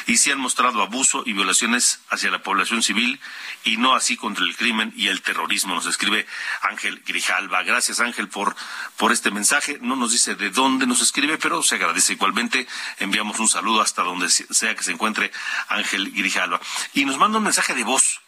y 0.08 0.18
se 0.18 0.32
han 0.32 0.40
mostrado 0.40 0.82
abuso 0.82 1.24
y 1.26 1.34
violaciones 1.34 2.00
hacia 2.10 2.32
la 2.32 2.42
población 2.42 2.82
civil 2.82 3.20
y 3.64 3.78
no 3.78 3.94
así 3.94 4.18
contra 4.18 4.44
el 4.44 4.56
crimen 4.56 4.94
y 4.96 5.08
el 5.08 5.22
terrorismo, 5.22 5.76
nos 5.76 5.86
escribe 5.86 6.26
Ángel 6.62 7.04
Grijalva. 7.06 7.64
Gracias 7.64 8.00
Ángel 8.00 8.28
por, 8.28 8.56
por 8.98 9.12
este 9.12 9.32
mensaje. 9.32 9.78
No 9.82 9.96
nos 9.96 10.12
dice 10.12 10.36
de 10.36 10.50
dónde 10.50 10.88
nos 10.88 11.02
escribe, 11.02 11.38
pero 11.38 11.62
se 11.62 11.76
agradece 11.76 12.14
igualmente. 12.14 12.68
Enviamos 13.00 13.40
un 13.40 13.48
saludo 13.48 13.82
hasta 13.82 14.04
donde 14.04 14.30
sea 14.30 14.76
que 14.76 14.84
se 14.84 14.92
encuentre 14.92 15.32
Ángel 15.70 16.12
Grijalva. 16.12 16.60
Y 16.94 17.06
nos 17.06 17.18
manda 17.18 17.38
un 17.38 17.44
mensaje 17.44 17.74
de 17.74 17.84
voz 17.84 18.22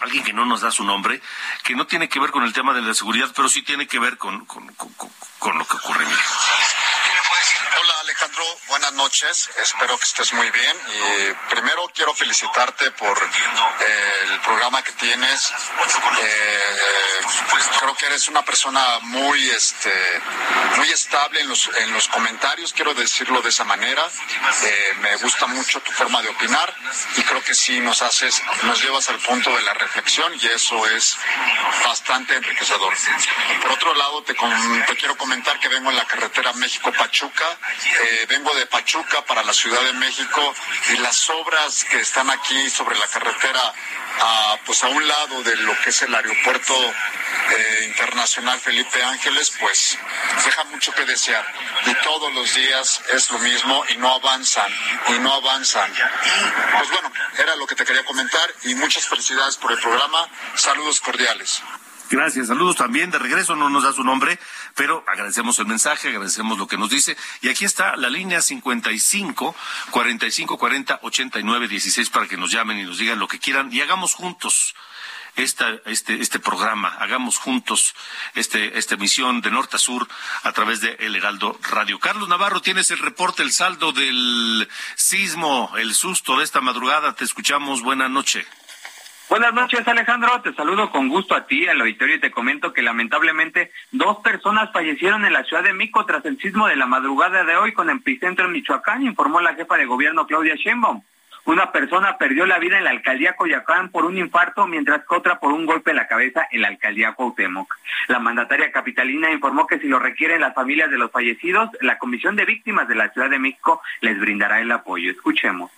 alguien 0.00 0.22
que 0.22 0.32
no 0.32 0.44
nos 0.44 0.60
da 0.60 0.70
su 0.70 0.84
nombre, 0.84 1.20
que 1.64 1.74
no 1.74 1.86
tiene 1.86 2.08
que 2.08 2.20
ver 2.20 2.30
con 2.30 2.44
el 2.44 2.52
tema 2.52 2.72
de 2.72 2.82
la 2.82 2.94
seguridad, 2.94 3.32
pero 3.34 3.48
sí 3.48 3.62
tiene 3.62 3.86
que 3.86 3.98
ver 3.98 4.16
con, 4.16 4.44
con, 4.46 4.72
con, 4.74 5.58
lo 5.58 5.66
que 5.66 5.76
ocurre. 5.76 6.04
Hola 7.80 8.00
Alejandro, 8.00 8.44
buenas 8.66 8.92
noches, 8.92 9.48
espero 9.62 9.96
que 9.96 10.04
estés 10.04 10.32
muy 10.34 10.50
bien 10.50 10.76
y 10.88 11.32
primero 11.54 11.88
quiero 11.94 12.14
felicitarte 12.14 12.90
por 12.90 13.16
eh, 13.16 14.12
el 14.24 14.40
programa 14.40 14.82
que 14.82 14.92
tienes. 14.92 15.50
Eh, 16.20 16.60
creo 17.80 17.94
que 17.96 18.06
eres 18.06 18.28
una 18.28 18.44
persona 18.44 18.98
muy 19.02 19.48
este 19.50 19.92
muy 20.76 20.90
estable 20.90 21.40
en 21.40 21.48
los, 21.48 21.70
en 21.78 21.92
los 21.92 22.08
comentarios, 22.08 22.72
quiero 22.72 22.92
decirlo 22.92 23.40
de 23.40 23.48
esa 23.48 23.64
manera. 23.64 24.04
Eh, 24.64 24.92
me 25.00 25.16
gusta 25.16 25.46
mucho 25.46 25.80
tu 25.80 25.92
forma 25.92 26.20
de 26.20 26.28
opinar 26.28 26.74
y 27.16 27.22
creo 27.22 27.42
que 27.42 27.54
sí 27.54 27.80
nos 27.80 28.02
haces, 28.02 28.42
nos 28.64 28.82
llevas 28.82 29.08
al 29.08 29.18
punto 29.20 29.54
de 29.56 29.62
la 29.62 29.74
reflexión 29.74 30.32
y 30.34 30.46
eso 30.48 30.86
es 30.88 31.16
bastante 31.84 32.34
enriquecedor. 32.34 32.94
Por 33.62 33.72
otro 33.72 33.94
lado, 33.94 34.22
te, 34.22 34.34
te 34.34 34.96
quiero 34.96 35.16
comentar 35.16 35.58
que 35.60 35.68
vengo 35.68 35.90
en 35.90 35.96
la 35.96 36.04
carretera 36.06 36.52
México-Pachuca 36.54 37.37
eh, 37.44 38.26
vengo 38.28 38.54
de 38.54 38.66
Pachuca 38.66 39.24
para 39.24 39.42
la 39.42 39.52
Ciudad 39.52 39.80
de 39.82 39.92
México 39.94 40.54
y 40.90 40.98
las 40.98 41.28
obras 41.30 41.84
que 41.84 42.00
están 42.00 42.30
aquí 42.30 42.70
sobre 42.70 42.98
la 42.98 43.06
carretera 43.06 43.74
a, 44.20 44.58
pues 44.64 44.82
a 44.84 44.88
un 44.88 45.06
lado 45.06 45.42
de 45.42 45.56
lo 45.56 45.78
que 45.80 45.90
es 45.90 46.02
el 46.02 46.14
aeropuerto 46.14 46.74
eh, 46.74 47.84
internacional 47.84 48.58
Felipe 48.60 49.02
Ángeles, 49.02 49.52
pues 49.60 49.98
deja 50.44 50.64
mucho 50.64 50.92
que 50.92 51.04
desear. 51.04 51.46
Y 51.86 51.94
todos 52.02 52.32
los 52.34 52.54
días 52.54 53.00
es 53.12 53.30
lo 53.30 53.38
mismo 53.38 53.84
y 53.88 53.96
no 53.96 54.12
avanzan, 54.14 54.70
y 55.08 55.18
no 55.20 55.32
avanzan. 55.32 55.92
Pues 55.92 56.90
bueno, 56.90 57.12
era 57.38 57.56
lo 57.56 57.66
que 57.66 57.74
te 57.74 57.84
quería 57.84 58.04
comentar 58.04 58.52
y 58.64 58.74
muchas 58.74 59.06
felicidades 59.06 59.56
por 59.56 59.72
el 59.72 59.78
programa. 59.78 60.28
Saludos 60.56 61.00
cordiales. 61.00 61.62
Gracias, 62.10 62.46
saludos 62.48 62.76
también. 62.76 63.10
De 63.10 63.18
regreso 63.18 63.54
no 63.54 63.68
nos 63.68 63.82
da 63.82 63.92
su 63.92 64.02
nombre, 64.02 64.38
pero 64.74 65.04
agradecemos 65.06 65.58
el 65.58 65.66
mensaje, 65.66 66.08
agradecemos 66.08 66.58
lo 66.58 66.66
que 66.66 66.78
nos 66.78 66.88
dice. 66.88 67.16
Y 67.42 67.50
aquí 67.50 67.66
está 67.66 67.96
la 67.96 68.08
línea 68.08 68.40
55 68.40 69.54
45 69.90 70.58
40 70.58 71.00
89 71.02 71.68
16 71.68 72.08
para 72.10 72.26
que 72.26 72.38
nos 72.38 72.50
llamen 72.50 72.78
y 72.78 72.84
nos 72.84 72.98
digan 72.98 73.18
lo 73.18 73.28
que 73.28 73.38
quieran 73.38 73.72
y 73.72 73.82
hagamos 73.82 74.14
juntos 74.14 74.74
esta, 75.36 75.78
este, 75.84 76.20
este 76.20 76.38
programa, 76.38 76.88
hagamos 76.98 77.38
juntos 77.38 77.94
este, 78.34 78.78
esta 78.78 78.94
emisión 78.94 79.40
de 79.40 79.50
norte 79.50 79.76
a 79.76 79.78
sur 79.78 80.08
a 80.42 80.52
través 80.52 80.80
de 80.80 80.96
El 81.00 81.14
Heraldo 81.14 81.58
Radio. 81.70 82.00
Carlos 82.00 82.28
Navarro, 82.28 82.60
tienes 82.60 82.90
el 82.90 82.98
reporte, 82.98 83.42
el 83.42 83.52
saldo 83.52 83.92
del 83.92 84.68
sismo, 84.96 85.72
el 85.76 85.94
susto 85.94 86.38
de 86.38 86.44
esta 86.44 86.60
madrugada. 86.60 87.14
Te 87.14 87.24
escuchamos. 87.24 87.82
Buena 87.82 88.08
noche. 88.08 88.46
Buenas 89.28 89.52
noches, 89.52 89.86
Alejandro. 89.86 90.40
Te 90.40 90.54
saludo 90.54 90.90
con 90.90 91.10
gusto 91.10 91.34
a 91.34 91.46
ti, 91.46 91.66
al 91.66 91.82
auditorio, 91.82 92.16
y 92.16 92.20
te 92.20 92.30
comento 92.30 92.72
que 92.72 92.80
lamentablemente 92.80 93.72
dos 93.92 94.20
personas 94.20 94.72
fallecieron 94.72 95.26
en 95.26 95.34
la 95.34 95.44
ciudad 95.44 95.62
de 95.62 95.74
Mico 95.74 96.06
tras 96.06 96.24
el 96.24 96.38
sismo 96.38 96.66
de 96.66 96.76
la 96.76 96.86
madrugada 96.86 97.44
de 97.44 97.54
hoy 97.54 97.72
con 97.72 97.90
epicentro 97.90 98.46
en 98.46 98.52
Michoacán, 98.52 99.02
informó 99.02 99.42
la 99.42 99.54
jefa 99.54 99.76
de 99.76 99.84
gobierno 99.84 100.26
Claudia 100.26 100.54
Sheinbaum. 100.54 101.02
Una 101.44 101.72
persona 101.72 102.16
perdió 102.16 102.46
la 102.46 102.58
vida 102.58 102.78
en 102.78 102.84
la 102.84 102.90
alcaldía 102.90 103.36
Coyacán 103.36 103.90
por 103.90 104.06
un 104.06 104.16
infarto, 104.16 104.66
mientras 104.66 105.06
que 105.06 105.14
otra 105.14 105.38
por 105.38 105.52
un 105.52 105.66
golpe 105.66 105.90
en 105.90 105.96
la 105.96 106.06
cabeza 106.06 106.46
en 106.50 106.62
la 106.62 106.68
alcaldía 106.68 107.12
Cuauhtémoc. 107.12 107.74
La 108.08 108.20
mandataria 108.20 108.72
capitalina 108.72 109.30
informó 109.30 109.66
que 109.66 109.78
si 109.78 109.88
lo 109.88 109.98
requieren 109.98 110.40
las 110.40 110.54
familias 110.54 110.90
de 110.90 110.96
los 110.96 111.10
fallecidos, 111.10 111.68
la 111.82 111.98
Comisión 111.98 112.34
de 112.34 112.46
Víctimas 112.46 112.88
de 112.88 112.94
la 112.94 113.10
Ciudad 113.10 113.28
de 113.28 113.38
México 113.38 113.82
les 114.00 114.18
brindará 114.18 114.60
el 114.60 114.72
apoyo. 114.72 115.10
Escuchemos. 115.10 115.70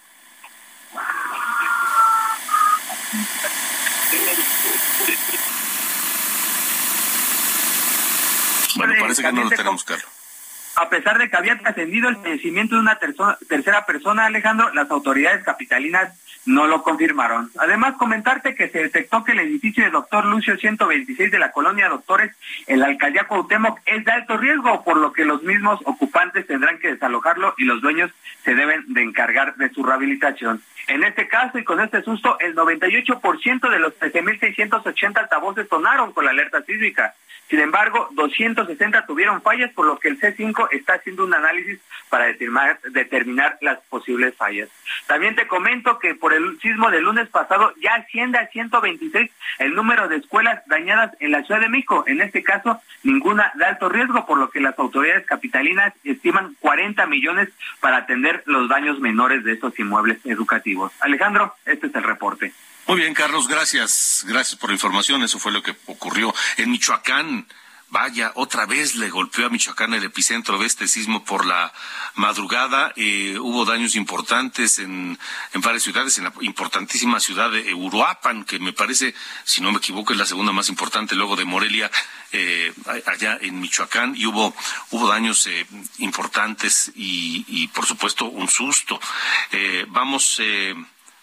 Bueno, 8.86 9.00
parece 9.00 9.22
que 9.22 9.32
no 9.32 9.44
lo 9.44 9.50
tenemos 9.50 9.84
claro. 9.84 10.02
A 10.76 10.88
pesar 10.88 11.18
de 11.18 11.28
que 11.28 11.36
había 11.36 11.58
trascendido 11.58 12.08
el 12.08 12.16
fallecimiento 12.16 12.76
de 12.76 12.80
una 12.80 12.98
tercera 12.98 13.84
persona, 13.84 14.26
Alejandro, 14.26 14.72
las 14.72 14.90
autoridades 14.90 15.44
capitalinas 15.44 16.14
no 16.46 16.66
lo 16.66 16.82
confirmaron. 16.82 17.50
Además, 17.58 17.96
comentarte 17.98 18.54
que 18.54 18.68
se 18.68 18.78
detectó 18.84 19.22
que 19.24 19.32
el 19.32 19.40
edificio 19.40 19.84
de 19.84 19.90
Doctor 19.90 20.24
Lucio 20.24 20.56
126 20.56 21.30
de 21.30 21.38
la 21.38 21.52
colonia 21.52 21.88
Doctores 21.88 22.34
en 22.66 22.80
la 22.80 22.86
alcaldía 22.86 23.24
Cuauhtémoc 23.24 23.80
es 23.84 24.04
de 24.04 24.12
alto 24.12 24.38
riesgo, 24.38 24.82
por 24.82 24.96
lo 24.96 25.12
que 25.12 25.24
los 25.24 25.42
mismos 25.42 25.80
ocupantes 25.84 26.46
tendrán 26.46 26.78
que 26.78 26.92
desalojarlo 26.92 27.54
y 27.58 27.64
los 27.64 27.82
dueños 27.82 28.10
se 28.44 28.54
deben 28.54 28.84
de 28.88 29.02
encargar 29.02 29.56
de 29.56 29.68
su 29.70 29.82
rehabilitación. 29.82 30.62
En 30.88 31.04
este 31.04 31.28
caso 31.28 31.58
y 31.58 31.64
con 31.64 31.80
este 31.80 32.02
susto, 32.02 32.38
el 32.40 32.54
98% 32.56 33.70
de 33.70 33.78
los 33.78 33.98
13.680 33.98 35.18
altavoces 35.18 35.68
sonaron 35.68 36.12
con 36.12 36.24
la 36.24 36.30
alerta 36.30 36.62
sísmica. 36.62 37.14
Sin 37.50 37.58
embargo, 37.58 38.08
260 38.12 39.06
tuvieron 39.06 39.42
fallas, 39.42 39.72
por 39.72 39.84
lo 39.84 39.98
que 39.98 40.06
el 40.06 40.20
C5 40.20 40.68
está 40.70 40.94
haciendo 40.94 41.24
un 41.24 41.34
análisis 41.34 41.80
para 42.08 42.26
determinar, 42.26 43.58
las 43.60 43.80
posibles 43.88 44.36
fallas. 44.36 44.68
También 45.08 45.34
te 45.34 45.48
comento 45.48 45.98
que 45.98 46.14
por 46.14 46.32
el 46.32 46.60
sismo 46.60 46.90
del 46.92 47.02
lunes 47.02 47.28
pasado 47.28 47.72
ya 47.82 47.94
asciende 47.94 48.38
a 48.38 48.46
126 48.46 49.30
el 49.58 49.74
número 49.74 50.06
de 50.06 50.16
escuelas 50.16 50.62
dañadas 50.66 51.10
en 51.18 51.32
la 51.32 51.42
Ciudad 51.42 51.60
de 51.60 51.68
México. 51.68 52.04
En 52.06 52.20
este 52.20 52.44
caso, 52.44 52.80
ninguna 53.02 53.50
de 53.56 53.64
alto 53.64 53.88
riesgo, 53.88 54.26
por 54.26 54.38
lo 54.38 54.48
que 54.50 54.60
las 54.60 54.78
autoridades 54.78 55.26
capitalinas 55.26 55.92
estiman 56.04 56.54
40 56.60 57.04
millones 57.06 57.48
para 57.80 57.98
atender 57.98 58.44
los 58.46 58.68
daños 58.68 59.00
menores 59.00 59.42
de 59.42 59.52
estos 59.52 59.76
inmuebles 59.80 60.24
educativos. 60.24 60.92
Alejandro, 61.00 61.54
este 61.66 61.88
es 61.88 61.94
el 61.96 62.04
reporte. 62.04 62.52
Muy 62.86 63.00
bien, 63.00 63.14
Carlos, 63.14 63.46
gracias. 63.46 64.24
Gracias 64.26 64.58
por 64.58 64.70
la 64.70 64.74
información. 64.74 65.22
Eso 65.22 65.38
fue 65.38 65.52
lo 65.52 65.62
que 65.62 65.76
ocurrió 65.86 66.34
en 66.56 66.70
Michoacán. 66.70 67.46
Vaya, 67.92 68.30
otra 68.36 68.66
vez 68.66 68.94
le 68.94 69.10
golpeó 69.10 69.46
a 69.46 69.48
Michoacán 69.48 69.94
el 69.94 70.04
epicentro 70.04 70.58
de 70.58 70.66
este 70.66 70.86
sismo 70.86 71.24
por 71.24 71.44
la 71.44 71.72
madrugada. 72.14 72.92
Eh, 72.94 73.36
hubo 73.40 73.64
daños 73.64 73.96
importantes 73.96 74.78
en, 74.78 75.18
en, 75.52 75.60
varias 75.60 75.82
ciudades, 75.82 76.16
en 76.18 76.24
la 76.24 76.32
importantísima 76.42 77.18
ciudad 77.18 77.50
de 77.50 77.74
Uruapan, 77.74 78.44
que 78.44 78.60
me 78.60 78.72
parece, 78.72 79.12
si 79.42 79.60
no 79.60 79.72
me 79.72 79.78
equivoco, 79.78 80.12
es 80.12 80.20
la 80.20 80.26
segunda 80.26 80.52
más 80.52 80.68
importante 80.68 81.16
luego 81.16 81.34
de 81.34 81.44
Morelia, 81.44 81.90
eh, 82.30 82.72
allá 83.06 83.38
en 83.40 83.60
Michoacán. 83.60 84.14
Y 84.16 84.24
hubo, 84.24 84.54
hubo 84.90 85.08
daños 85.08 85.44
eh, 85.48 85.66
importantes 85.98 86.92
y, 86.94 87.44
y, 87.48 87.66
por 87.68 87.86
supuesto, 87.86 88.26
un 88.26 88.48
susto. 88.48 89.00
Eh, 89.50 89.84
vamos, 89.88 90.36
eh, 90.38 90.76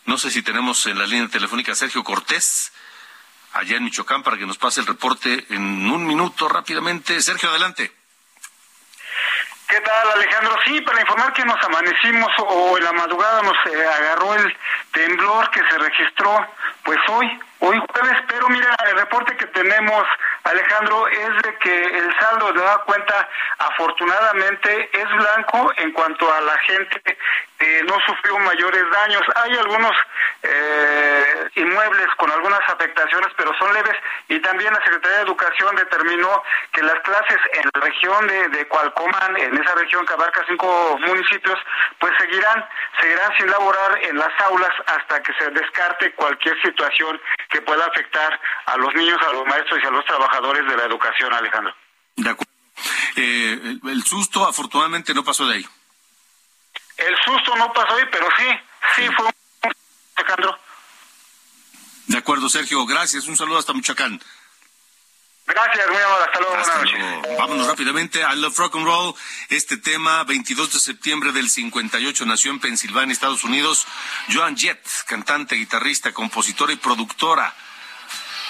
no 0.07 0.17
sé 0.17 0.31
si 0.31 0.41
tenemos 0.41 0.85
en 0.87 0.97
la 0.97 1.05
línea 1.05 1.27
telefónica 1.27 1.73
a 1.73 1.75
Sergio 1.75 2.03
Cortés 2.03 2.71
allá 3.53 3.75
en 3.75 3.83
Michoacán 3.83 4.23
para 4.23 4.37
que 4.37 4.45
nos 4.45 4.57
pase 4.57 4.79
el 4.79 4.87
reporte 4.87 5.45
en 5.49 5.89
un 5.91 6.07
minuto 6.07 6.47
rápidamente. 6.47 7.21
Sergio, 7.21 7.49
adelante. 7.49 7.91
¿Qué 9.67 9.81
tal, 9.81 10.11
Alejandro? 10.11 10.55
Sí, 10.65 10.79
para 10.79 11.01
informar 11.01 11.33
que 11.33 11.43
nos 11.43 11.61
amanecimos 11.61 12.31
o 12.37 12.77
en 12.77 12.85
la 12.85 12.93
madrugada 12.93 13.41
nos 13.41 13.57
eh, 13.65 13.85
agarró 13.85 14.33
el 14.35 14.57
temblor 14.93 15.51
que 15.51 15.59
se 15.59 15.77
registró, 15.77 16.47
pues 16.83 16.97
hoy, 17.09 17.27
hoy 17.59 17.77
jueves, 17.91 18.17
pero 18.29 18.47
mira, 18.47 18.73
el 18.89 18.95
reporte 18.95 19.35
que 19.35 19.47
tenemos, 19.47 20.03
Alejandro, 20.47 21.07
es 21.07 21.41
de 21.43 21.57
que 21.57 21.85
el 21.85 22.15
saldo 22.19 22.53
de 22.53 22.61
da 22.61 22.77
cuenta, 22.85 23.29
afortunadamente, 23.59 24.89
es 24.93 25.09
blanco 25.11 25.71
en 25.77 25.91
cuanto 25.91 26.31
a 26.31 26.41
la 26.41 26.57
gente 26.59 27.01
que 27.01 27.83
no 27.83 27.99
sufrió 28.05 28.37
mayores 28.39 28.83
daños. 28.91 29.21
Hay 29.35 29.57
algunos 29.57 29.91
eh, 30.43 31.49
inmuebles 31.55 32.07
con 32.17 32.31
algunas 32.31 32.61
afectaciones, 32.69 33.27
pero 33.35 33.51
son 33.57 33.73
leves, 33.73 33.95
y 34.29 34.39
también 34.39 34.73
la 34.73 34.83
Secretaría 34.83 35.17
de 35.17 35.23
Educación 35.23 35.75
determinó 35.75 36.43
que 36.71 36.81
las 36.81 36.99
clases 37.01 37.37
en 37.53 37.69
la 37.73 37.81
región 37.81 38.27
de, 38.27 38.47
de 38.49 38.67
Cualcomán, 38.67 39.37
en 39.37 39.61
esa 39.61 39.75
región 39.75 40.05
que 40.05 40.13
abarca 40.13 40.45
cinco 40.47 40.97
municipios, 41.01 41.59
pues 41.99 42.13
seguirán, 42.19 42.65
seguirán 43.01 43.35
sin 43.37 43.51
laborar 43.51 43.99
en 44.03 44.17
las 44.17 44.31
aulas 44.45 44.71
hasta 44.85 45.21
que 45.23 45.33
se 45.33 45.49
descarte 45.51 46.13
cualquier 46.13 46.61
situación 46.61 47.19
que 47.49 47.61
pueda 47.61 47.85
afectar 47.85 48.39
a 48.67 48.77
los 48.77 48.93
niños, 48.93 49.17
a 49.27 49.33
los 49.33 49.45
maestros 49.45 49.79
y 49.83 49.87
a 49.87 49.91
los 49.91 50.05
trabajadores 50.05 50.36
de 50.41 50.77
la 50.77 50.85
educación, 50.85 51.33
Alejandro. 51.33 51.73
De 52.15 52.29
acuerdo. 52.29 52.53
Eh, 53.15 53.79
el, 53.85 54.03
susto 54.03 54.47
afortunadamente 54.47 55.13
no 55.13 55.23
pasó 55.23 55.47
de 55.47 55.55
ahí. 55.55 55.67
El 56.97 57.15
susto 57.23 57.55
no 57.55 57.73
pasó 57.73 57.95
ahí, 57.95 58.03
pero 58.11 58.27
sí, 58.37 58.45
sí 58.95 59.07
fue 59.15 59.25
un 59.25 59.71
Alejandro. 60.15 60.59
De 62.07 62.17
acuerdo, 62.17 62.49
Sergio, 62.49 62.85
gracias. 62.85 63.27
Un 63.27 63.35
saludo 63.35 63.57
hasta 63.57 63.73
Michoacán. 63.73 64.21
Gracias, 65.47 65.87
muy 65.87 65.97
amable. 65.97 66.25
Hasta 66.25 66.39
luego. 66.39 66.55
Hasta 66.55 66.83
luego. 66.83 67.37
Vámonos 67.37 67.67
rápidamente. 67.67 68.19
I 68.19 68.35
Love 68.35 68.57
Rock 68.57 68.75
and 68.75 68.85
Roll. 68.85 69.15
Este 69.49 69.77
tema, 69.77 70.23
22 70.23 70.73
de 70.73 70.79
septiembre 70.79 71.31
del 71.31 71.49
58, 71.49 72.25
nació 72.25 72.51
en 72.51 72.59
Pensilvania, 72.59 73.13
Estados 73.13 73.43
Unidos. 73.43 73.87
Joan 74.31 74.55
Jett, 74.57 74.85
cantante, 75.07 75.55
guitarrista, 75.55 76.13
compositora 76.13 76.73
y 76.73 76.75
productora. 76.75 77.55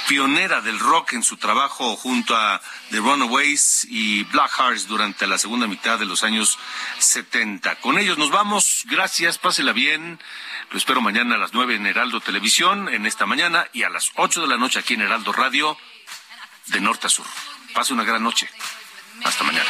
Pionera 0.08 0.62
del 0.62 0.80
rock 0.80 1.14
en 1.14 1.24
su 1.24 1.36
trabajo 1.36 1.98
junto 1.98 2.36
a 2.36 2.62
The 2.92 2.98
Runaways 2.98 3.86
y 3.90 4.24
Black 4.24 4.52
Hearts 4.58 4.88
durante 4.88 5.28
la 5.28 5.38
segunda 5.38 5.68
mitad 5.68 6.00
de 6.00 6.06
los 6.06 6.24
años 6.24 6.58
70. 7.00 7.76
Con 7.82 8.00
ellos 8.00 8.18
nos 8.18 8.32
vamos. 8.32 8.84
Gracias, 8.86 9.38
pásela 9.38 9.74
bien. 9.74 10.20
Lo 10.72 10.78
espero 10.78 11.02
mañana 11.02 11.36
a 11.36 11.38
las 11.38 11.54
9 11.54 11.76
en 11.76 11.88
Heraldo 11.88 12.22
Televisión, 12.22 12.88
en 12.88 13.06
esta 13.06 13.26
mañana, 13.26 13.68
y 13.74 13.84
a 13.84 13.90
las 13.90 14.12
8 14.16 14.42
de 14.42 14.48
la 14.48 14.58
noche 14.58 14.80
aquí 14.80 14.94
en 14.94 15.02
Heraldo 15.02 15.34
Radio 15.34 15.78
de 16.68 16.80
norte 16.80 17.08
a 17.08 17.10
sur. 17.10 17.26
Pase 17.74 17.94
una 17.94 18.06
gran 18.06 18.24
noche. 18.24 18.50
Hasta 19.24 19.44
mañana. 19.44 19.70